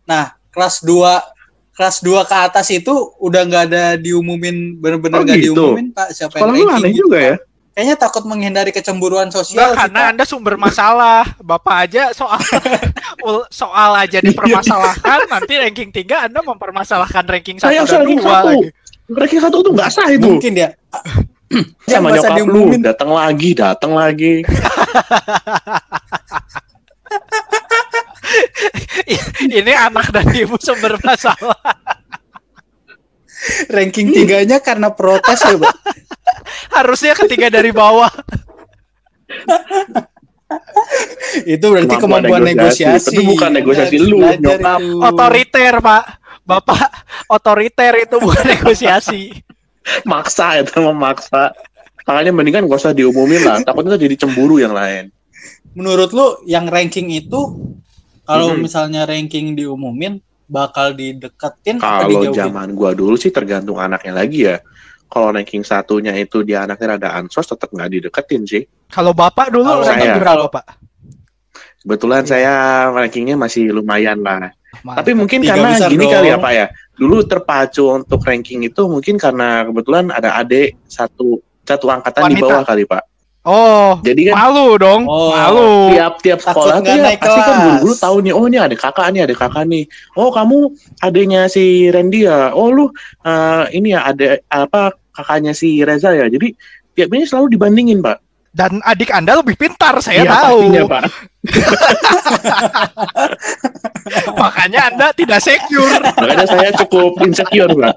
Nah, 0.05 0.25
kelas 0.49 0.81
2 0.81 1.23
kelas 1.73 1.99
2 1.99 2.21
ke 2.23 2.37
atas 2.39 2.69
itu 2.69 2.93
udah 3.17 3.43
nggak 3.43 3.65
ada 3.67 3.85
diumumin 3.97 4.77
bener-bener 4.77 5.19
Oh, 5.19 5.25
nggak 5.25 5.41
gitu? 5.41 5.57
diumumin 5.57 5.89
pak 5.89 6.13
siapa 6.13 6.37
sekolah 6.37 6.53
yang 6.53 6.69
ranking 6.69 6.77
aneh 6.79 6.91
gitu, 6.93 7.01
juga 7.03 7.17
Pak. 7.17 7.25
ya. 7.25 7.37
kayaknya 7.73 7.97
takut 7.97 8.25
menghindari 8.29 8.69
kecemburuan 8.69 9.33
sosial 9.33 9.73
sih, 9.73 9.81
karena 9.81 9.97
Pak. 9.99 10.11
Anda 10.13 10.25
sumber 10.29 10.61
masalah. 10.61 11.25
Bapak 11.41 11.89
aja 11.89 12.13
soal 12.13 12.37
soal 13.51 13.91
aja 13.97 14.21
dipermasalahkan, 14.21 15.25
nanti 15.27 15.53
ranking 15.57 15.89
3 15.89 16.29
Anda 16.29 16.45
mempermasalahkan 16.45 17.25
ranking 17.25 17.57
1 17.57 17.65
Saya 17.65 17.81
dan 17.81 18.05
ranking 18.05 18.21
2 18.21 18.29
satu. 18.29 18.47
lagi. 18.53 18.69
Ranking 19.11 19.41
satu 19.43 19.59
tuh 19.63 19.73
nggak 19.75 19.91
sah 19.91 20.07
itu. 20.09 20.23
mungkin 20.23 20.55
ya 20.55 20.71
Sama 21.91 22.09
masa 22.15 22.33
nyokap 22.33 22.49
lu 22.49 22.73
datang 22.81 23.11
lagi, 23.13 23.51
datang 23.53 23.93
lagi. 23.93 24.41
Ini 29.43 29.73
anak 29.91 30.15
dan 30.15 30.31
ibu 30.33 30.57
sumber 30.57 30.97
masalah. 31.03 31.59
ranking 33.75 34.15
tiganya 34.15 34.63
karena 34.63 34.95
protes 34.95 35.43
ya 35.43 35.59
pak 35.59 35.75
Harusnya 36.79 37.19
ketiga 37.19 37.51
dari 37.51 37.75
bawah. 37.75 38.07
itu 41.43 41.65
berarti 41.65 41.97
Kemampuan 41.97 42.23
kemampuan 42.23 42.43
negosiasi. 42.45 42.85
negosiasi 42.87 43.09
Tapi 43.11 43.23
bukan 43.25 43.51
negosiasi 43.57 43.97
lu, 43.99 44.21
nyokap. 44.21 44.79
itu. 44.79 45.01
Otoriter, 45.01 45.75
Pak. 45.81 46.03
Bapak 46.43 46.91
otoriter 47.31 48.03
itu 48.03 48.19
bukan 48.19 48.45
negosiasi. 48.45 49.31
Maksa 50.03 50.63
itu 50.63 50.75
memaksa. 50.79 51.55
Makanya 52.03 52.35
mendingan 52.35 52.67
gak 52.67 52.83
usah 52.83 52.95
diumumin 52.95 53.43
lah. 53.43 53.63
Takutnya 53.63 53.95
jadi 53.95 54.15
cemburu 54.19 54.59
yang 54.59 54.75
lain. 54.75 55.11
menurut 55.73 56.13
lu 56.13 56.37
yang 56.45 56.69
ranking 56.69 57.09
itu 57.09 57.41
kalau 58.23 58.53
Mhm. 58.53 58.61
misalnya 58.61 59.09
ranking 59.09 59.57
diumumin 59.57 60.21
bakal 60.45 60.93
dideketin 60.93 61.81
Kalau 61.81 62.29
zaman 62.29 62.77
gua 62.77 62.93
dulu 62.93 63.17
sih 63.17 63.33
tergantung 63.33 63.81
anaknya 63.81 64.13
lagi 64.13 64.45
ya. 64.45 64.61
Kalau 65.09 65.33
ranking 65.33 65.65
satunya 65.65 66.13
itu 66.13 66.45
dia 66.45 66.69
anaknya 66.69 67.01
rada 67.01 67.17
ansos 67.17 67.49
tetap 67.49 67.73
nggak 67.73 67.89
dideketin 67.89 68.45
sih. 68.45 68.63
Kalau 68.93 69.17
Bapak 69.17 69.49
dulu 69.49 69.65
Kalau 69.65 69.85
saya- 69.89 70.21
berapa, 70.21 70.47
Pak? 70.53 70.67
Kebetulan 71.83 72.23
saya 72.29 72.53
rankingnya 72.93 73.41
masih 73.41 73.73
lumayan 73.73 74.21
lah. 74.21 74.53
Mantap. 74.81 75.05
Tapi 75.05 75.11
mungkin 75.13 75.39
Tiga 75.41 75.53
karena 75.53 75.69
gini 75.85 76.01
dong. 76.01 76.13
kali 76.17 76.29
ya 76.33 76.39
Pak 76.41 76.53
ya. 76.53 76.67
Dulu 76.93 77.17
terpacu 77.23 77.85
untuk 77.93 78.21
ranking 78.23 78.65
itu 78.65 78.83
mungkin 78.85 79.15
karena 79.17 79.69
kebetulan 79.69 80.09
ada 80.09 80.37
adik 80.37 80.81
satu 80.87 81.37
satu 81.63 81.87
angkatan 81.87 82.23
di 82.27 82.41
Wanita. 82.41 82.45
bawah 82.49 82.65
kali 82.65 82.85
Pak. 82.85 83.03
Oh, 83.43 83.99
Jadi 84.01 84.31
kan 84.31 84.39
malu 84.39 84.79
dong. 84.79 85.03
Oh. 85.05 85.35
Malu. 85.35 85.91
tiap-tiap 85.91 86.39
sekolah 86.39 86.79
tuh 86.79 86.95
ya 86.95 87.11
pasti 87.19 87.27
kan 87.35 87.43
kelas. 87.43 87.59
guru-guru 87.59 87.95
tahu 87.99 88.17
nih 88.23 88.33
oh 88.33 88.45
ini 88.47 88.55
ada 88.57 88.77
kakak 88.79 89.07
nih 89.11 89.23
ada 89.27 89.35
kakak 89.35 89.65
nih 89.67 89.83
oh 90.15 90.31
kamu 90.31 90.71
adanya 91.03 91.51
si 91.51 91.91
Randy 91.91 92.23
ya 92.23 92.55
oh 92.55 92.71
lu 92.71 92.87
eh, 93.27 93.65
ini 93.75 93.99
ya 93.99 94.07
ada 94.07 94.39
apa 94.47 94.95
kakaknya 95.11 95.53
si 95.53 95.83
Reza 95.83 96.15
ya. 96.15 96.25
Jadi 96.27 96.55
tiap 96.95 97.11
ini 97.11 97.27
selalu 97.27 97.53
dibandingin, 97.53 97.99
Pak. 97.99 98.19
Dan 98.53 98.79
adik 98.81 99.09
Anda 99.11 99.37
lebih 99.37 99.57
pintar, 99.57 99.97
saya 99.99 100.23
Iya, 100.23 100.31
tahu. 100.31 100.57
pastinya, 100.63 100.83
Pak. 100.87 101.03
Makanya 104.39 104.81
Anda 104.95 105.07
tidak 105.15 105.43
secure. 105.43 105.99
Makanya 105.99 106.47
saya 106.47 106.71
cukup 106.79 107.19
insecure, 107.27 107.71
Pak. 107.75 107.97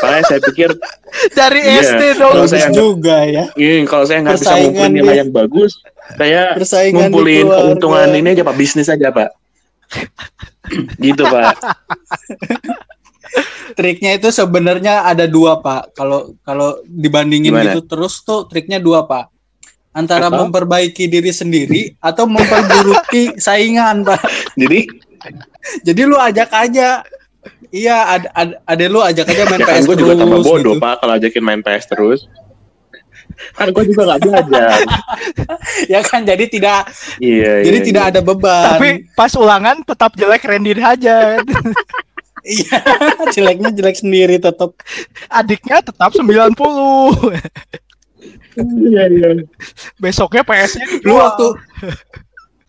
Makanya 0.00 0.24
saya 0.24 0.40
pikir, 0.52 0.70
Dari 1.32 1.60
Iya. 1.64 1.80
SD 1.80 2.02
dong. 2.20 2.32
Kalau 2.36 2.48
saya- 2.48 2.72
juga 2.72 3.24
ya. 3.24 3.48
ini 3.56 3.88
kalau 3.88 4.04
saya 4.04 4.20
nggak 4.20 4.36
bisa 4.36 4.52
ngumpulin 4.52 4.92
nilai 4.92 5.16
yang 5.24 5.32
bagus, 5.32 5.80
saya 6.12 6.52
Persaingan 6.52 7.08
ngumpulin 7.08 7.48
keuntungan 7.48 8.08
ini 8.12 8.28
aja, 8.36 8.44
Pak. 8.44 8.56
Bisnis 8.56 8.88
aja, 8.92 9.08
Pak. 9.08 9.30
gitu, 11.04 11.24
Pak. 11.24 11.56
Triknya 13.76 14.16
itu 14.16 14.28
sebenarnya 14.32 15.04
ada 15.04 15.28
dua 15.28 15.60
pak. 15.60 15.92
Kalau 15.92 16.32
kalau 16.40 16.80
dibandingin 16.88 17.52
Gimana? 17.52 17.76
gitu 17.76 17.84
terus 17.84 18.24
tuh 18.24 18.48
triknya 18.48 18.80
dua 18.80 19.04
pak. 19.04 19.28
Antara 19.96 20.28
Apa? 20.28 20.44
memperbaiki 20.44 21.08
diri 21.08 21.32
sendiri 21.32 21.96
atau 22.04 22.28
memperburuki 22.28 23.32
saingan 23.46 24.04
pak. 24.04 24.20
Jadi, 24.52 24.84
Jadi 25.80 26.00
lu 26.04 26.20
ajak 26.20 26.52
aja. 26.52 27.00
Iya, 27.72 27.96
ada 28.04 28.28
ada, 28.36 28.54
ada 28.68 28.84
lu 28.92 29.00
ajak 29.00 29.26
aja 29.26 29.42
main 29.48 29.60
ya 29.62 29.66
kan 29.66 29.80
PS 29.80 29.86
gue 29.88 29.96
juga 29.98 30.14
tambah 30.14 30.40
bodoh, 30.44 30.76
gitu. 30.76 30.82
Pak, 30.84 30.94
kalau 31.00 31.12
ajakin 31.16 31.42
main 31.42 31.60
PS 31.64 31.84
terus. 31.88 32.20
Kan 33.56 33.72
gue 33.72 33.84
juga 33.88 34.02
nggak 34.12 34.20
belajar. 34.22 34.78
Ya 35.92 36.00
kan 36.00 36.24
jadi 36.24 36.44
tidak 36.48 36.88
Iya, 37.20 37.64
jadi 37.66 37.78
iya, 37.82 37.86
tidak 37.86 38.04
iya. 38.06 38.10
ada 38.14 38.20
beban. 38.22 38.64
Tapi 38.76 38.88
pas 39.12 39.32
ulangan 39.34 39.76
tetap 39.82 40.12
jelek 40.14 40.44
Randy 40.44 40.76
aja. 40.76 41.16
Iya, 42.46 42.78
jeleknya 43.34 43.74
jelek 43.74 43.98
sendiri 43.98 44.38
tetap. 44.38 44.78
Adiknya 45.26 45.82
tetap 45.82 46.14
90. 46.14 46.54
Iya, 48.56 49.04
iya. 49.06 49.28
Besoknya 49.96 50.40
PS-nya 50.40 50.86
Lu 51.04 51.16
waktu 51.16 51.46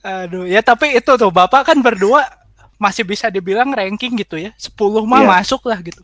Aduh, 0.04 0.44
ya 0.48 0.60
tapi 0.60 0.96
itu 0.96 1.12
tuh 1.14 1.32
Bapak 1.32 1.68
kan 1.68 1.78
berdua 1.80 2.24
masih 2.78 3.04
bisa 3.04 3.28
dibilang 3.28 3.68
ranking 3.72 4.16
gitu 4.16 4.38
ya. 4.38 4.52
10 4.56 4.76
mah 5.04 5.20
Iya. 5.20 5.30
masuk 5.34 5.66
lah 5.66 5.80
gitu. 5.82 6.04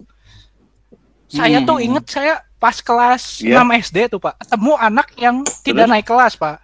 Saya 1.28 1.64
tuh 1.64 1.80
Hmm. 1.80 1.86
inget 1.88 2.06
saya 2.08 2.34
pas 2.58 2.78
kelas 2.78 3.40
Iya. 3.40 3.60
6 3.64 3.72
SD 3.80 3.98
tuh 4.08 4.20
Pak, 4.20 4.40
ketemu 4.40 4.72
anak 4.76 5.08
yang 5.16 5.36
tidak 5.64 5.88
Terus? 5.88 5.94
naik 5.94 6.06
kelas 6.06 6.34
Pak. 6.36 6.58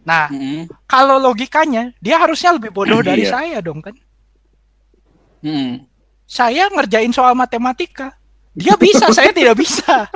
Nah, 0.00 0.32
Mm-mm, 0.32 0.64
kalau 0.88 1.20
logikanya 1.20 1.92
dia 2.00 2.16
harusnya 2.16 2.56
lebih 2.56 2.72
bodoh 2.72 3.04
dari 3.04 3.28
Iya. 3.28 3.30
saya 3.30 3.58
dong 3.60 3.84
kan. 3.84 3.92
mm-mm. 5.40 5.84
Saya 6.24 6.70
ngerjain 6.70 7.10
soal 7.10 7.34
matematika. 7.34 8.14
Dia 8.50 8.74
bisa, 8.74 9.10
saya 9.10 9.30
tidak 9.30 9.58
bisa. 9.58 10.06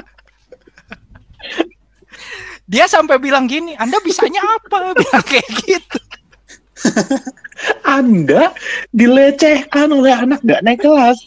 Dia 2.65 2.89
sampai 2.89 3.21
bilang 3.21 3.45
gini, 3.45 3.77
Anda 3.77 4.01
bisanya 4.01 4.41
apa? 4.41 4.91
Bilang 5.01 5.25
kayak 5.25 5.49
gitu. 5.63 5.99
Anda 7.85 8.51
dilecehkan 8.91 9.93
oleh 9.93 10.13
anak 10.13 10.41
nggak 10.41 10.61
naik 10.65 10.81
kelas. 10.81 11.19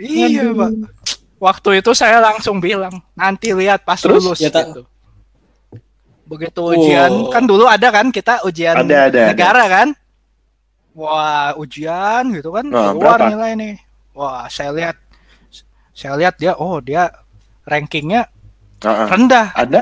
Iya, 0.00 0.50
Aduh. 0.50 0.56
Pak. 0.56 0.70
Waktu 1.38 1.70
itu 1.84 1.90
saya 1.92 2.18
langsung 2.18 2.56
bilang, 2.58 3.04
nanti 3.12 3.52
lihat 3.52 3.84
pas 3.84 4.00
Terus? 4.00 4.24
lulus 4.24 4.40
Ya, 4.40 4.48
gitu. 4.48 4.82
Begitu 6.24 6.60
ujian, 6.64 7.12
Oh. 7.12 7.28
kan 7.28 7.44
dulu 7.44 7.68
ada 7.68 7.92
kan 7.92 8.08
kita 8.08 8.40
ujian 8.42 8.80
Ada, 8.80 9.12
ada, 9.12 9.22
negara 9.28 9.64
kan? 9.68 9.88
Wah, 10.96 11.52
ujian 11.60 12.32
gitu 12.32 12.48
kan, 12.48 12.64
Nah, 12.64 12.96
keluar 12.96 13.20
berapa? 13.20 13.28
nilai 13.28 13.52
nih. 13.54 13.74
Wah, 14.16 14.48
saya 14.48 14.72
lihat 14.72 14.96
saya 15.92 16.16
lihat 16.16 16.34
dia, 16.40 16.56
oh 16.56 16.80
dia 16.80 17.12
rankingnya 17.64 18.28
Heeh. 18.80 19.06
rendah. 19.08 19.46
Ada? 19.56 19.80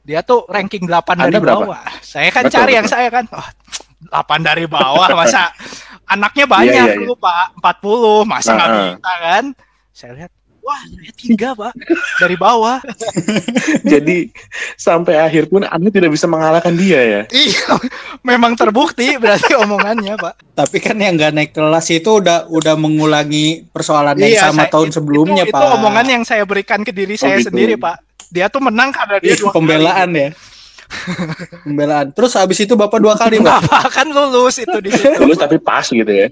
Dia 0.00 0.24
tuh 0.24 0.48
ranking 0.48 0.88
8 0.88 0.96
Anda 1.14 1.28
dari 1.28 1.38
berapa? 1.44 1.60
bawah. 1.68 1.84
Saya 2.00 2.32
kan 2.32 2.48
Betul, 2.48 2.56
cari 2.56 2.72
yang 2.74 2.86
betul. 2.88 2.96
saya 2.96 3.08
kan. 3.12 3.24
Oh, 3.30 3.48
8 4.10 4.40
dari 4.40 4.64
bawah 4.64 5.08
masa 5.12 5.52
anaknya 6.12 6.44
banyak 6.48 6.72
Iya, 6.72 6.84
iya, 6.88 6.92
iya. 6.96 6.98
dulu 6.98 7.14
Pak, 7.20 7.60
40 7.60 8.24
masa 8.26 8.50
nggak 8.56 8.68
Heeh. 8.72 8.90
bisa 8.96 9.12
kan? 9.20 9.44
Saya 9.92 10.10
lihat, 10.16 10.32
wah 10.60 10.80
saya 10.84 11.12
tiga 11.14 11.48
Pak 11.52 11.72
dari 12.16 12.36
bawah. 12.36 12.78
Jadi 13.92 14.28
sampai 14.74 15.16
akhir 15.16 15.46
pun 15.46 15.62
Anda 15.62 15.88
tidak 15.88 16.10
bisa 16.10 16.24
mengalahkan 16.24 16.72
dia 16.72 17.00
ya. 17.00 17.22
Iya, 17.26 17.80
memang 18.20 18.54
terbukti 18.54 19.16
berarti 19.16 19.56
omongannya 19.56 20.14
Pak. 20.14 20.34
Tapi 20.52 20.76
kan 20.78 20.96
yang 20.96 21.16
nggak 21.16 21.32
naik 21.32 21.50
kelas 21.50 21.86
itu 21.88 22.20
udah 22.20 22.46
udah 22.46 22.74
mengulangi 22.74 23.64
persoalan 23.66 24.16
yang 24.16 24.30
Iya, 24.30 24.40
sama 24.46 24.64
saya- 24.64 24.72
tahun 24.72 24.88
itu- 24.88 24.96
sebelumnya, 24.96 25.44
itu, 25.44 25.52
Pak. 25.52 25.60
Itu 25.60 25.66
omongan 25.74 26.06
yang 26.06 26.22
saya 26.22 26.44
berikan 26.44 26.80
ke 26.80 26.92
diri 26.92 27.16
Oh, 27.16 27.20
saya 27.20 27.40
gitu. 27.40 27.48
sendiri 27.48 27.74
Pak. 27.74 27.96
Dia 28.28 28.46
tuh 28.46 28.60
menang 28.60 28.92
karena 28.92 29.16
dia 29.18 29.34
Ih, 29.34 29.40
dua 29.40 29.50
pembelaan 29.50 30.10
ya. 30.12 30.30
pembelaan. 31.62 32.10
Terus 32.10 32.34
habis 32.34 32.58
itu 32.58 32.74
Bapak 32.74 32.98
dua 32.98 33.14
kali. 33.14 33.38
Pak. 33.38 33.58
Apa 33.64 33.88
kan 33.96 34.06
lulus 34.06 34.58
itu 34.58 34.78
di 34.78 34.90
situ. 34.90 35.18
Lulus 35.18 35.38
tapi 35.38 35.56
pas 35.56 35.82
gitu 35.82 36.06
ya. 36.06 36.28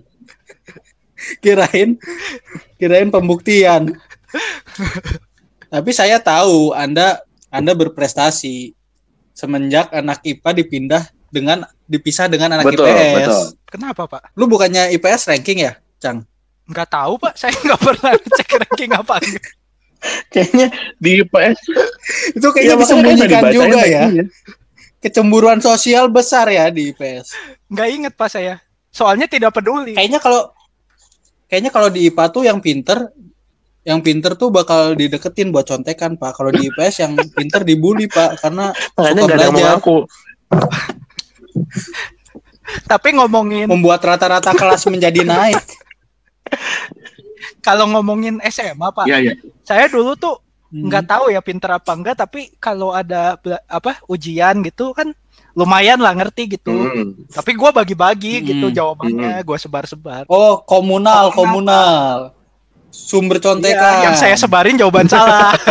Kirain 1.38 1.98
kirain 2.76 3.10
pembuktian. 3.10 3.90
Tapi 5.68 5.90
saya 5.92 6.20
tahu 6.20 6.72
Anda 6.72 7.20
Anda 7.52 7.72
berprestasi 7.76 8.72
semenjak 9.36 9.92
anak 9.94 10.24
IPA 10.24 10.50
dipindah 10.64 11.02
dengan 11.28 11.64
dipisah 11.84 12.26
dengan 12.26 12.56
anak 12.56 12.68
Betul, 12.68 12.88
IPS. 12.88 13.14
betul. 13.14 13.44
Kenapa 13.68 14.02
Pak? 14.08 14.22
Lu 14.34 14.48
bukannya 14.48 14.92
IPS 14.96 15.28
ranking 15.28 15.64
ya, 15.64 15.76
Cang? 16.00 16.24
Nggak 16.68 16.88
tahu 16.92 17.16
Pak, 17.20 17.34
saya 17.36 17.52
nggak 17.56 17.80
pernah 17.80 18.12
cek 18.16 18.50
ranking 18.64 18.92
apa 18.92 19.14
enggak. 19.20 19.48
Kayaknya 20.30 20.66
di 21.02 21.10
IPS 21.26 21.58
Itu 22.38 22.48
kayaknya 22.54 22.74
ya, 22.74 22.76
makanya 22.78 22.86
disembunyikan 22.86 23.44
juga 23.50 23.82
ya. 23.84 24.02
Kecemburuan 24.98 25.58
sosial 25.62 26.10
besar 26.10 26.46
ya 26.50 26.70
di 26.70 26.90
IPS. 26.94 27.34
Nggak 27.70 27.88
inget 27.92 28.12
Pak 28.14 28.28
saya. 28.30 28.58
Soalnya 28.90 29.30
tidak 29.30 29.54
peduli. 29.54 29.94
Kayaknya 29.94 30.20
kalau 30.22 30.50
kayaknya 31.48 31.70
kalau 31.72 31.88
di 31.88 32.08
IPA 32.10 32.24
tuh 32.34 32.42
yang 32.44 32.58
pinter 32.58 33.10
yang 33.88 34.04
pinter 34.04 34.36
tuh 34.36 34.52
bakal 34.52 34.92
dideketin 34.92 35.48
buat 35.48 35.64
contekan 35.64 36.20
pak 36.20 36.36
kalau 36.36 36.52
di 36.52 36.68
IPS 36.68 37.08
yang 37.08 37.16
pinter 37.32 37.64
dibully 37.64 38.04
pak 38.04 38.36
karena 38.36 38.68
Makanya 38.92 39.20
suka 39.24 39.24
nggak 39.24 39.38
ada 39.40 39.46
yang 39.48 39.56
mengaku. 39.56 39.96
Tapi 42.84 43.08
ngomongin 43.16 43.64
membuat 43.64 44.04
rata-rata 44.04 44.52
kelas 44.52 44.84
menjadi 44.92 45.24
naik 45.24 45.56
kalau 47.60 47.84
ngomongin 47.92 48.40
SMA 48.48 48.88
Pak, 48.88 49.04
Iya, 49.04 49.18
iya. 49.20 49.32
saya 49.60 49.88
dulu 49.92 50.16
tuh 50.16 50.40
Hmm. 50.68 50.84
nggak 50.88 51.04
tahu 51.08 51.32
ya 51.32 51.40
pinter 51.40 51.72
apa 51.72 51.96
enggak, 51.96 52.16
tapi 52.20 52.52
kalau 52.60 52.92
ada 52.92 53.40
apa 53.68 53.96
ujian 54.04 54.60
gitu 54.60 54.92
kan 54.92 55.12
lumayan 55.56 55.96
lah 55.96 56.12
ngerti 56.12 56.56
gitu. 56.60 56.72
Hmm. 56.72 57.16
Tapi 57.28 57.56
gua 57.56 57.72
bagi-bagi 57.72 58.40
Hmm. 58.40 58.46
gitu 58.52 58.66
jawabannya, 58.72 59.40
gua 59.48 59.56
sebar-sebar. 59.56 60.28
oh 60.28 60.60
komunal 60.68 61.32
Komunal, 61.32 61.36
komunal 61.36 62.16
sumber 62.98 63.38
Iya, 63.38 63.44
contekan 63.46 63.94
yang 64.02 64.16
saya 64.16 64.34
sebarin 64.34 64.74
jawaban 64.74 65.06
salah. 65.12 65.54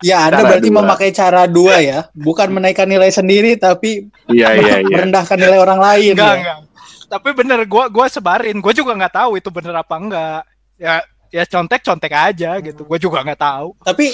Ya 0.00 0.24
anda 0.24 0.40
Cara 0.40 0.48
berarti 0.50 0.68
dua. 0.68 0.76
memakai 0.80 1.10
cara 1.12 1.42
dua 1.44 1.76
ya 1.78 2.08
bukan 2.12 2.48
menaikkan 2.50 2.84
nilai 2.84 3.08
sendiri 3.08 3.56
tapi 3.56 4.08
Iya, 4.26 4.56
iya, 4.56 4.74
iya. 4.80 4.88
merendahkan 4.90 5.36
nilai 5.36 5.58
orang 5.58 5.80
lain 5.80 6.12
enggak, 6.16 6.24
ya? 6.26 6.40
enggak. 6.40 6.58
Tapi 7.06 7.28
bener 7.32 7.58
gua 7.64 7.84
gua 7.86 8.06
sebarin, 8.08 8.56
gua 8.58 8.72
juga 8.72 8.92
nggak 8.94 9.14
tahu 9.14 9.36
itu 9.36 9.48
bener 9.48 9.74
apa 9.76 9.94
enggak. 9.96 10.40
Ya 10.76 10.94
ya 11.28 11.42
contek-contek 11.44 12.12
aja 12.12 12.56
gitu. 12.58 12.82
Gua 12.84 12.96
juga 12.96 13.20
nggak 13.20 13.40
tahu. 13.40 13.68
tapi 13.80 14.12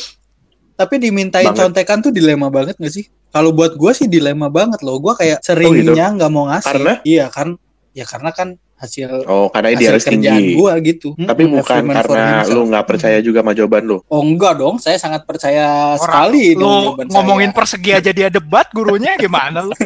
tapi 0.75 0.95
dimintain 0.97 1.45
Banget. 1.47 1.61
contekan 1.62 1.99
tuh 2.01 2.09
dilema 2.09 2.49
banget 2.49 2.73
gak 2.75 2.88
sih 2.88 3.05
kalau 3.29 3.53
buat 3.53 3.77
gua 3.77 3.93
sih 3.93 4.09
dilema 4.09 4.49
banget 4.49 4.81
loh 4.81 4.97
gua 4.97 5.12
kayak 5.12 5.38
gitu? 5.38 5.53
seringnya 5.53 6.09
nggak 6.11 6.31
mau 6.33 6.49
ngasih 6.49 6.72
Karena? 6.72 6.93
iya 7.05 7.26
kan 7.28 7.55
ya 7.93 8.09
karena 8.09 8.31
kan 8.33 8.49
hasil 8.81 9.28
Oh, 9.28 9.47
karena 9.47 9.68
dia 9.70 9.76
hasil 9.76 9.93
harus 9.93 10.05
kerjaan 10.07 10.41
tinggi. 10.41 10.57
gua 10.57 10.72
gitu 10.81 11.09
Tapi 11.14 11.43
Mm-mm, 11.43 11.55
bukan 11.55 11.83
karena 11.87 12.24
lu 12.47 12.61
nggak 12.66 12.85
percaya 12.87 13.18
juga 13.20 13.41
sama 13.41 13.53
jawaban 13.53 13.85
lu. 13.85 13.99
oh 14.03 14.22
enggak 14.22 14.57
dong 14.57 14.76
saya 14.76 14.97
sangat 14.97 15.22
percaya 15.22 15.95
Orang 15.95 16.01
sekali 16.01 16.45
dengan 16.53 16.64
Lu 16.97 17.07
ngomongin 17.07 17.51
saya. 17.51 17.59
persegi 17.61 17.91
aja 17.93 18.11
dia 18.11 18.28
debat 18.28 18.66
gurunya 18.70 19.14
gimana 19.14 19.61
lu? 19.61 19.76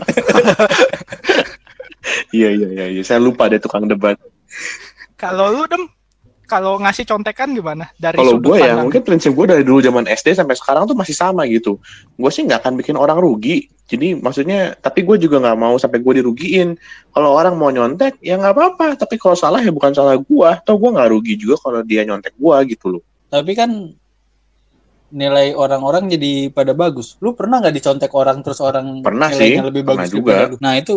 Iya, 2.30 2.52
iya, 2.52 2.68
iya, 2.70 2.86
iya. 2.90 3.02
Saya 3.02 3.16
lupa 3.18 3.48
deh 3.48 3.56
tukang 3.56 3.86
debat. 3.86 4.20
Kalau 5.16 5.48
lu 5.50 5.64
dem 5.64 5.88
kalau 6.44 6.76
ngasih 6.78 7.04
contekan 7.04 7.50
gimana 7.50 7.88
dari 7.96 8.16
Kalau 8.16 8.36
gue 8.36 8.56
ya, 8.56 8.72
pandang? 8.72 8.86
mungkin 8.86 9.00
prinsip 9.02 9.32
gue 9.32 9.46
dari 9.48 9.64
dulu 9.64 9.80
zaman 9.80 10.04
SD 10.04 10.36
sampai 10.36 10.54
sekarang 10.54 10.84
tuh 10.84 10.94
masih 10.94 11.12
sama 11.12 11.44
gitu. 11.44 11.80
Gue 12.14 12.30
sih 12.30 12.44
nggak 12.44 12.60
akan 12.60 12.74
bikin 12.76 12.94
orang 12.94 13.16
rugi. 13.16 13.66
Jadi 13.84 14.16
maksudnya, 14.16 14.72
tapi 14.74 15.04
gue 15.04 15.16
juga 15.18 15.40
nggak 15.44 15.58
mau 15.58 15.76
sampai 15.76 16.00
gue 16.00 16.20
dirugiin. 16.20 16.76
Kalau 17.10 17.36
orang 17.36 17.52
mau 17.54 17.68
nyontek, 17.68 18.16
ya 18.20 18.36
nggak 18.36 18.52
apa-apa. 18.52 18.86
Tapi 18.96 19.16
kalau 19.16 19.34
salah 19.34 19.60
ya 19.60 19.68
bukan 19.68 19.92
salah 19.92 20.16
gue. 20.16 20.48
Atau 20.48 20.76
gue 20.76 20.88
nggak 20.88 21.08
rugi 21.10 21.34
juga 21.36 21.60
kalau 21.60 21.80
dia 21.80 22.04
nyontek 22.04 22.32
gue 22.34 22.56
gitu 22.70 22.96
loh. 22.96 23.02
tapi 23.26 23.50
kan 23.52 23.90
nilai 25.10 25.54
orang-orang 25.54 26.10
jadi 26.10 26.50
pada 26.50 26.74
bagus 26.74 27.14
lu 27.18 27.34
pernah 27.34 27.62
nggak 27.62 27.70
dicontek 27.72 28.10
orang 28.10 28.42
terus 28.42 28.58
orang 28.58 28.98
Pernah 28.98 29.30
nilainya 29.30 29.62
sih, 29.62 29.66
lebih 29.70 29.82
pernah 29.84 30.02
bagus 30.02 30.10
juga. 30.10 30.32
daripada 30.34 30.50
lu? 30.50 30.56
nah 30.58 30.72
itu 30.74 30.94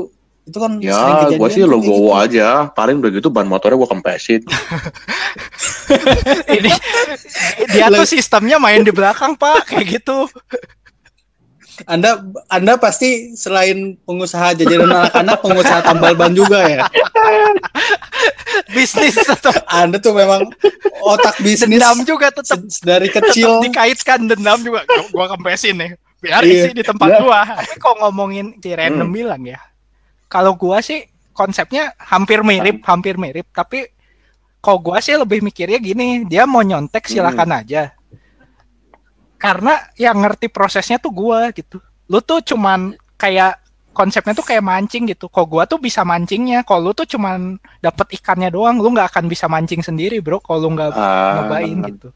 Itu 0.47 0.57
kan 0.57 0.79
sering 0.79 0.87
Ya, 0.87 1.35
gua 1.35 1.49
sih 1.51 1.59
kayak 1.59 1.69
logowo 1.69 2.09
gitu. 2.09 2.15
aja. 2.15 2.47
Paling 2.71 2.95
udah 2.97 3.11
gitu 3.11 3.27
ban 3.27 3.43
motornya 3.43 3.75
gua 3.75 3.89
kempesin. 3.89 4.41
Ini 6.49 6.71
dia 7.69 7.87
tuh 7.89 8.07
sistemnya 8.07 8.55
main 8.57 8.81
di 8.81 8.91
belakang 8.91 9.35
pak, 9.35 9.67
kayak 9.67 9.99
gitu. 9.99 10.27
Anda 11.85 12.17
Anda 12.47 12.73
pasti 12.75 13.35
selain 13.35 14.01
pengusaha 14.01 14.55
jajanan 14.55 14.89
anak-anak, 14.89 15.37
pengusaha 15.39 15.79
tambal 15.83 16.15
ban 16.15 16.33
juga 16.33 16.65
ya. 16.65 16.81
Bisnis 18.73 19.13
tetap 19.13 19.61
Anda 19.67 19.97
tuh 19.97 20.11
memang 20.11 20.49
otak 20.99 21.37
bisnis 21.37 21.77
dendam 21.77 22.01
juga 22.01 22.33
tetap 22.33 22.57
dari 22.81 23.07
tetap 23.07 23.29
kecil. 23.29 23.61
dikaitkan 23.61 24.25
dendam 24.25 24.57
juga. 24.59 24.81
Gua- 24.83 25.09
Gua 25.13 25.25
kempesin 25.29 25.77
nih. 25.77 25.91
Biar 26.17 26.41
Iya. 26.41 26.65
isi 26.65 26.69
di 26.73 26.81
tempat 26.81 27.09
Ya. 27.09 27.19
gua. 27.21 27.41
Tapi 27.45 27.77
kok 27.77 27.95
ngomongin 28.01 28.57
si 28.57 28.73
random 28.73 29.05
Hmm. 29.05 29.13
bilang 29.13 29.41
ya. 29.45 29.61
Kalau 30.27 30.53
gua 30.59 30.83
sih 30.83 31.07
konsepnya 31.31 31.95
hampir 31.99 32.43
mirip, 32.43 32.83
hampir 32.83 33.15
mirip. 33.15 33.47
Tapi 33.51 33.87
kok 34.59 34.77
gua 34.83 34.99
sih 34.99 35.15
lebih 35.15 35.39
mikirnya 35.39 35.79
gini, 35.79 36.27
dia 36.27 36.43
mau 36.43 36.61
nyontek 36.61 37.07
silakan 37.07 37.63
aja. 37.63 37.95
Karena 39.37 39.77
yang 39.95 40.17
ngerti 40.17 40.49
prosesnya 40.49 40.97
tuh 40.97 41.13
gua 41.13 41.53
gitu. 41.53 41.77
Lu 42.09 42.19
tuh 42.25 42.41
cuman 42.41 42.97
kayak 43.15 43.61
konsepnya 43.93 44.33
tuh 44.33 44.45
kayak 44.45 44.65
mancing 44.65 45.05
gitu. 45.09 45.29
Kok 45.29 45.45
gua 45.45 45.63
tuh 45.69 45.77
bisa 45.77 46.01
mancingnya, 46.01 46.65
kalau 46.65 46.89
lu 46.89 46.91
tuh 46.97 47.05
cuman 47.05 47.61
dapet 47.81 48.17
ikannya 48.17 48.49
doang, 48.49 48.81
lu 48.81 48.89
nggak 48.93 49.13
akan 49.13 49.29
bisa 49.29 49.45
mancing 49.45 49.85
sendiri, 49.85 50.17
Bro. 50.25 50.41
Kalau 50.41 50.65
lu 50.65 50.69
nggak 50.73 50.89
Ah, 50.97 51.41
nyobain 51.41 51.77
gitu. 51.93 52.09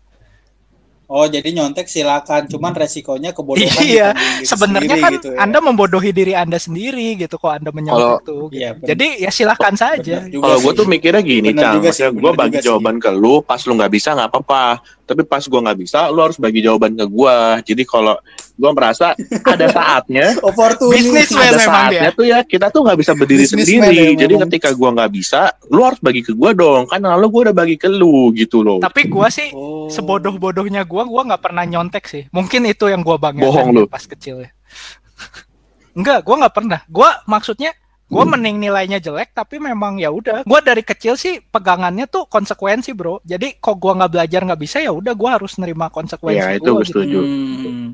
Oh, 1.11 1.27
jadi 1.27 1.43
nyontek 1.51 1.91
silakan, 1.91 2.47
cuman 2.47 2.71
resikonya 2.71 3.35
kebodohan 3.35 3.83
Iya, 3.83 4.15
Sebenarnya 4.47 4.95
sendiri 4.95 5.03
kan 5.03 5.11
gitu 5.19 5.29
ya. 5.35 5.37
Anda 5.43 5.59
membodohi 5.59 6.15
diri 6.15 6.31
Anda 6.31 6.55
sendiri 6.55 7.19
gitu 7.19 7.35
kok 7.35 7.51
Anda 7.51 7.75
menyontek 7.75 8.23
tuh. 8.23 8.47
gitu. 8.47 8.55
Iya, 8.55 8.69
bener. 8.79 8.87
Jadi 8.95 9.07
ya 9.19 9.31
silakan 9.35 9.75
saja. 9.75 10.23
Kalau 10.23 10.57
gue 10.63 10.71
tuh 10.71 10.87
mikirnya 10.87 11.19
gini, 11.19 11.51
Cang. 11.51 11.83
gue 11.83 12.31
bagi 12.31 12.63
sih. 12.63 12.71
jawaban 12.71 12.95
ke 13.03 13.11
lu, 13.11 13.43
pas 13.43 13.59
lu 13.67 13.75
nggak 13.75 13.91
bisa 13.91 14.15
nggak 14.15 14.31
apa-apa. 14.31 14.79
Tapi 15.11 15.27
pas 15.27 15.43
gue 15.43 15.59
nggak 15.59 15.79
bisa, 15.83 16.07
lu 16.07 16.23
harus 16.23 16.39
bagi 16.39 16.63
jawaban 16.63 16.95
ke 16.95 17.03
gue. 17.03 17.35
Jadi 17.67 17.83
kalau 17.83 18.15
gue 18.55 18.71
merasa 18.71 19.11
ada 19.43 19.67
saatnya, 19.67 20.39
opportunity. 20.49 21.03
Bisnismen 21.03 21.43
ada 21.43 21.59
memang 21.59 21.67
saatnya 21.67 22.01
dia. 22.07 22.15
tuh 22.15 22.25
ya 22.31 22.39
kita 22.47 22.71
tuh 22.71 22.87
nggak 22.87 22.95
bisa 22.95 23.11
berdiri 23.11 23.43
Businessman 23.43 23.67
sendiri. 23.91 24.07
Jadi 24.15 24.33
memang. 24.33 24.47
ketika 24.47 24.69
gue 24.71 24.89
nggak 24.95 25.11
bisa, 25.11 25.41
lu 25.67 25.81
harus 25.83 25.99
bagi 25.99 26.23
ke 26.23 26.31
gue 26.31 26.51
dong. 26.55 26.87
Kan 26.87 27.03
lalu 27.03 27.25
gue 27.27 27.41
udah 27.51 27.55
bagi 27.55 27.75
ke 27.75 27.91
lu 27.91 28.31
gitu 28.31 28.63
loh. 28.63 28.79
Tapi 28.79 29.11
gua 29.11 29.27
sih 29.27 29.51
Oh. 29.51 29.91
sebodoh-bodohnya 29.91 30.87
gua 30.87 31.03
gua 31.03 31.27
nggak 31.27 31.43
pernah 31.43 31.67
nyontek 31.67 32.07
sih. 32.07 32.23
Mungkin 32.31 32.63
itu 32.71 32.87
yang 32.87 33.03
Bohong 33.03 33.75
ya 33.75 33.83
lu. 33.83 33.89
pas 33.91 34.07
kecil 34.07 34.47
ya. 34.47 34.49
Enggak, 35.97 36.23
gua 36.23 36.35
nggak 36.45 36.55
pernah. 36.55 36.79
Gua 36.87 37.19
maksudnya 37.27 37.75
gua 38.11 38.23
mending 38.27 38.59
nilainya 38.59 38.99
jelek 38.99 39.31
tapi 39.31 39.55
memang 39.57 39.95
ya 39.95 40.11
udah. 40.11 40.43
Gua 40.43 40.59
dari 40.59 40.83
kecil 40.83 41.15
sih 41.15 41.39
pegangannya 41.41 42.05
tuh 42.05 42.27
konsekuensi, 42.27 42.91
Bro. 42.91 43.23
Jadi 43.23 43.55
kok 43.55 43.75
gua 43.75 43.95
nggak 43.95 44.11
belajar 44.11 44.41
nggak 44.43 44.59
bisa 44.59 44.77
ya 44.77 44.91
udah 44.91 45.13
gua 45.13 45.39
harus 45.39 45.55
nerima 45.55 45.87
konsekuensi 45.87 46.43
Ya, 46.43 46.53
itu 46.53 46.67
gua 46.67 46.75
gue 46.75 46.83
gitu. 46.83 46.91
setuju. 46.93 47.19
Hmm. 47.19 47.89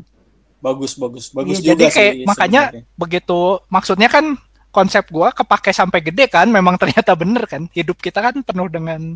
Bagus, 0.58 0.98
bagus, 0.98 1.30
bagus 1.30 1.62
Iya, 1.62 1.62
juga 1.62 1.72
jadi 1.72 1.86
kayak 1.88 2.14
sih 2.14 2.26
makanya 2.26 2.62
begitu 2.94 3.40
maksudnya 3.68 4.10
kan 4.10 4.34
konsep 4.68 5.06
gua 5.08 5.30
kepake 5.30 5.70
sampai 5.70 6.02
gede 6.02 6.26
kan 6.26 6.50
memang 6.50 6.76
ternyata 6.76 7.14
bener 7.14 7.46
kan 7.46 7.70
hidup 7.72 7.98
kita 7.98 8.20
kan 8.20 8.42
penuh 8.42 8.66
dengan 8.66 9.16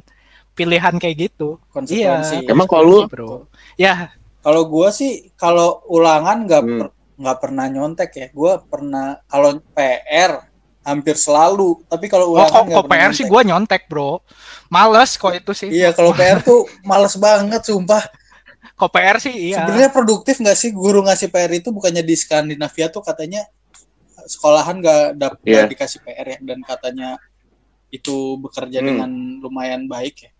pilihan 0.51 0.93
kayak 0.95 1.17
gitu 1.27 1.57
konsekuensi. 1.69 2.45
Iya. 2.45 2.49
Emang 2.49 2.65
kalau 2.65 2.85
lu- 2.85 3.05
bro 3.05 3.49
ya 3.73 4.13
Kalau 4.39 4.65
gua 4.65 4.89
sih 4.89 5.29
kalau 5.33 5.85
ulangan 5.85 6.45
nggak 6.45 6.61
Hmm. 6.61 6.77
per- 6.79 6.93
nggak 7.15 7.37
pernah 7.37 7.65
nyontek 7.67 8.11
ya. 8.11 8.27
Gua 8.31 8.57
pernah 8.57 9.21
kalau 9.23 9.61
PR 9.71 10.49
hampir 10.81 11.13
selalu. 11.13 11.81
Tapi 11.85 12.05
kalau 12.05 12.29
oh 12.29 12.33
ulangan 12.35 12.51
kok, 12.51 12.63
nggak 12.63 12.75
kok 12.75 12.85
pernah 12.85 12.99
PR 12.99 13.11
sih 13.11 13.25
gua 13.25 13.41
nyontek 13.41 13.83
bro 13.85 14.11
males 14.67 15.11
kok 15.13 15.31
itu 15.31 15.51
sih 15.51 15.69
Iya, 15.69 15.91
kalau 15.91 16.11
PR 16.11 16.39
tuh 16.41 16.63
males 16.81 17.13
banget 17.15 17.61
sumpah. 17.61 18.01
kok 18.73 18.89
PR 18.89 19.17
sih 19.17 19.29
iya 19.29 19.61
Sebenarnya 19.61 19.89
produktif 19.89 20.35
nggak 20.37 20.55
sih 20.55 20.71
guru 20.71 21.03
ngasih 21.03 21.27
PR 21.27 21.51
itu 21.51 21.69
bukannya 21.69 22.01
di 22.01 22.13
Skandinavia 22.13 22.87
tuh 22.87 23.01
katanya 23.01 23.45
sekolahan 24.23 24.77
nggak 24.77 25.03
dapat 25.15 25.37
Iya. 25.43 25.65
dikasih 25.67 25.99
PR 26.01 26.27
ya 26.27 26.37
dan 26.41 26.59
katanya 26.61 27.09
itu 27.89 28.39
bekerja 28.39 28.79
Hmm. 28.79 28.87
dengan 28.87 29.09
lumayan 29.39 29.85
baik 29.85 30.25
ya. 30.25 30.31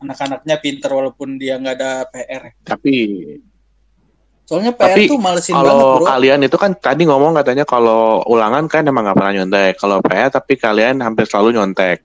Anak-anaknya 0.00 0.56
pinter 0.58 0.88
walaupun 0.88 1.36
dia 1.36 1.54
nggak 1.54 1.76
ada 1.76 1.92
PR. 2.08 2.42
ya. 2.46 2.52
Tapi 2.64 2.94
Soalnya 4.50 4.74
PR 4.74 4.98
Tapi 4.98 5.06
tuh 5.06 5.18
malesin 5.22 5.54
banget 5.54 5.70
kalau 5.70 5.90
bro. 6.02 6.06
kalian 6.10 6.40
itu 6.42 6.56
kan 6.58 6.74
tadi 6.74 7.06
ngomong 7.06 7.38
katanya 7.38 7.62
kalau 7.62 8.26
ulangan 8.26 8.66
kan 8.66 8.82
emang 8.82 9.06
nggak 9.06 9.14
pernah 9.14 9.34
nyontek. 9.38 9.78
Kalau 9.78 10.02
PR 10.02 10.26
tapi 10.34 10.58
kalian 10.58 10.98
hampir 11.06 11.30
selalu 11.30 11.54
nyontek. 11.54 12.02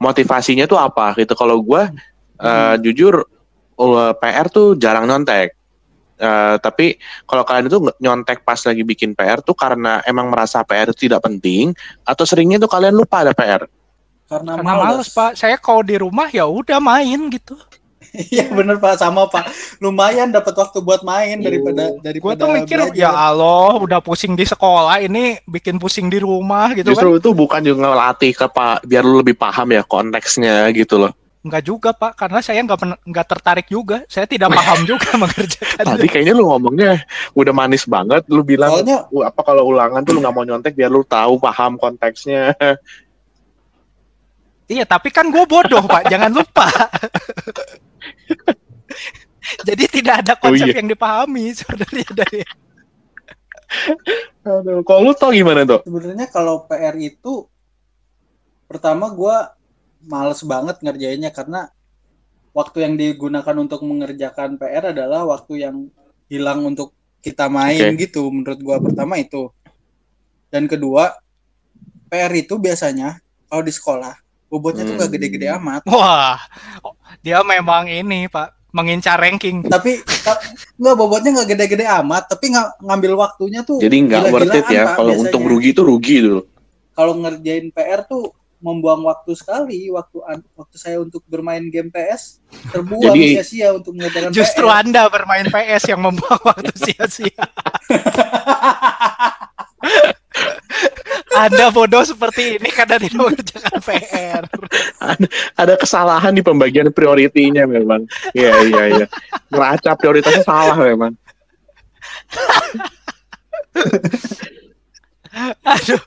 Motivasinya 0.00 0.64
tuh 0.64 0.80
apa 0.80 1.12
gitu? 1.20 1.36
Kalau 1.36 1.60
gue 1.60 1.92
Hmm. 2.42 2.74
jujur 2.82 3.22
uh, 3.78 4.12
PR 4.18 4.48
tuh 4.48 4.74
jarang 4.80 5.04
nyontek. 5.06 5.52
Eh, 6.22 6.56
tapi 6.62 7.02
kalau 7.26 7.42
kalian 7.42 7.66
itu 7.66 7.82
nyontek 7.98 8.46
pas 8.46 8.54
lagi 8.62 8.86
bikin 8.86 9.10
PR 9.10 9.42
tuh 9.42 9.58
karena 9.58 9.98
emang 10.06 10.30
merasa 10.30 10.62
PR 10.62 10.86
itu 10.86 11.10
tidak 11.10 11.26
penting 11.26 11.74
atau 12.06 12.22
seringnya 12.22 12.62
tuh 12.62 12.70
kalian 12.70 12.94
lupa 12.94 13.26
ada 13.26 13.34
PR. 13.34 13.66
Karena, 14.30 14.54
karena 14.54 14.72
males 14.86 15.10
pak 15.10 15.34
saya 15.34 15.58
kalau 15.58 15.82
di 15.82 15.98
rumah 15.98 16.30
ya 16.30 16.46
udah 16.46 16.78
main 16.78 17.26
gitu 17.26 17.58
Iya 18.32 18.52
bener 18.52 18.76
pak 18.76 19.00
sama 19.00 19.24
pak. 19.28 19.48
Lumayan 19.80 20.28
dapat 20.28 20.52
waktu 20.52 20.84
buat 20.84 21.00
main 21.00 21.40
daripada 21.40 21.96
gua 21.96 22.04
daripada 22.04 22.40
tuh 22.44 22.48
mikir 22.52 22.78
belajar. 22.78 22.96
ya 22.96 23.10
Allah 23.10 23.80
udah 23.80 24.00
pusing 24.04 24.36
di 24.36 24.44
sekolah 24.44 25.00
ini 25.00 25.40
bikin 25.48 25.80
pusing 25.80 26.12
di 26.12 26.20
rumah 26.20 26.76
gitu 26.76 26.92
kan 26.92 27.00
Justru 27.00 27.10
itu 27.16 27.30
bukan 27.32 27.60
juga 27.64 27.88
ngelatih 27.88 28.32
ke 28.36 28.46
pak 28.52 28.84
biar 28.84 29.02
lu 29.04 29.24
lebih 29.24 29.36
paham 29.36 29.72
ya 29.72 29.82
konteksnya 29.84 30.68
gitu 30.76 31.00
loh. 31.00 31.12
Enggak 31.42 31.66
juga 31.66 31.90
pak, 31.90 32.14
karena 32.14 32.38
saya 32.38 32.62
nggak 32.62 32.78
pernah 32.78 32.98
nggak 33.02 33.26
tertarik 33.26 33.66
juga. 33.66 34.06
Saya 34.06 34.30
tidak 34.30 34.54
paham 34.54 34.86
juga 34.94 35.10
mengerjakan. 35.18 35.84
Tadi 35.90 36.06
kayaknya 36.06 36.38
lu 36.38 36.46
ngomongnya 36.46 37.02
udah 37.34 37.50
manis 37.50 37.82
banget. 37.82 38.22
Lu 38.30 38.46
bilang 38.46 38.70
Soalnya 38.70 39.10
"Wah, 39.10 39.26
apa 39.26 39.40
kalau 39.42 39.66
ulangan 39.74 40.06
tuh 40.06 40.14
lu 40.14 40.22
nggak 40.22 40.34
mau 40.38 40.46
nyontek 40.46 40.78
biar 40.78 40.86
lu 40.92 41.02
tahu 41.02 41.42
paham 41.42 41.80
konteksnya. 41.82 42.54
Iya, 44.70 44.86
tapi 44.88 45.12
kan 45.12 45.28
gue 45.28 45.44
bodoh 45.44 45.84
pak, 45.84 46.08
jangan 46.08 46.32
lupa. 46.32 46.64
Jadi 49.68 49.84
tidak 49.90 50.14
ada 50.26 50.32
konsep 50.38 50.64
Oh, 50.64 50.70
iya. 50.70 50.78
yang 50.78 50.88
dipahami 50.88 51.50
sebenarnya 51.52 52.08
dari. 52.14 52.40
Aduh, 54.44 54.84
kalau 54.84 55.00
lu 55.02 55.12
tau 55.14 55.32
gimana 55.32 55.64
tuh? 55.64 55.80
sebenarnya 55.82 56.26
kalau 56.28 56.66
PR 56.66 56.92
itu 56.94 57.48
pertama 58.66 59.08
gua 59.08 59.56
males 60.02 60.40
banget 60.42 60.76
ngerjainnya 60.80 61.30
karena 61.30 61.70
waktu 62.52 62.84
yang 62.84 62.94
digunakan 62.96 63.56
untuk 63.56 63.80
mengerjakan 63.82 64.56
PR 64.56 64.92
adalah 64.92 65.24
waktu 65.24 65.62
yang 65.62 65.76
hilang 66.26 66.64
untuk 66.64 66.92
kita 67.20 67.46
main 67.46 67.94
Oke. 67.94 68.08
gitu 68.08 68.28
menurut 68.28 68.60
gua 68.60 68.76
pertama 68.76 69.16
itu 69.16 69.48
dan 70.48 70.68
kedua 70.68 71.16
PR 72.08 72.32
itu 72.34 72.58
biasanya 72.58 73.16
kalau 73.46 73.62
di 73.62 73.72
sekolah 73.72 74.14
bobotnya 74.48 74.84
tuh 74.84 74.94
Hmm. 74.94 75.02
gak 75.02 75.12
gede-gede 75.16 75.48
amat 75.56 75.80
Wah, 75.88 76.36
dia 77.22 77.38
memang 77.40 77.86
ini 77.86 78.26
pak, 78.26 78.50
mengincar 78.70 79.16
ranking. 79.16 79.62
tapi 79.64 80.02
ta- 80.20 80.36
nggak 80.74 80.94
bobotnya 80.94 81.30
nggak 81.32 81.48
gede-gede 81.48 81.84
amat 81.96 82.26
tapi 82.26 82.50
nggak 82.50 82.68
ngambil 82.80 83.12
waktunya 83.16 83.60
tuh 83.62 83.78
Jadi 83.78 83.96
nggak 84.02 84.20
worth 84.28 84.52
it 84.52 84.66
ya. 84.68 84.92
Kalau 84.92 85.12
untung 85.16 85.44
rugi 85.44 85.70
itu 85.70 85.80
rugi 85.80 86.20
dulu. 86.20 86.42
kalau 86.92 87.16
ngerjain 87.16 87.70
PR 87.70 88.02
tuh 88.02 88.34
membuang 88.58 89.00
waktu 89.02 89.32
sekali 89.32 89.88
waktu 89.88 90.18
an- 90.22 90.44
waktu 90.54 90.76
saya 90.76 90.98
untuk 90.98 91.18
bermain 91.24 91.62
game 91.66 91.88
PS 91.88 92.38
terbuang 92.68 93.10
Jadi- 93.10 93.34
sia-sia 93.34 93.72
untuk 93.72 93.90
mengerjakan 93.92 94.30
Justru 94.30 94.64
PR. 94.64 94.80
anda 94.80 95.02
bermain 95.08 95.44
PS 95.44 95.82
yang 95.88 96.00
membuang 96.00 96.40
waktu 96.42 96.72
sia-sia. 96.76 97.42
anda 101.36 101.72
bodoh 101.72 102.04
seperti 102.04 102.60
ini 102.60 102.68
karena 102.68 103.00
tidak 103.00 103.18
mengerjakan 103.18 103.78
PR. 103.80 104.42
Ada 105.56 105.74
kesalahan 105.80 106.32
di 106.36 106.42
pembagian 106.44 106.92
prioritinya 106.92 107.64
memang. 107.64 108.04
Iya 108.36 108.52
iya 108.68 108.82
iya. 108.92 109.06
Neraca 109.48 109.96
prioritasnya 109.96 110.44
salah 110.44 110.76
memang. 110.76 111.16
Aduh. 115.64 116.02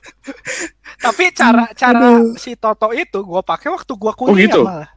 Tapi 0.96 1.24
cara 1.34 1.68
cara 1.76 2.22
si 2.40 2.56
Toto 2.56 2.88
itu 2.94 3.20
gua 3.20 3.42
pakai 3.42 3.68
waktu 3.68 3.92
gua 3.98 4.12
kuliah 4.16 4.48
gitu? 4.48 4.62
malah. 4.64 4.90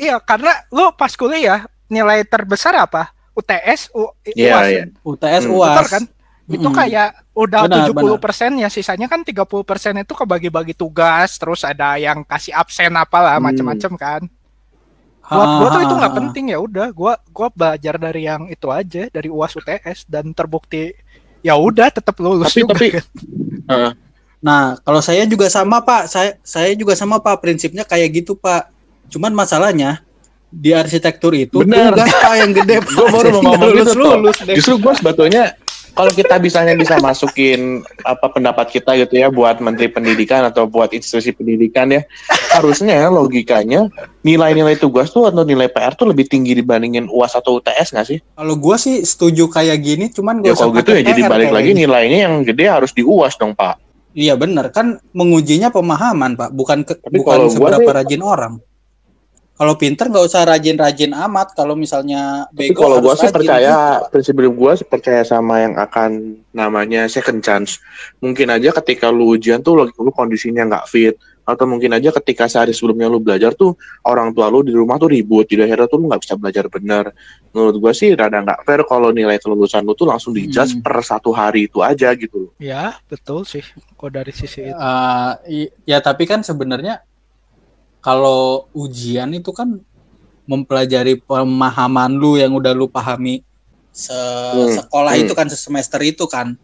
Iya, 0.00 0.16
karena 0.24 0.52
lu 0.72 0.88
pas 0.96 1.12
kuliah 1.12 1.68
nilai 1.92 2.24
terbesar 2.24 2.72
apa? 2.72 3.12
UTS, 3.36 3.92
U, 3.92 4.08
Iya, 4.32 4.56
UAS, 4.56 4.68
iya. 4.68 4.84
UTS 5.04 5.42
Hmm. 5.44 5.54
UAS 5.56 5.76
Betul 5.76 5.88
kan? 5.92 6.04
Itu 6.50 6.66
Mm-mm. 6.66 6.74
kayak 6.74 7.08
udah 7.30 7.60
Benar, 7.64 7.86
70% 8.18 8.58
ya 8.58 8.66
sisanya 8.66 9.06
kan 9.06 9.22
30% 9.22 9.38
itu 9.96 10.12
kebagi-bagi 10.12 10.74
tugas, 10.74 11.38
terus 11.38 11.62
ada 11.62 11.94
yang 11.94 12.26
kasih 12.26 12.50
absen 12.52 12.90
apalah 12.92 13.38
Hmm. 13.38 13.46
macam-macam 13.46 13.92
kan. 13.94 14.22
Buat 15.22 15.48
gua 15.56 15.68
tuh 15.70 15.80
itu 15.80 15.94
nggak 15.94 16.14
penting 16.16 16.44
ya 16.50 16.58
udah, 16.58 16.90
gua 16.90 17.14
gua 17.30 17.48
belajar 17.48 17.94
dari 17.96 18.26
yang 18.26 18.50
itu 18.50 18.66
aja, 18.66 19.06
dari 19.06 19.30
UAS 19.30 19.54
UTS 19.54 20.02
dan 20.04 20.34
terbukti 20.34 20.90
ya 21.40 21.54
udah 21.54 21.86
tetap 21.88 22.18
lulus 22.18 22.50
Tapi- 22.50 22.60
juga 22.60 22.72
tapi- 22.74 22.90
kan. 22.98 23.04
Heeh. 23.70 23.92
Nah, 24.40 24.60
kalau 24.80 24.98
saya 24.98 25.22
juga 25.24 25.46
sama 25.46 25.78
Pak, 25.78 26.02
saya 26.04 26.34
saya 26.42 26.74
juga 26.74 26.98
sama 26.98 27.20
Pak 27.20 27.38
prinsipnya 27.38 27.84
kayak 27.84 28.10
gitu 28.16 28.34
Pak. 28.34 28.74
Cuman 29.06 29.30
masalahnya 29.30 30.02
di 30.50 30.74
arsitektur 30.74 31.30
itu 31.30 31.62
Bener. 31.62 31.94
tugas 31.94 32.10
Pak 32.10 32.34
yang 32.34 32.50
gede 32.50 32.76
Pak. 32.82 32.90
Gue 32.90 33.06
baru 33.06 33.28
mau 33.30 33.42
ngomong 33.46 33.60
nggak 33.60 33.70
itu 33.70 33.84
tuh. 33.86 33.94
lulus-lulus 33.94 34.36
deh. 34.42 34.54
Justru 34.58 34.74
gue 34.80 34.92
sebetulnya 34.96 35.42
kalau 35.92 36.12
kita 36.12 36.38
bisanya 36.38 36.72
bisa 36.78 36.96
masukin 36.98 37.82
apa 38.02 38.30
pendapat 38.30 38.70
kita 38.70 38.94
gitu 39.00 39.14
ya 39.18 39.28
buat 39.28 39.58
menteri 39.58 39.90
pendidikan 39.90 40.46
atau 40.46 40.64
buat 40.64 40.90
institusi 40.90 41.34
pendidikan 41.34 41.90
ya 41.90 42.06
harusnya 42.54 43.08
logikanya 43.08 43.90
nilai-nilai 44.22 44.76
tugas 44.76 45.10
tuh 45.10 45.28
atau 45.28 45.42
nilai 45.42 45.68
PR 45.68 45.96
tuh 45.96 46.10
lebih 46.10 46.28
tinggi 46.28 46.54
dibandingin 46.54 47.08
UAS 47.08 47.36
atau 47.36 47.58
UTS 47.58 47.92
nggak 47.96 48.06
sih? 48.06 48.18
Kalau 48.22 48.54
gua 48.56 48.76
sih 48.76 49.00
setuju 49.02 49.48
kayak 49.48 49.78
gini, 49.80 50.06
cuman 50.12 50.44
Ya 50.44 50.52
gak 50.52 50.60
kalau 50.60 50.72
gitu 50.76 50.90
ya 50.92 51.02
jadi 51.04 51.20
balik 51.26 51.50
lagi 51.50 51.70
nilainya 51.72 52.18
yang 52.28 52.34
gede 52.44 52.64
harus 52.68 52.92
di 52.92 53.02
UAS 53.04 53.36
dong 53.40 53.56
Pak. 53.56 53.80
Iya 54.10 54.34
benar 54.34 54.74
kan 54.74 54.98
mengujinya 55.14 55.70
pemahaman 55.70 56.34
Pak, 56.34 56.50
bukan 56.50 56.82
ke, 56.82 56.98
Tapi 56.98 57.22
bukan 57.22 57.46
seberapa 57.46 57.86
sih- 57.86 57.96
rajin 57.96 58.22
orang. 58.26 58.52
Kalau 59.60 59.76
pinter 59.76 60.08
nggak 60.08 60.24
usah 60.24 60.48
rajin-rajin 60.48 61.12
amat. 61.12 61.52
Kalau 61.52 61.76
misalnya 61.76 62.48
Tapi 62.48 62.72
bego 62.72 62.80
kalau 62.80 62.96
gue 62.98 63.12
sih 63.14 63.28
percaya 63.28 64.00
gitu. 64.00 64.08
prinsip 64.08 64.34
hidup 64.34 64.54
gue 64.56 64.72
sih 64.74 64.86
percaya 64.88 65.20
sama 65.20 65.60
yang 65.60 65.76
akan 65.76 66.10
namanya 66.50 67.04
second 67.06 67.44
chance. 67.44 67.76
Mungkin 68.18 68.48
aja 68.48 68.72
ketika 68.74 69.12
lu 69.12 69.36
ujian 69.36 69.60
tuh 69.60 69.76
lu, 69.76 69.84
lu 69.92 70.08
kondisinya 70.10 70.64
nggak 70.64 70.86
fit 70.86 71.12
atau 71.40 71.66
mungkin 71.66 71.90
aja 71.90 72.08
ketika 72.14 72.46
sehari 72.46 72.70
sebelumnya 72.70 73.04
lu 73.04 73.18
belajar 73.18 73.50
tuh 73.52 73.74
orang 74.02 74.30
tua 74.30 74.46
lu 74.46 74.62
di 74.62 74.70
rumah 74.70 74.96
tuh 74.96 75.10
ribut 75.10 75.42
jadi 75.44 75.66
akhirnya 75.66 75.90
tuh 75.90 75.98
lu 75.98 76.06
nggak 76.08 76.22
bisa 76.22 76.34
belajar 76.34 76.64
benar. 76.64 77.04
Menurut 77.52 77.76
gue 77.76 77.92
sih 77.92 78.16
rada 78.16 78.40
nggak 78.40 78.60
fair 78.62 78.80
kalau 78.86 79.12
nilai 79.12 79.36
kelulusan 79.36 79.84
lu 79.84 79.92
tuh 79.92 80.08
langsung 80.08 80.32
dijudge 80.32 80.78
Hmm. 80.78 80.80
per 80.80 81.04
satu 81.04 81.36
hari 81.36 81.68
itu 81.68 81.84
aja 81.84 82.08
gitu. 82.14 82.48
loh. 82.48 82.52
Ya, 82.56 82.96
betul 83.04 83.44
sih. 83.44 83.60
Kok 83.92 84.08
dari 84.08 84.32
sisi 84.32 84.64
itu. 84.64 84.72
Eh, 84.72 85.32
i- 85.52 85.72
ya 85.84 86.00
tapi 86.00 86.24
kan 86.24 86.40
sebenarnya 86.40 87.04
kalau 88.00 88.68
ujian 88.72 89.32
itu 89.36 89.52
kan 89.52 89.80
mempelajari 90.48 91.20
pemahaman 91.20 92.10
lu 92.16 92.34
yang 92.40 92.56
udah 92.56 92.74
lu 92.74 92.90
pahami 92.90 93.44
se 93.94 94.16
sekolah 94.80 95.14
hmm. 95.14 95.22
itu 95.28 95.32
kan 95.36 95.46
semester 95.52 96.00
itu 96.02 96.24
kan. 96.26 96.56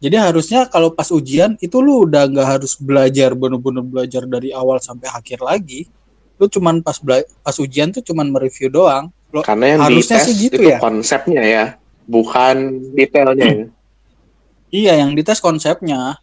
Jadi 0.00 0.16
harusnya 0.16 0.64
kalau 0.64 0.96
pas 0.96 1.12
ujian 1.12 1.60
itu 1.60 1.76
lu 1.84 2.08
udah 2.08 2.24
nggak 2.24 2.48
harus 2.56 2.72
belajar 2.80 3.36
bener-bener 3.36 3.84
belajar 3.84 4.24
dari 4.24 4.48
awal 4.48 4.80
sampai 4.80 5.12
akhir 5.12 5.44
lagi. 5.44 5.92
Lu 6.40 6.48
cuman 6.48 6.80
pas 6.80 6.96
pas 7.44 7.56
ujian 7.60 7.92
tuh 7.92 8.00
cuman 8.00 8.32
mereview 8.32 8.72
doang. 8.72 9.12
Lo, 9.30 9.44
Karena 9.44 9.76
yang 9.76 9.80
Harusnya 9.86 10.18
dites 10.18 10.26
sih 10.26 10.34
gitu 10.48 10.56
itu 10.58 10.74
ya. 10.74 10.78
konsepnya 10.82 11.42
ya, 11.46 11.64
bukan 12.08 12.82
detailnya. 12.98 13.46
ya. 13.46 13.66
Iya, 14.70 14.92
yang 15.06 15.14
dites 15.14 15.38
konsepnya. 15.38 16.18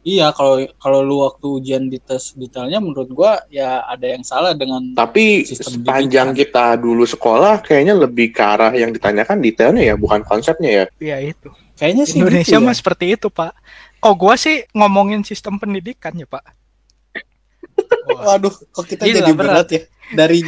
Iya, 0.00 0.32
kalau 0.32 0.64
kalau 0.80 1.04
lu 1.04 1.20
waktu 1.28 1.60
ujian 1.60 1.92
dites 1.92 2.32
detailnya 2.32 2.80
menurut 2.80 3.12
gua 3.12 3.44
ya 3.52 3.84
ada 3.84 4.08
yang 4.08 4.24
salah 4.24 4.56
dengan 4.56 4.96
Tapi 4.96 5.44
sepanjang 5.44 6.32
kita 6.32 6.80
dulu 6.80 7.04
sekolah 7.04 7.60
kayaknya 7.60 7.92
lebih 7.92 8.32
ke 8.32 8.40
arah 8.40 8.72
yang 8.72 8.96
ditanyakan 8.96 9.44
detailnya 9.44 9.92
ya, 9.92 9.94
bukan 10.00 10.24
konsepnya 10.24 10.70
ya. 10.72 10.84
Ya 11.00 11.16
itu. 11.20 11.52
kayaknya 11.76 12.04
sih 12.04 12.20
Indonesia 12.20 12.56
gitu 12.56 12.60
ya. 12.60 12.68
mah 12.68 12.76
seperti 12.76 13.04
itu, 13.16 13.28
Pak. 13.28 13.52
Kok 14.00 14.14
gua 14.16 14.36
sih 14.40 14.64
ngomongin 14.72 15.20
sistem 15.20 15.60
pendidikan 15.60 16.16
ya, 16.16 16.24
Pak? 16.24 16.44
Waduh, 18.24 18.52
kok 18.52 18.84
kita 18.88 19.04
Gila, 19.04 19.16
jadi 19.20 19.32
berat. 19.36 19.48
berat 19.52 19.68
ya 19.68 19.82
dari 20.16 20.40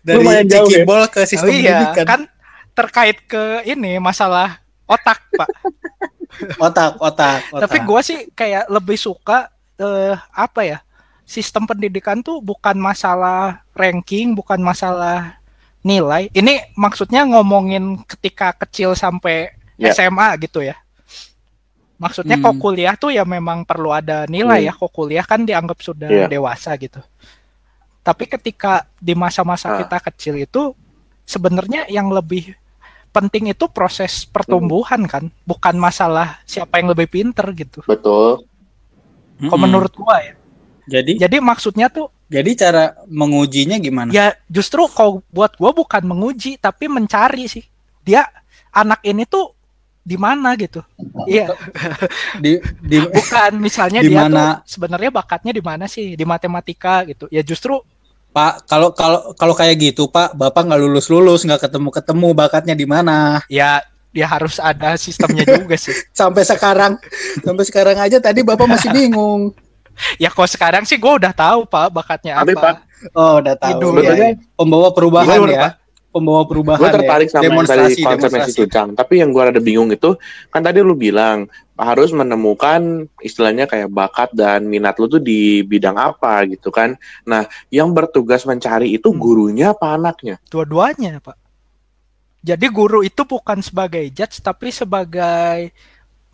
dari 0.00 0.16
Lumayan 0.22 0.46
jauh 0.48 0.70
ya. 0.70 0.84
ke 1.12 1.20
sistem 1.28 1.48
Oh 1.48 1.52
iya, 1.52 1.92
pendidikan. 1.92 2.06
kan 2.08 2.20
terkait 2.72 3.18
ke 3.28 3.68
ini 3.68 4.00
masalah 4.00 4.64
otak, 4.88 5.20
Pak. 5.36 5.48
Otak, 6.56 6.96
otak, 6.96 7.40
otak. 7.52 7.60
Tapi 7.68 7.76
gua 7.84 8.00
sih 8.00 8.28
kayak 8.32 8.66
lebih 8.68 8.96
suka 8.96 9.52
eh, 9.76 10.14
apa 10.32 10.60
ya? 10.64 10.78
Sistem 11.22 11.64
pendidikan 11.64 12.20
tuh 12.20 12.40
bukan 12.40 12.76
masalah 12.76 13.62
ranking, 13.72 14.34
bukan 14.34 14.58
masalah 14.60 15.38
nilai. 15.80 16.30
Ini 16.30 16.72
maksudnya 16.74 17.26
ngomongin 17.26 18.00
ketika 18.06 18.52
kecil 18.54 18.94
sampai 18.94 19.50
Ya. 19.80 19.90
SMA 19.90 20.28
gitu 20.38 20.62
ya. 20.62 20.76
Maksudnya 21.98 22.34
Hmm. 22.38 22.44
kok 22.50 22.56
kuliah 22.58 22.94
tuh 22.98 23.14
ya 23.14 23.22
memang 23.22 23.62
perlu 23.62 23.90
ada 23.90 24.26
nilai 24.26 24.62
Hmm. 24.62 24.68
ya. 24.68 24.72
Kok 24.74 24.90
kuliah 24.90 25.22
kan 25.26 25.42
dianggap 25.42 25.78
sudah 25.82 26.10
Iya. 26.10 26.26
dewasa 26.26 26.74
gitu. 26.78 26.98
Tapi 28.02 28.26
ketika 28.26 28.86
di 28.98 29.14
masa-masa 29.14 29.74
Ah. 29.74 29.78
kita 29.78 29.98
kecil 30.10 30.34
itu 30.38 30.74
sebenarnya 31.22 31.86
yang 31.86 32.10
lebih 32.10 32.54
penting 33.12 33.52
itu 33.52 33.68
proses 33.68 34.24
pertumbuhan 34.24 35.04
kan, 35.04 35.28
bukan 35.44 35.76
masalah 35.76 36.40
siapa 36.42 36.80
yang 36.80 36.90
lebih 36.90 37.06
pinter 37.06 37.44
gitu. 37.52 37.84
Betul. 37.84 38.42
Mm-mm. 39.36 39.52
Kalau 39.52 39.60
menurut 39.60 39.92
gua 39.92 40.16
ya. 40.18 40.34
jadi 40.82 41.12
Jadi 41.20 41.36
maksudnya 41.38 41.86
tuh 41.86 42.08
jadi 42.26 42.50
cara 42.56 42.84
mengujinya 43.06 43.76
gimana? 43.76 44.08
ya 44.10 44.32
justru 44.48 44.88
kalau 44.88 45.20
buat 45.28 45.52
gua 45.54 45.70
bukan 45.70 46.02
menguji 46.02 46.56
tapi 46.56 46.88
mencari 46.88 47.44
sih. 47.46 47.64
Dia 48.02 48.24
anak 48.72 49.04
ini 49.04 49.22
tuh 49.22 49.52
di 50.02 50.18
mana 50.18 50.58
gitu. 50.58 50.82
Iya, 51.28 51.54
Di 52.42 52.58
di 52.82 52.98
bukan 52.98 53.54
misalnya 53.60 54.02
Di 54.02 54.10
dia 54.10 54.26
mana- 54.26 54.58
tuh 54.58 54.74
sebenarnya 54.74 55.10
bakatnya 55.12 55.52
di 55.54 55.62
mana 55.62 55.86
sih? 55.86 56.18
Di 56.18 56.24
matematika 56.26 57.06
gitu. 57.06 57.30
Ya 57.30 57.44
justru 57.44 57.78
Pak, 58.32 58.64
kalau 58.64 58.96
kalau 58.96 59.36
kalau 59.36 59.52
kayak 59.52 59.76
gitu, 59.76 60.08
Pak, 60.08 60.32
Bapak 60.32 60.64
nggak 60.64 60.80
lulus-lulus, 60.80 61.44
nggak 61.44 61.68
ketemu-ketemu 61.68 62.28
bakatnya 62.32 62.74
di 62.74 62.86
mana. 62.88 63.44
ya 63.46 63.84
ya 64.12 64.28
harus 64.28 64.60
ada 64.60 64.96
sistemnya 64.96 65.44
juga 65.44 65.76
sih. 65.76 65.92
Sampai 66.16 66.44
sekarang, 66.44 67.00
sampai 67.40 67.64
sekarang 67.64 67.96
aja 67.96 68.20
tadi 68.20 68.40
Bapak 68.40 68.68
masih 68.68 68.88
bingung. 68.98 69.52
Ya 70.16 70.32
kalau 70.32 70.48
sekarang 70.48 70.88
sih 70.88 70.96
gua 70.96 71.20
udah 71.20 71.32
tahu 71.36 71.68
Pak 71.68 71.92
bakatnya 71.92 72.40
Tapi, 72.40 72.56
apa. 72.56 72.60
Pak, 72.60 72.76
Oh, 73.12 73.42
udah 73.42 73.54
tahu. 73.58 73.72
Idul, 73.82 73.92
ya. 73.98 74.14
Sebetulnya 74.14 74.30
Pembawa 74.54 74.88
perubahan 74.94 75.26
Gimana, 75.34 75.52
ya. 75.52 75.68
Pembawa 76.12 76.42
perubahan. 76.44 76.78
gue 76.78 76.90
tertarik 76.92 77.28
ya. 77.28 77.32
sama 77.32 77.42
yang 77.42 77.42
tadi 77.42 77.56
demonstrasi, 77.56 77.80
konsep 77.82 78.04
yang 78.04 78.20
demonstrasi. 78.20 78.52
situ, 78.52 78.64
Cang. 78.68 78.88
Tapi 78.94 79.12
yang 79.18 79.28
gue 79.32 79.42
rada 79.42 79.58
bingung 79.58 79.90
itu, 79.90 80.10
kan 80.48 80.60
tadi 80.60 80.78
lu 80.84 80.94
bilang 80.94 81.48
harus 81.82 82.14
menemukan 82.14 83.10
istilahnya 83.18 83.66
kayak 83.66 83.90
bakat 83.90 84.30
dan 84.32 84.66
minat 84.70 84.96
lu 84.96 85.10
tuh 85.10 85.18
di 85.18 85.66
bidang 85.66 85.98
apa 85.98 86.46
gitu 86.46 86.70
kan. 86.70 86.94
Nah, 87.26 87.44
yang 87.68 87.90
bertugas 87.90 88.46
mencari 88.46 88.94
itu 88.94 89.10
Hmm. 89.10 89.18
gurunya 89.18 89.74
apa 89.74 89.98
anaknya? 89.98 90.38
Dua-duanya, 90.48 91.18
Pak. 91.18 91.36
Jadi 92.42 92.66
guru 92.70 93.06
itu 93.06 93.22
bukan 93.22 93.62
sebagai 93.62 94.02
judge 94.10 94.42
tapi 94.42 94.74
sebagai 94.74 95.70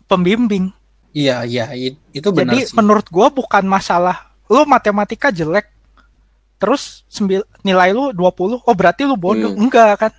pembimbing. 0.09 0.73
Iya, 1.13 1.45
iya, 1.45 1.69
itu 2.13 2.29
benar 2.33 2.53
Jadi 2.53 2.69
sih. 2.69 2.73
menurut 2.77 3.05
gua 3.09 3.29
bukan 3.29 3.65
masalah 3.65 4.29
lu 4.49 4.65
matematika 4.65 5.29
jelek 5.29 5.69
terus 6.57 7.05
sembil, 7.07 7.45
nilai 7.61 7.93
lu 7.93 8.09
20, 8.13 8.57
oh 8.61 8.75
berarti 8.75 9.05
lu 9.05 9.13
bodoh. 9.17 9.53
Hmm. 9.53 9.69
Enggak 9.69 9.93
kan? 10.01 10.13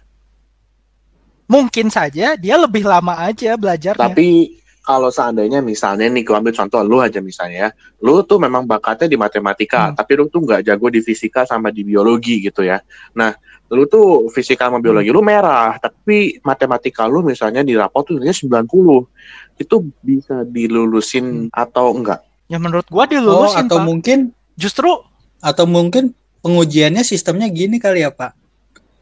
Mungkin 1.51 1.91
saja 1.91 2.39
dia 2.39 2.55
lebih 2.55 2.87
lama 2.87 3.18
aja 3.18 3.59
belajarnya. 3.59 3.99
Tapi 3.99 4.55
kalau 4.91 5.07
seandainya 5.09 5.62
misalnya 5.62 6.11
nih, 6.11 6.26
gue 6.26 6.34
ambil 6.34 6.51
contoh 6.51 6.82
lu 6.82 6.99
aja 6.99 7.22
misalnya 7.22 7.59
ya, 7.64 7.70
lu 8.03 8.26
tuh 8.26 8.43
memang 8.43 8.66
bakatnya 8.66 9.07
di 9.07 9.14
matematika, 9.14 9.86
Hmm. 9.86 9.95
tapi 9.95 10.18
lu 10.18 10.26
tuh 10.26 10.43
nggak 10.43 10.66
jago 10.66 10.91
di 10.91 10.99
fisika 10.99 11.47
sama 11.47 11.70
di 11.70 11.86
biologi 11.86 12.43
gitu 12.43 12.66
ya. 12.66 12.82
Nah, 13.14 13.30
lu 13.70 13.86
tuh 13.86 14.26
fisika 14.28 14.66
sama 14.66 14.82
biologi 14.82 15.14
lu 15.14 15.22
merah, 15.22 15.78
tapi 15.78 16.43
matematika 16.43 17.07
lu 17.07 17.22
misalnya 17.22 17.62
di 17.62 17.78
rapot 17.78 18.03
tuh 18.03 18.18
nilainya 18.18 18.34
90. 18.34 19.07
Itu 19.55 19.78
bisa 20.03 20.43
dilulusin 20.43 21.55
atau 21.55 21.95
enggak? 21.95 22.26
Ya 22.51 22.59
menurut 22.59 22.91
gua 22.91 23.07
Oh, 23.07 23.07
dilulusin, 23.07 23.70
atau 23.70 23.78
Pak. 23.78 23.86
mungkin 23.86 24.18
Justru 24.59 24.91
atau 25.38 25.64
mungkin 25.64 26.12
pengujiannya 26.43 27.01
sistemnya 27.01 27.47
gini 27.47 27.78
kali 27.78 28.03
ya, 28.03 28.11
Pak. 28.11 28.34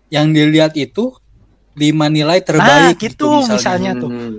Yang 0.07 0.27
dilihat 0.37 0.73
itu 0.77 1.17
lima 1.75 2.07
nilai 2.07 2.39
terbaik 2.39 2.95
Nah, 2.95 3.01
gitu 3.01 3.29
misalnya. 3.49 3.97
tuh. 3.97 4.11
Hmm. 4.13 4.39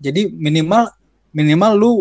Jadi 0.00 0.32
minimal 0.32 0.88
minimal 1.30 1.72
lu 1.76 1.92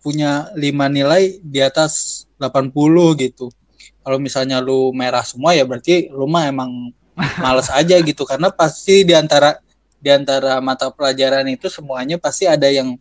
punya 0.00 0.48
lima 0.56 0.88
nilai 0.88 1.42
di 1.44 1.60
atas 1.60 2.24
80 2.40 2.72
gitu. 3.20 3.52
Kalau 4.00 4.16
misalnya 4.16 4.64
lu 4.64 4.94
merah 4.96 5.20
semua 5.26 5.52
ya 5.52 5.66
berarti 5.68 6.08
lu 6.08 6.24
mah 6.24 6.48
emang 6.48 6.94
males 7.44 7.68
aja 7.68 8.00
gitu 8.00 8.24
karena 8.24 8.48
pasti 8.48 9.04
di 9.04 9.12
antara 9.12 9.60
di 10.00 10.08
antara 10.08 10.56
mata 10.64 10.88
pelajaran 10.88 11.44
itu 11.52 11.68
semuanya 11.68 12.16
pasti 12.16 12.48
ada 12.48 12.64
yang 12.72 12.96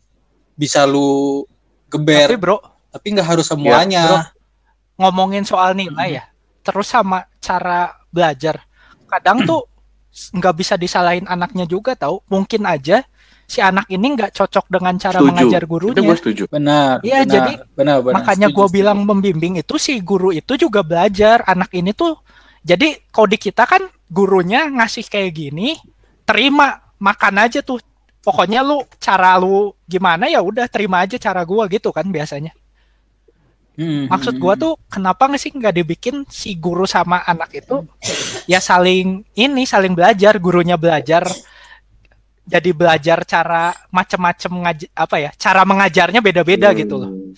bisa 0.59 0.83
lu 0.83 1.47
Tapi 1.87 2.03
geber, 2.03 2.29
bro, 2.35 2.57
tapi 2.91 3.15
nggak 3.15 3.27
harus 3.33 3.47
semuanya. 3.47 4.29
ngomongin 4.99 5.47
soal 5.47 5.71
nilai 5.73 6.19
ya, 6.19 6.25
terus 6.61 6.91
sama 6.91 7.23
cara 7.39 7.95
belajar. 8.11 8.61
Kadang 9.07 9.41
tuh 9.49 9.63
nggak 10.35 10.55
bisa 10.59 10.75
disalahin 10.75 11.25
anaknya 11.25 11.63
juga 11.63 11.95
tahu. 11.95 12.19
Mungkin 12.27 12.67
aja 12.67 13.07
si 13.49 13.59
anak 13.65 13.89
ini 13.89 14.13
nggak 14.13 14.31
cocok 14.37 14.69
dengan 14.69 14.93
cara 15.01 15.17
Setuju. 15.17 15.29
mengajar 15.33 15.61
Itu 15.65 15.71
gurunya. 15.73 16.01
gue 16.05 16.15
setuju. 16.21 16.43
Benar. 16.53 17.01
Iya, 17.01 17.19
jadi 17.25 17.53
benar, 17.73 18.05
benar. 18.05 18.15
Makanya 18.21 18.47
gue 18.53 18.67
bilang 18.69 19.01
membimbing 19.01 19.57
itu 19.57 19.75
si 19.81 19.97
guru 20.05 20.29
itu 20.29 20.53
juga 20.53 20.85
belajar. 20.85 21.41
Anak 21.49 21.73
ini 21.73 21.89
tuh, 21.97 22.21
jadi 22.61 23.01
kalau 23.09 23.25
di 23.25 23.41
kita 23.41 23.65
kan 23.65 23.81
gurunya 24.05 24.69
ngasih 24.69 25.09
kayak 25.09 25.33
gini, 25.33 25.81
terima 26.29 26.77
makan 27.01 27.49
aja 27.49 27.65
tuh 27.65 27.81
pokoknya 28.21 28.61
lu 28.61 28.85
cara 29.01 29.33
lu 29.41 29.73
gimana 29.89 30.29
ya 30.29 30.43
udah 30.45 30.69
terima 30.69 31.01
aja 31.01 31.17
cara 31.17 31.41
gua 31.41 31.65
gitu 31.65 31.89
kan 31.89 32.05
biasanya 32.05 32.53
Hmm, 33.79 34.11
maksud 34.11 34.35
gua 34.43 34.59
hmm. 34.59 34.63
tuh 34.67 34.73
kenapa 34.91 35.31
nggak 35.31 35.39
sih 35.39 35.55
nggak 35.55 35.71
dibikin 35.79 36.27
si 36.27 36.59
guru 36.59 36.83
sama 36.83 37.23
anak 37.23 37.63
itu 37.63 37.87
ya 38.43 38.59
saling 38.59 39.23
ini 39.39 39.63
saling 39.63 39.95
belajar 39.95 40.35
gurunya 40.35 40.75
belajar 40.75 41.23
jadi 42.49 42.69
belajar 42.71 43.21
cara 43.23 43.69
macam-macam 43.89 44.51
apa 44.91 45.15
ya 45.17 45.29
cara 45.35 45.61
mengajarnya 45.63 46.19
beda-beda 46.19 46.73
gitu 46.73 46.95
loh 46.97 47.11
Hmm. 47.11 47.31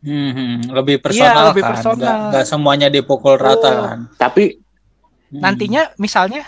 Hmm, 0.00 0.30
hmm, 0.32 0.72
lebih 0.72 0.96
personal 0.98 1.28
Iya, 1.28 1.48
lebih 1.52 1.60
kan, 1.60 1.70
personal. 1.76 1.96
Nggak- 2.00 2.20
nggak 2.32 2.46
semuanya 2.48 2.88
dipukul 2.88 3.36
rata 3.36 3.68
Oh. 3.68 3.76
kan. 3.84 3.98
Tapi 4.16 4.44
Hmm. 5.28 5.40
nantinya 5.44 5.92
misalnya 5.96 6.40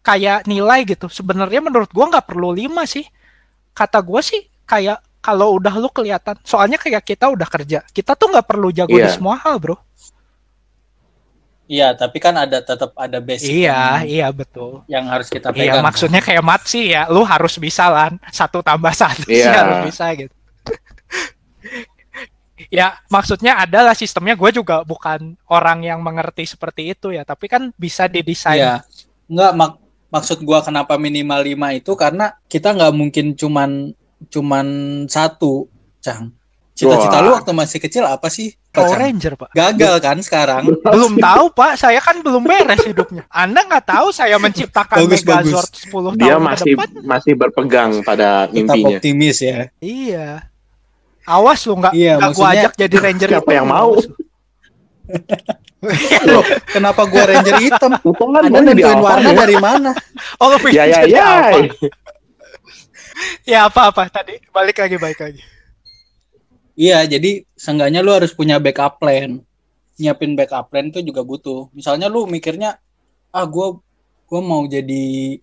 kayak 0.00 0.46
nilai 0.46 0.86
gitu 0.86 1.10
sebenarnya 1.10 1.58
menurut 1.60 1.90
gua 1.90 2.06
nggak 2.06 2.26
perlu 2.26 2.54
lima 2.54 2.86
sih 2.86 3.02
kata 3.70 3.98
gua 4.00 4.22
sih 4.22 4.38
kayak 4.62 5.02
kalau 5.18 5.58
udah 5.58 5.74
lu 5.76 5.90
kelihatan 5.90 6.38
soalnya 6.42 6.78
kayak 6.78 7.02
kita 7.02 7.26
udah 7.26 7.46
kerja 7.46 7.82
kita 7.88 8.14
tuh 8.14 8.30
nggak 8.30 8.46
perlu 8.46 8.70
jago 8.70 8.94
di 8.94 9.02
Iya. 9.02 9.14
semua 9.14 9.34
hal 9.34 9.58
bro 9.58 9.74
Iya, 11.70 11.94
tapi 11.96 12.18
kan 12.20 12.34
ada 12.36 12.58
tetap 12.60 12.92
ada 12.98 13.16
basic 13.22 13.48
iya 13.48 14.02
iya 14.04 14.28
betul 14.28 14.82
yang 14.90 15.06
harus 15.08 15.30
kita 15.30 15.54
iya 15.56 15.78
pegang. 15.78 15.84
maksudnya 15.86 16.20
kayak 16.20 16.44
mat 16.44 16.62
sih 16.66 16.92
ya 16.92 17.06
lu 17.08 17.22
harus 17.24 17.56
bisa 17.56 17.86
lan 17.88 18.18
satu 18.28 18.60
tambah 18.60 18.92
satu 19.02 19.24
sih 19.30 19.40
Iya. 19.40 19.54
harus 19.56 19.78
bisa 19.88 20.04
gitu 20.12 20.34
ya 22.70 22.98
maksudnya 23.08 23.62
adalah 23.62 23.94
sistemnya 23.96 24.34
gue 24.36 24.50
juga 24.52 24.82
bukan 24.84 25.34
orang 25.48 25.82
yang 25.82 25.98
mengerti 26.02 26.46
seperti 26.46 26.92
itu 26.92 27.10
ya 27.10 27.22
tapi 27.24 27.46
kan 27.48 27.70
bisa 27.74 28.06
didesain 28.06 28.58
Iya. 28.58 28.74
Enggak 29.26 29.52
mak 29.56 29.72
maksud 30.12 30.44
gua 30.44 30.60
kenapa 30.60 31.00
minimal 31.00 31.40
5 31.40 31.78
itu 31.80 31.92
karena 31.96 32.36
kita 32.46 32.76
nggak 32.76 32.92
mungkin 32.92 33.32
cuman 33.32 33.96
cuman 34.28 34.66
satu, 35.08 35.72
Cang. 36.04 36.36
Cita-cita 36.72 37.20
lu 37.20 37.30
waktu 37.30 37.52
masih 37.52 37.78
kecil 37.78 38.02
apa 38.02 38.26
sih? 38.26 38.56
Power? 38.68 38.96
Ranger 38.96 39.36
pak 39.36 39.52
Gagal 39.52 39.94
kan 39.98 40.16
sekarang? 40.18 40.64
belum 40.82 41.20
tahu 41.28 41.52
pak 41.52 41.76
saya 41.76 42.00
kan 42.00 42.16
belum 42.18 42.40
beres 42.40 42.80
hidupnya 42.80 43.28
anda 43.28 43.60
nggak 43.60 43.84
tahu 43.86 44.08
saya 44.08 44.40
menciptakan 44.40 44.96
Bagus, 44.98 45.20
Megazord 45.20 45.68
10 45.68 46.16
dia 46.16 46.32
tahun 46.32 46.40
masih 46.42 46.64
ke 46.64 46.72
depan 46.72 46.88
masih 47.04 47.32
berpegang 47.34 47.90
pada 48.00 48.28
Tetap 48.42 48.56
mimpinya. 48.56 48.96
optimis 48.96 49.38
ya. 49.38 49.68
iya 49.78 50.48
awas 51.22 51.60
lu 51.62 51.76
nggak 51.76 51.92
Iya, 51.92 52.12
nggak 52.16 52.30
gua 52.30 52.40
maksudnya- 52.42 52.62
ajak 52.64 52.72
jadi 52.74 52.96
ranger 52.98 53.28
Siapa 53.30 53.44
itu, 53.44 53.52
yang 53.54 53.68
mau? 53.68 53.90
Loh, 56.24 56.44
kenapa 56.64 57.02
gua 57.04 57.22
Ranger 57.26 57.56
hitam? 57.58 57.90
Potongan 57.98 58.46
Anda 58.46 58.60
nentuin 58.64 58.96
warna 58.96 59.28
ya? 59.28 59.36
dari 59.36 59.56
mana? 59.58 59.90
oh 60.40 60.46
lu 60.48 60.56
Ya 60.70 60.86
ya 60.86 61.02
ya. 61.04 61.26
apa? 61.44 61.58
ya 63.44 63.58
apa 63.66 63.92
apa 63.92 64.02
tadi 64.08 64.40
balik 64.48 64.78
lagi 64.78 64.96
balik 64.96 65.20
lagi 65.20 65.42
Iya, 66.72 67.04
jadi 67.04 67.44
seenggaknya 67.54 68.00
lu 68.00 68.12
harus 68.16 68.32
punya 68.32 68.56
backup 68.56 68.96
plan. 69.00 69.40
Nyiapin 70.00 70.32
backup 70.34 70.72
plan 70.72 70.88
itu 70.88 71.04
juga 71.04 71.20
butuh. 71.20 71.68
Misalnya 71.76 72.08
lu 72.08 72.24
mikirnya, 72.24 72.80
ah 73.32 73.44
gua 73.44 73.76
gua 74.28 74.40
mau 74.40 74.62
jadi 74.64 75.36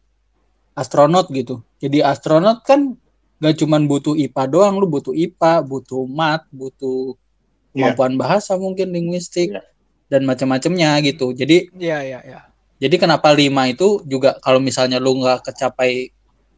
astronot 0.73 1.30
gitu. 1.30 1.61
Jadi 1.77 2.01
astronot 2.01 2.65
kan 2.65 2.97
gak 3.39 3.55
cuman 3.61 3.86
butuh 3.88 4.17
IPA 4.17 4.43
doang, 4.51 4.75
lu 4.82 4.88
butuh 4.89 5.13
IPA, 5.15 5.63
butuh 5.63 6.03
mat, 6.09 6.43
butuh 6.51 7.15
Iya. 7.69 7.93
kemampuan 7.93 8.17
bahasa 8.17 8.57
mungkin 8.57 8.89
linguistik 8.89 9.53
Iya. 9.53 9.61
dan 10.09 10.25
macam-macamnya 10.25 10.97
gitu. 11.05 11.30
Jadi 11.38 11.69
iya 11.77 12.01
iya 12.01 12.19
iya 12.25 12.41
jadi 12.80 12.95
kenapa 12.95 13.36
lima 13.36 13.67
itu 13.67 14.01
juga 14.07 14.39
kalau 14.39 14.63
misalnya 14.63 14.97
lu 14.97 15.19
nggak 15.19 15.51
kecapai 15.51 16.09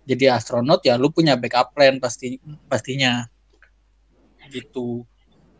jadi 0.05 0.38
astronot 0.38 0.86
ya 0.86 0.95
lu 0.95 1.09
punya 1.09 1.34
backup 1.36 1.74
plan 1.74 1.97
pasti 1.97 2.38
pastinya 2.69 3.26
gitu 4.52 5.08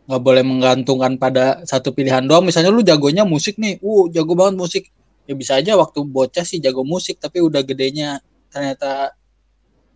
nggak 0.04 0.22
boleh 0.22 0.44
menggantungkan 0.44 1.16
pada 1.16 1.64
satu 1.64 1.94
pilihan 1.94 2.26
doang 2.26 2.44
misalnya 2.44 2.68
lu 2.68 2.84
jagonya 2.84 3.24
musik 3.24 3.56
nih 3.56 3.80
uh 3.80 4.10
jago 4.12 4.36
banget 4.36 4.54
musik 4.58 4.84
ya 5.24 5.34
bisa 5.38 5.56
aja 5.56 5.78
waktu 5.78 6.02
bocah 6.02 6.42
sih 6.42 6.58
jago 6.58 6.82
musik 6.82 7.16
tapi 7.16 7.38
udah 7.40 7.62
gedenya 7.62 8.18
ternyata 8.50 9.14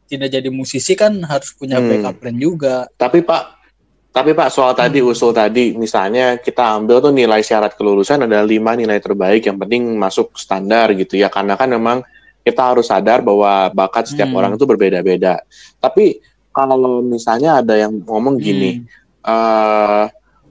tidak 0.07 0.31
jadi 0.31 0.49
musisi 0.55 0.95
kan 0.95 1.19
harus 1.27 1.51
punya 1.53 1.83
Hmm. 1.83 1.91
backup 1.91 2.23
plan 2.23 2.37
juga 2.39 2.87
Tapi 2.95 3.27
Pak, 3.27 3.43
tapi 4.15 4.31
Pak 4.33 4.49
soal 4.55 4.73
tadi 4.79 5.03
Hmm. 5.03 5.11
usul 5.11 5.35
tadi, 5.35 5.75
misalnya 5.75 6.39
kita 6.39 6.79
ambil 6.79 7.03
tuh 7.03 7.11
nilai 7.11 7.43
syarat 7.43 7.75
kelulusan 7.75 8.23
ada 8.23 8.39
lima 8.47 8.79
nilai 8.79 9.03
terbaik 9.03 9.43
yang 9.51 9.59
penting 9.59 9.83
masuk 9.99 10.39
standar 10.39 10.95
gitu 10.95 11.19
ya, 11.19 11.27
karena 11.27 11.59
kan 11.59 11.67
memang 11.67 12.07
kita 12.47 12.63
harus 12.63 12.87
sadar 12.87 13.27
bahwa 13.27 13.67
bakat 13.75 14.15
setiap 14.15 14.31
Hmm. 14.31 14.39
orang 14.39 14.53
itu 14.55 14.63
berbeda-beda. 14.63 15.43
Tapi 15.83 16.23
kalau 16.57 17.05
misalnya 17.05 17.61
ada 17.61 17.77
yang 17.77 18.01
ngomong 18.01 18.41
gini, 18.41 18.81
Hmm. 18.81 19.29
eh 19.29 20.05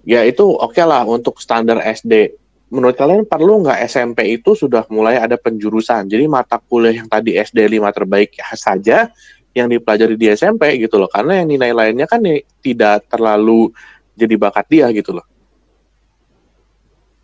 ya 0.06 0.22
itu 0.22 0.46
oke 0.46 0.78
lah 0.86 1.02
untuk 1.10 1.42
standar 1.42 1.82
SD. 1.82 2.38
Menurut 2.70 2.94
kalian 2.94 3.26
perlu 3.26 3.66
nggak 3.66 3.82
SMP 3.90 4.38
itu 4.38 4.54
sudah 4.54 4.86
mulai 4.94 5.18
ada 5.18 5.34
penjurusan? 5.34 6.06
Jadi 6.06 6.30
mata 6.30 6.62
kuliah 6.62 7.02
yang 7.02 7.10
tadi 7.10 7.34
SD 7.34 7.58
5 7.82 7.90
terbaik 7.90 8.38
saja 8.54 9.10
yang 9.58 9.66
dipelajari 9.66 10.14
di 10.14 10.30
SMP 10.30 10.78
gitu 10.78 11.02
loh. 11.02 11.10
Karena 11.10 11.42
yang 11.42 11.50
nilai 11.50 11.72
lainnya 11.74 12.06
kan 12.06 12.22
ya 12.22 12.38
tidak 12.62 13.10
terlalu 13.10 13.74
jadi 14.14 14.36
bakat 14.38 14.66
dia 14.70 14.86
gitu 14.94 15.18
loh. 15.18 15.26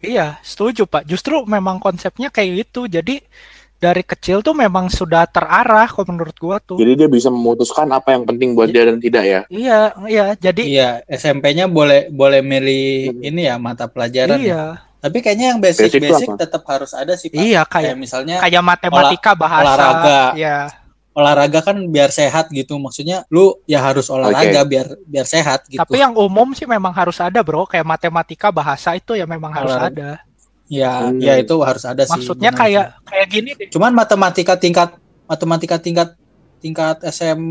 Iya, 0.01 0.41
setuju 0.41 0.89
Pak. 0.89 1.05
Justru 1.05 1.45
memang 1.45 1.77
konsepnya 1.77 2.33
kayak 2.33 2.65
gitu. 2.65 2.89
Jadi 2.89 3.21
dari 3.81 4.05
kecil 4.05 4.45
tuh 4.45 4.53
memang 4.53 4.85
sudah 4.87 5.25
terarah 5.25 5.89
kalau 5.89 6.13
menurut 6.13 6.37
gua 6.37 6.61
tuh. 6.61 6.77
Jadi 6.77 6.93
dia 6.93 7.09
bisa 7.09 7.33
memutuskan 7.33 7.89
apa 7.89 8.13
yang 8.13 8.29
penting 8.29 8.53
buat 8.53 8.69
dia 8.69 8.85
dan 8.85 9.01
tidak 9.01 9.23
ya. 9.25 9.41
Iya, 9.49 9.79
iya. 10.05 10.25
Jadi 10.37 10.69
iya 10.69 11.01
SMP-nya 11.09 11.65
boleh 11.65 12.13
boleh 12.13 12.45
milih 12.45 13.17
Hmm. 13.17 13.25
ini 13.25 13.41
ya 13.49 13.57
mata 13.57 13.89
pelajaran 13.89 14.37
ya. 14.37 14.45
iya. 14.45 14.63
tapi 15.01 15.17
kayaknya 15.17 15.57
yang 15.57 15.57
Basic 15.57 15.89
basic 15.97 16.29
tetap 16.37 16.61
harus 16.69 16.93
ada 16.93 17.17
sih 17.17 17.33
Pak. 17.33 17.41
Iya, 17.41 17.65
kayak 17.65 17.73
kayak 17.73 17.95
misalnya 17.97 18.35
kayak 18.37 18.61
matematika, 18.61 19.33
bahasa. 19.33 19.65
olahraga. 19.65 20.21
Iya. 20.37 20.57
olahraga 21.11 21.59
kan 21.59 21.75
biar 21.91 22.07
sehat 22.07 22.47
gitu 22.55 22.79
maksudnya 22.79 23.27
lu 23.27 23.51
ya 23.67 23.83
harus 23.83 24.07
olahraga 24.07 24.63
biar 24.63 24.95
biar 25.03 25.27
sehat 25.27 25.67
gitu 25.67 25.81
Tapi 25.81 25.99
yang 25.99 26.15
umum 26.15 26.55
sih 26.55 26.63
memang 26.63 26.93
harus 26.95 27.19
ada, 27.19 27.41
Bro. 27.43 27.67
Kayak 27.67 27.83
matematika, 27.83 28.47
bahasa 28.47 28.95
itu 28.95 29.17
ya 29.17 29.27
memang 29.27 29.51
harus 29.51 29.73
Olahraga. 29.75 29.91
ada. 29.91 30.30
Ya 30.71 31.03
Hmm. 31.03 31.19
ya 31.19 31.35
itu 31.35 31.51
harus 31.59 31.83
ada 31.83 31.99
sih 32.01 32.15
Maksudnya 32.15 32.49
benar 32.49 32.61
kayak 32.61 32.85
sih. 32.87 33.03
kayak 33.05 33.27
gini 33.27 33.49
deh. 33.53 33.67
cuman 33.69 33.91
matematika 33.91 34.55
tingkat 34.55 34.95
matematika 35.25 35.75
tingkat 35.75 36.15
tingkat 36.57 37.03
SM 37.03 37.41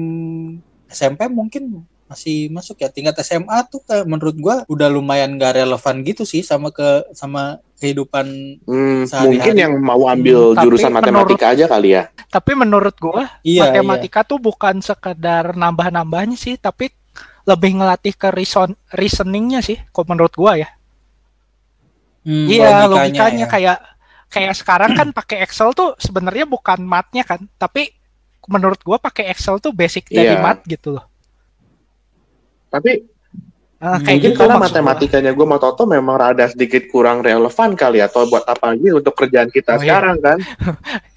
SMP 0.89 1.29
mungkin 1.29 1.85
masih 2.07 2.49
masuk 2.49 2.75
ya 2.77 2.89
tingkat 2.89 3.14
SMA 3.21 3.55
tuh 3.68 3.85
kayak 3.85 4.03
menurut 4.03 4.35
gua 4.35 4.57
udah 4.66 4.89
lumayan 4.89 5.37
gak 5.37 5.55
relevan 5.55 6.03
gitu 6.03 6.25
sih 6.25 6.41
sama 6.41 6.71
ke 6.71 7.07
sama 7.12 7.61
kehidupan 7.77 8.27
Hmm, 8.62 9.05
Sehari-hari. 9.05 9.31
mungkin 9.31 9.55
yang 9.57 9.73
mau 9.79 10.03
ambil 10.05 10.51
Hmm, 10.51 10.55
tapi 10.55 10.64
jurusan 10.66 10.91
matematika 10.91 11.47
aja 11.49 11.64
kali 11.66 11.95
ya. 11.95 12.11
Tapi 12.27 12.53
menurut 12.55 12.97
gua 12.97 13.31
iya 13.43 13.68
iya 13.68 13.79
matematika 13.79 14.27
tuh 14.27 14.39
bukan 14.39 14.81
sekedar 14.81 15.55
nambah-nambahnya 15.55 16.35
sih, 16.35 16.57
tapi 16.57 16.91
lebih 17.43 17.79
ngelatih 17.79 18.12
ke 18.12 18.29
reason 18.31 18.75
reasoningnya 18.91 19.61
sih, 19.61 19.79
kalau 19.89 20.11
menurut 20.11 20.35
gua 20.35 20.57
ya. 20.57 20.68
Hmm, 22.21 22.47
Iya, 22.47 22.85
logikanya, 22.85 23.47
ya. 23.47 23.51
kayak 23.51 23.79
kayak 24.31 24.55
sekarang 24.55 24.93
kan 24.93 25.09
pakai 25.11 25.43
Excel 25.43 25.73
tuh 25.73 25.97
sebenarnya 25.97 26.45
bukan 26.45 26.85
matnya 26.85 27.25
kan, 27.25 27.41
tapi 27.57 27.91
menurut 28.47 28.79
gua 28.85 29.01
pakai 29.01 29.33
Excel 29.33 29.57
tuh 29.59 29.73
basic 29.73 30.07
dari 30.07 30.37
Iya. 30.37 30.43
mat 30.45 30.61
gitu 30.68 30.95
loh. 31.01 31.05
Tapi 32.71 33.03
Ah, 33.81 33.97
kayak 33.97 34.05
mungkin 34.12 34.20
gitu 34.28 34.39
karena 34.39 34.57
matematikanya 34.61 35.33
gue 35.33 35.41
sama 35.43 35.57
Toto 35.57 35.89
memang 35.89 36.14
rada 36.14 36.45
sedikit 36.45 36.85
kurang 36.87 37.24
relevan 37.24 37.72
kali 37.72 37.97
ya. 37.97 38.07
Atau 38.07 38.28
buat 38.28 38.45
apa 38.45 38.76
lagi 38.76 38.93
untuk 38.93 39.16
kerjaan 39.16 39.49
Oh, 39.49 39.55
kita 39.57 39.72
iya. 39.72 39.81
sekarang 39.81 40.16
kan. 40.20 40.39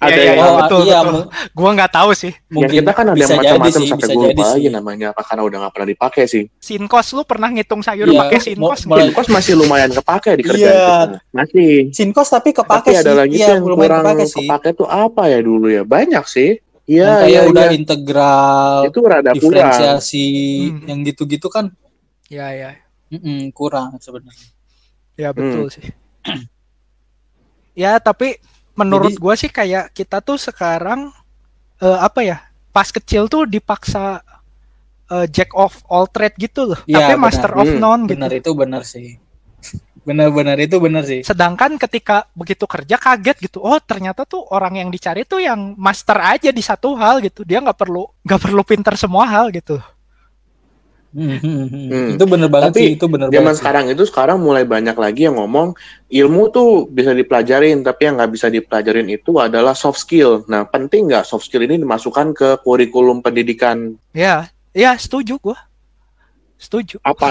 ada 0.00 0.08
iya, 0.10 0.24
yang 0.24 0.36
iya, 0.36 0.44
Oh, 0.44 0.56
betul, 0.58 0.80
iya, 0.82 0.98
betul. 1.00 1.22
Gua 1.52 1.70
nggak 1.72 1.92
tahu 1.92 2.10
sih. 2.14 2.32
mungkin 2.48 2.72
kita 2.74 2.90
kan 2.90 3.04
ada 3.06 3.24
macam-macam 3.26 3.82
sampai 3.84 3.96
bisa 3.98 4.08
gue 4.10 4.22
jadi 4.22 4.32
lupa 4.34 4.44
lagi 4.46 4.68
namanya 4.70 5.06
apa 5.12 5.22
karena 5.22 5.42
udah 5.42 5.58
nggak 5.60 5.72
pernah 5.72 5.88
dipakai 5.90 6.24
sih. 6.24 6.42
Sinkos 6.58 7.06
lu 7.12 7.22
pernah 7.22 7.48
ngitung 7.48 7.80
sayur 7.80 8.06
Iya, 8.06 8.20
pakai 8.20 8.38
sinkos 8.42 8.80
mulai- 8.84 9.00
Sinkos 9.04 9.28
masih 9.28 9.52
lumayan 9.54 9.90
kepake 9.90 10.30
di 10.34 10.42
kerjaan 10.42 10.72
Iya. 10.72 10.88
kita. 11.04 11.16
Masih. 11.30 11.70
Sinkos 11.90 12.28
tapi 12.30 12.42
Tapi 12.46 12.58
kepake 12.58 12.90
sih 12.90 12.98
ada 12.98 13.12
lagi 13.14 13.36
iya 13.36 13.46
yang 13.50 13.60
kurang 13.60 14.02
kepake 14.02 14.24
sih 14.24 14.40
kepake 14.40 14.68
tuh 14.72 14.86
apa 14.86 15.22
ya 15.26 15.38
dulu 15.38 15.68
ya? 15.68 15.82
Banyak 15.84 16.24
sih. 16.26 16.56
Iya, 16.84 17.12
kayak 17.18 17.28
iya, 17.28 17.40
udah 17.44 17.64
iya. 17.66 17.76
integral 17.76 18.76
Itu 18.84 19.00
rada 19.02 19.30
diferensiasi 19.32 20.26
Hmm. 20.70 20.84
yang 20.84 20.98
gitu-gitu 21.02 21.48
kan 21.48 21.72
Iya, 22.26 22.46
iya. 22.50 22.70
mm-mm, 23.10 23.52
kurang 23.52 23.94
sebenarnya 23.98 24.48
Ya 25.14 25.30
Hmm. 25.30 25.36
betul 25.36 25.66
sih. 25.70 25.86
ya 27.74 27.98
tapi 27.98 28.38
menurut 28.74 29.14
Jadi- 29.14 29.20
gua 29.20 29.34
sih 29.34 29.48
kayak 29.48 29.90
kita 29.90 30.18
tuh 30.18 30.34
sekarang 30.36 31.10
eh, 31.76 31.98
apa 32.00 32.20
ya 32.20 32.38
pas 32.70 32.88
kecil 32.88 33.26
tuh 33.26 33.44
dipaksa 33.44 34.22
eh, 35.06 35.26
jack 35.28 35.52
of 35.52 35.84
all 35.84 36.06
trade 36.06 36.34
gitu 36.40 36.72
loh. 36.72 36.80
Iya, 36.84 36.96
tapi 36.98 37.12
benar. 37.12 37.22
master 37.22 37.50
of 37.52 37.68
Hmm, 37.68 37.78
none 37.78 38.02
gitu. 38.04 38.12
benar 38.16 38.30
itu 38.32 38.50
benar 38.52 38.82
sih 38.82 39.08
Benar-benar 40.06 40.56
itu 40.58 40.76
benar 40.76 41.00
sih. 41.02 41.20
Sedangkan 41.20 41.76
ketika 41.76 42.28
begitu 42.32 42.64
kerja 42.64 42.96
kaget 42.96 43.40
gitu, 43.40 43.58
oh 43.58 43.80
ternyata 43.80 44.24
tuh 44.24 44.44
orang 44.48 44.76
yang 44.76 44.88
dicari 44.88 45.24
tuh 45.24 45.40
yang 45.40 45.72
master 45.76 46.20
aja 46.20 46.50
di 46.50 46.60
satu 46.60 46.92
hal 46.92 47.20
gitu. 47.20 47.40
Dia 47.40 47.56
nggak 47.58 47.78
perlu 47.78 48.04
nggak 48.20 48.36
perlu 48.38 48.60
pinter 48.62 48.92
semua 48.94 49.24
hal 49.24 49.48
gitu. 49.48 49.80
Hmm, 51.14 51.38
hmm, 51.38 51.64
hmm. 51.70 51.86
Hmm. 51.88 52.08
Itu 52.18 52.24
benar 52.26 52.50
banget 52.50 52.74
Tapi 52.74 52.82
sih, 52.82 52.88
itu 52.98 53.06
benar 53.06 53.30
Zaman 53.30 53.38
banget. 53.38 53.54
sih. 53.54 53.60
sekarang 53.62 53.84
itu 53.86 54.02
sekarang 54.02 54.38
mulai 54.42 54.66
banyak 54.66 54.98
lagi 54.98 55.30
yang 55.30 55.38
ngomong 55.38 55.78
ilmu 56.10 56.42
tuh 56.50 56.90
bisa 56.90 57.14
dipelajarin, 57.14 57.86
tapi 57.86 58.10
yang 58.10 58.18
nggak 58.18 58.32
bisa 58.34 58.50
dipelajarin 58.50 59.06
itu 59.06 59.38
adalah 59.38 59.78
soft 59.78 60.02
skill. 60.02 60.42
Nah, 60.50 60.66
penting 60.66 61.06
nggak 61.06 61.22
soft 61.22 61.46
skill 61.46 61.62
ini 61.62 61.78
dimasukkan 61.78 62.34
ke 62.34 62.48
kurikulum 62.60 63.22
pendidikan? 63.22 63.94
Ya, 64.10 64.50
ya 64.74 64.98
setuju 64.98 65.38
gua. 65.38 65.58
Setuju. 66.58 66.98
Apa 67.00 67.30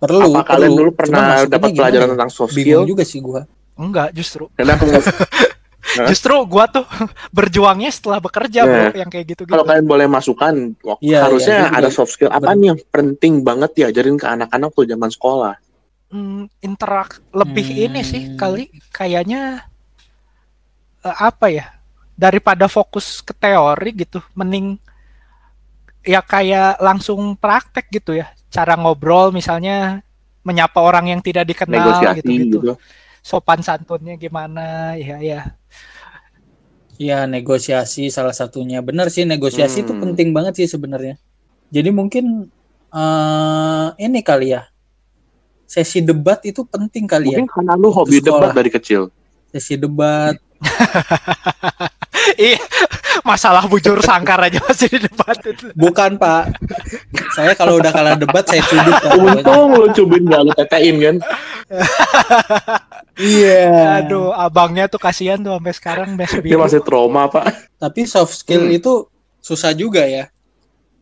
Perlu, 0.00 0.32
apa 0.32 0.40
kalian 0.46 0.70
perlu. 0.70 0.80
dulu 0.80 0.90
pernah 0.96 1.44
dapat 1.44 1.76
pelajaran 1.76 2.08
ya? 2.08 2.12
tentang 2.16 2.30
soft 2.32 2.56
Bingung 2.56 2.86
skill? 2.86 2.88
juga 2.88 3.02
sih 3.04 3.20
gua. 3.20 3.42
Enggak, 3.76 4.14
justru. 4.14 4.48
Hah? 4.54 4.64
Justru 6.10 6.34
gua 6.46 6.64
tuh 6.70 6.86
berjuangnya 7.36 7.90
setelah 7.90 8.18
bekerja, 8.22 8.62
Nah, 8.62 8.90
Bro, 8.90 8.98
yang 8.98 9.10
kayak 9.10 9.26
gitu-gitu. 9.34 9.52
Kalau 9.54 9.64
kalian 9.66 9.86
boleh 9.88 10.06
masukkan, 10.06 10.54
wak- 10.86 11.00
Iya, 11.02 11.18
harusnya 11.26 11.54
iya, 11.54 11.60
gua 11.66 11.70
ada 11.74 11.88
juga 11.90 11.96
soft 11.96 12.12
skill 12.14 12.30
apa 12.30 12.50
nih 12.54 12.66
yang 12.74 12.80
penting 12.92 13.32
banget 13.42 13.70
diajarin 13.74 14.16
ke 14.20 14.26
anak-anak 14.28 14.70
tuh 14.74 14.86
zaman 14.86 15.10
sekolah? 15.10 15.54
Hmm, 16.10 16.50
interak 16.58 17.22
lebih 17.30 17.66
Hmm. 17.70 17.84
ini 17.86 18.00
sih 18.02 18.22
kali 18.34 18.66
kayaknya 18.90 19.66
eh, 21.02 21.16
apa 21.18 21.46
ya? 21.50 21.66
Daripada 22.20 22.68
fokus 22.68 23.24
ke 23.24 23.32
teori 23.32 23.90
gitu, 23.96 24.20
mending 24.36 24.76
ya 26.04 26.20
kayak 26.24 26.80
langsung 26.80 27.36
praktek 27.36 27.88
gitu 27.88 28.16
ya. 28.16 28.28
Cara 28.50 28.76
ngobrol 28.76 29.30
misalnya 29.32 30.04
menyapa 30.44 30.80
orang 30.80 31.12
yang 31.12 31.20
tidak 31.20 31.48
dikenal 31.48 32.00
gitu-gitu. 32.20 32.58
gitu. 32.60 32.74
Sopan 33.20 33.60
santunnya 33.60 34.16
gimana? 34.16 34.96
Ya 34.96 35.20
ya. 35.20 35.40
Iya, 37.00 37.24
negosiasi 37.24 38.12
salah 38.12 38.36
satunya. 38.36 38.84
Benar 38.84 39.08
sih, 39.08 39.24
negosiasi 39.24 39.88
itu 39.88 39.96
Hmm. 39.96 40.04
penting 40.04 40.36
banget 40.36 40.60
sih 40.60 40.68
sebenarnya. 40.68 41.16
Jadi 41.72 41.88
mungkin 41.88 42.52
eh 42.92 43.86
ini 43.96 44.20
kali 44.20 44.52
ya. 44.52 44.68
Sesi 45.64 46.04
debat 46.04 46.44
itu 46.44 46.60
penting 46.68 47.08
kali 47.08 47.32
ya. 47.32 47.40
Mungkin 47.40 47.48
karena 47.48 47.72
lu 47.80 47.88
hobi 47.88 48.20
sekolah. 48.20 48.52
debat 48.52 48.52
dari 48.52 48.68
kecil. 48.68 49.08
Sesi 49.48 49.80
debat. 49.80 50.36
Iya, 52.36 52.58
masalah 53.22 53.64
bujur 53.64 54.00
sangkar 54.00 54.38
aja 54.40 54.60
masih 54.62 54.88
di 54.90 54.98
debat 55.04 55.36
itu. 55.40 55.72
Bukan, 55.72 56.16
Pak. 56.16 56.44
saya 57.32 57.52
kalau 57.54 57.78
udah 57.78 57.90
kalah 57.90 58.14
debat 58.14 58.44
saya. 58.44 58.60
Pak. 58.60 59.16
Untung 59.16 59.74
lu 59.74 59.86
cubin 59.92 60.26
gak 60.26 60.42
lu 60.42 60.52
tetein 60.54 60.96
kan? 60.98 61.16
Iya. 63.16 64.00
Aduh, 64.02 64.32
abangnya 64.32 64.88
tuh 64.88 64.96
kasihan 64.96 65.36
tuh 65.36 65.52
sampai 65.52 65.74
sekarang 65.76 66.08
mes 66.16 66.32
Dia 66.40 66.56
masih 66.56 66.80
trauma, 66.80 67.28
Pak. 67.28 67.76
Tapi 67.76 68.08
soft 68.08 68.32
skill 68.34 68.64
Hmm. 68.64 68.76
itu 68.76 68.92
susah 69.40 69.72
juga 69.72 70.04
ya. 70.04 70.28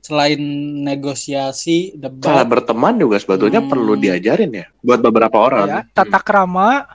Selain 0.02 0.38
negosiasi, 0.82 1.94
Cara 1.94 2.42
debat. 2.42 2.46
berteman 2.48 2.96
juga 2.96 3.18
sebetulnya 3.18 3.60
Hmm. 3.60 3.70
perlu 3.70 3.94
diajarin 3.94 4.50
ya 4.50 4.66
buat 4.80 4.98
beberapa 4.98 5.36
orang. 5.36 5.66
Ya, 5.68 5.80
tata 5.92 6.18
krama 6.18 6.86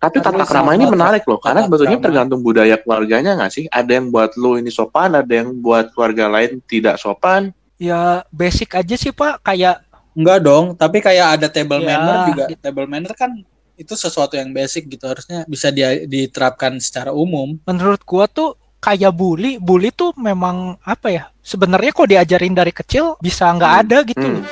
Tapi 0.00 0.16
Karena 0.16 0.40
tata 0.40 0.48
krama 0.48 0.72
ini 0.72 0.88
menarik 0.88 1.22
loh, 1.22 1.36
karena 1.36 1.60
sebetulnya 1.62 1.94
krama. 1.94 2.06
tergantung 2.08 2.40
budaya 2.40 2.74
keluarganya 2.74 3.36
nggak 3.36 3.52
sih? 3.52 3.64
Ada 3.68 3.92
yang 3.94 4.08
buat 4.08 4.32
lu 4.34 4.56
ini 4.56 4.68
sopan, 4.68 5.12
ada 5.12 5.28
yang 5.30 5.52
buat 5.54 5.92
keluarga 5.92 6.24
lain 6.26 6.64
tidak 6.64 6.96
sopan. 6.96 7.52
ya 7.76 8.20
basic 8.28 8.72
aja 8.74 8.92
sih 8.94 9.08
Pak, 9.10 9.40
kayak 9.42 9.84
Enggak 10.10 10.42
dong, 10.42 10.74
tapi 10.74 10.98
kayak 10.98 11.38
ada 11.38 11.46
table 11.46 11.80
Ya, 11.80 11.96
manner 11.96 12.16
juga. 12.26 12.44
gitu. 12.46 12.60
Table 12.60 12.84
manner 12.84 13.14
kan 13.14 13.30
itu 13.74 13.94
sesuatu 13.94 14.34
yang 14.34 14.50
basic 14.50 14.84
gitu 14.86 15.04
harusnya 15.04 15.46
bisa 15.46 15.70
dia- 15.70 16.02
diterapkan 16.02 16.76
secara 16.76 17.08
umum. 17.10 17.56
menurut 17.62 18.02
gua 18.02 18.26
tuh 18.26 18.52
kayak 18.76 19.08
bully, 19.10 19.56
bully 19.56 19.88
tuh 19.90 20.12
memang 20.14 20.76
apa 20.82 21.08
ya? 21.08 21.24
Sebenarnya 21.38 21.90
kok 21.90 22.04
diajarin 22.06 22.52
dari 22.52 22.68
kecil 22.70 23.16
bisa 23.18 23.48
nggak 23.48 23.68
Hmm. 23.70 23.80
ada 23.82 23.98
gitu 24.02 24.20
Hmm. 24.20 24.34
loh. 24.34 24.44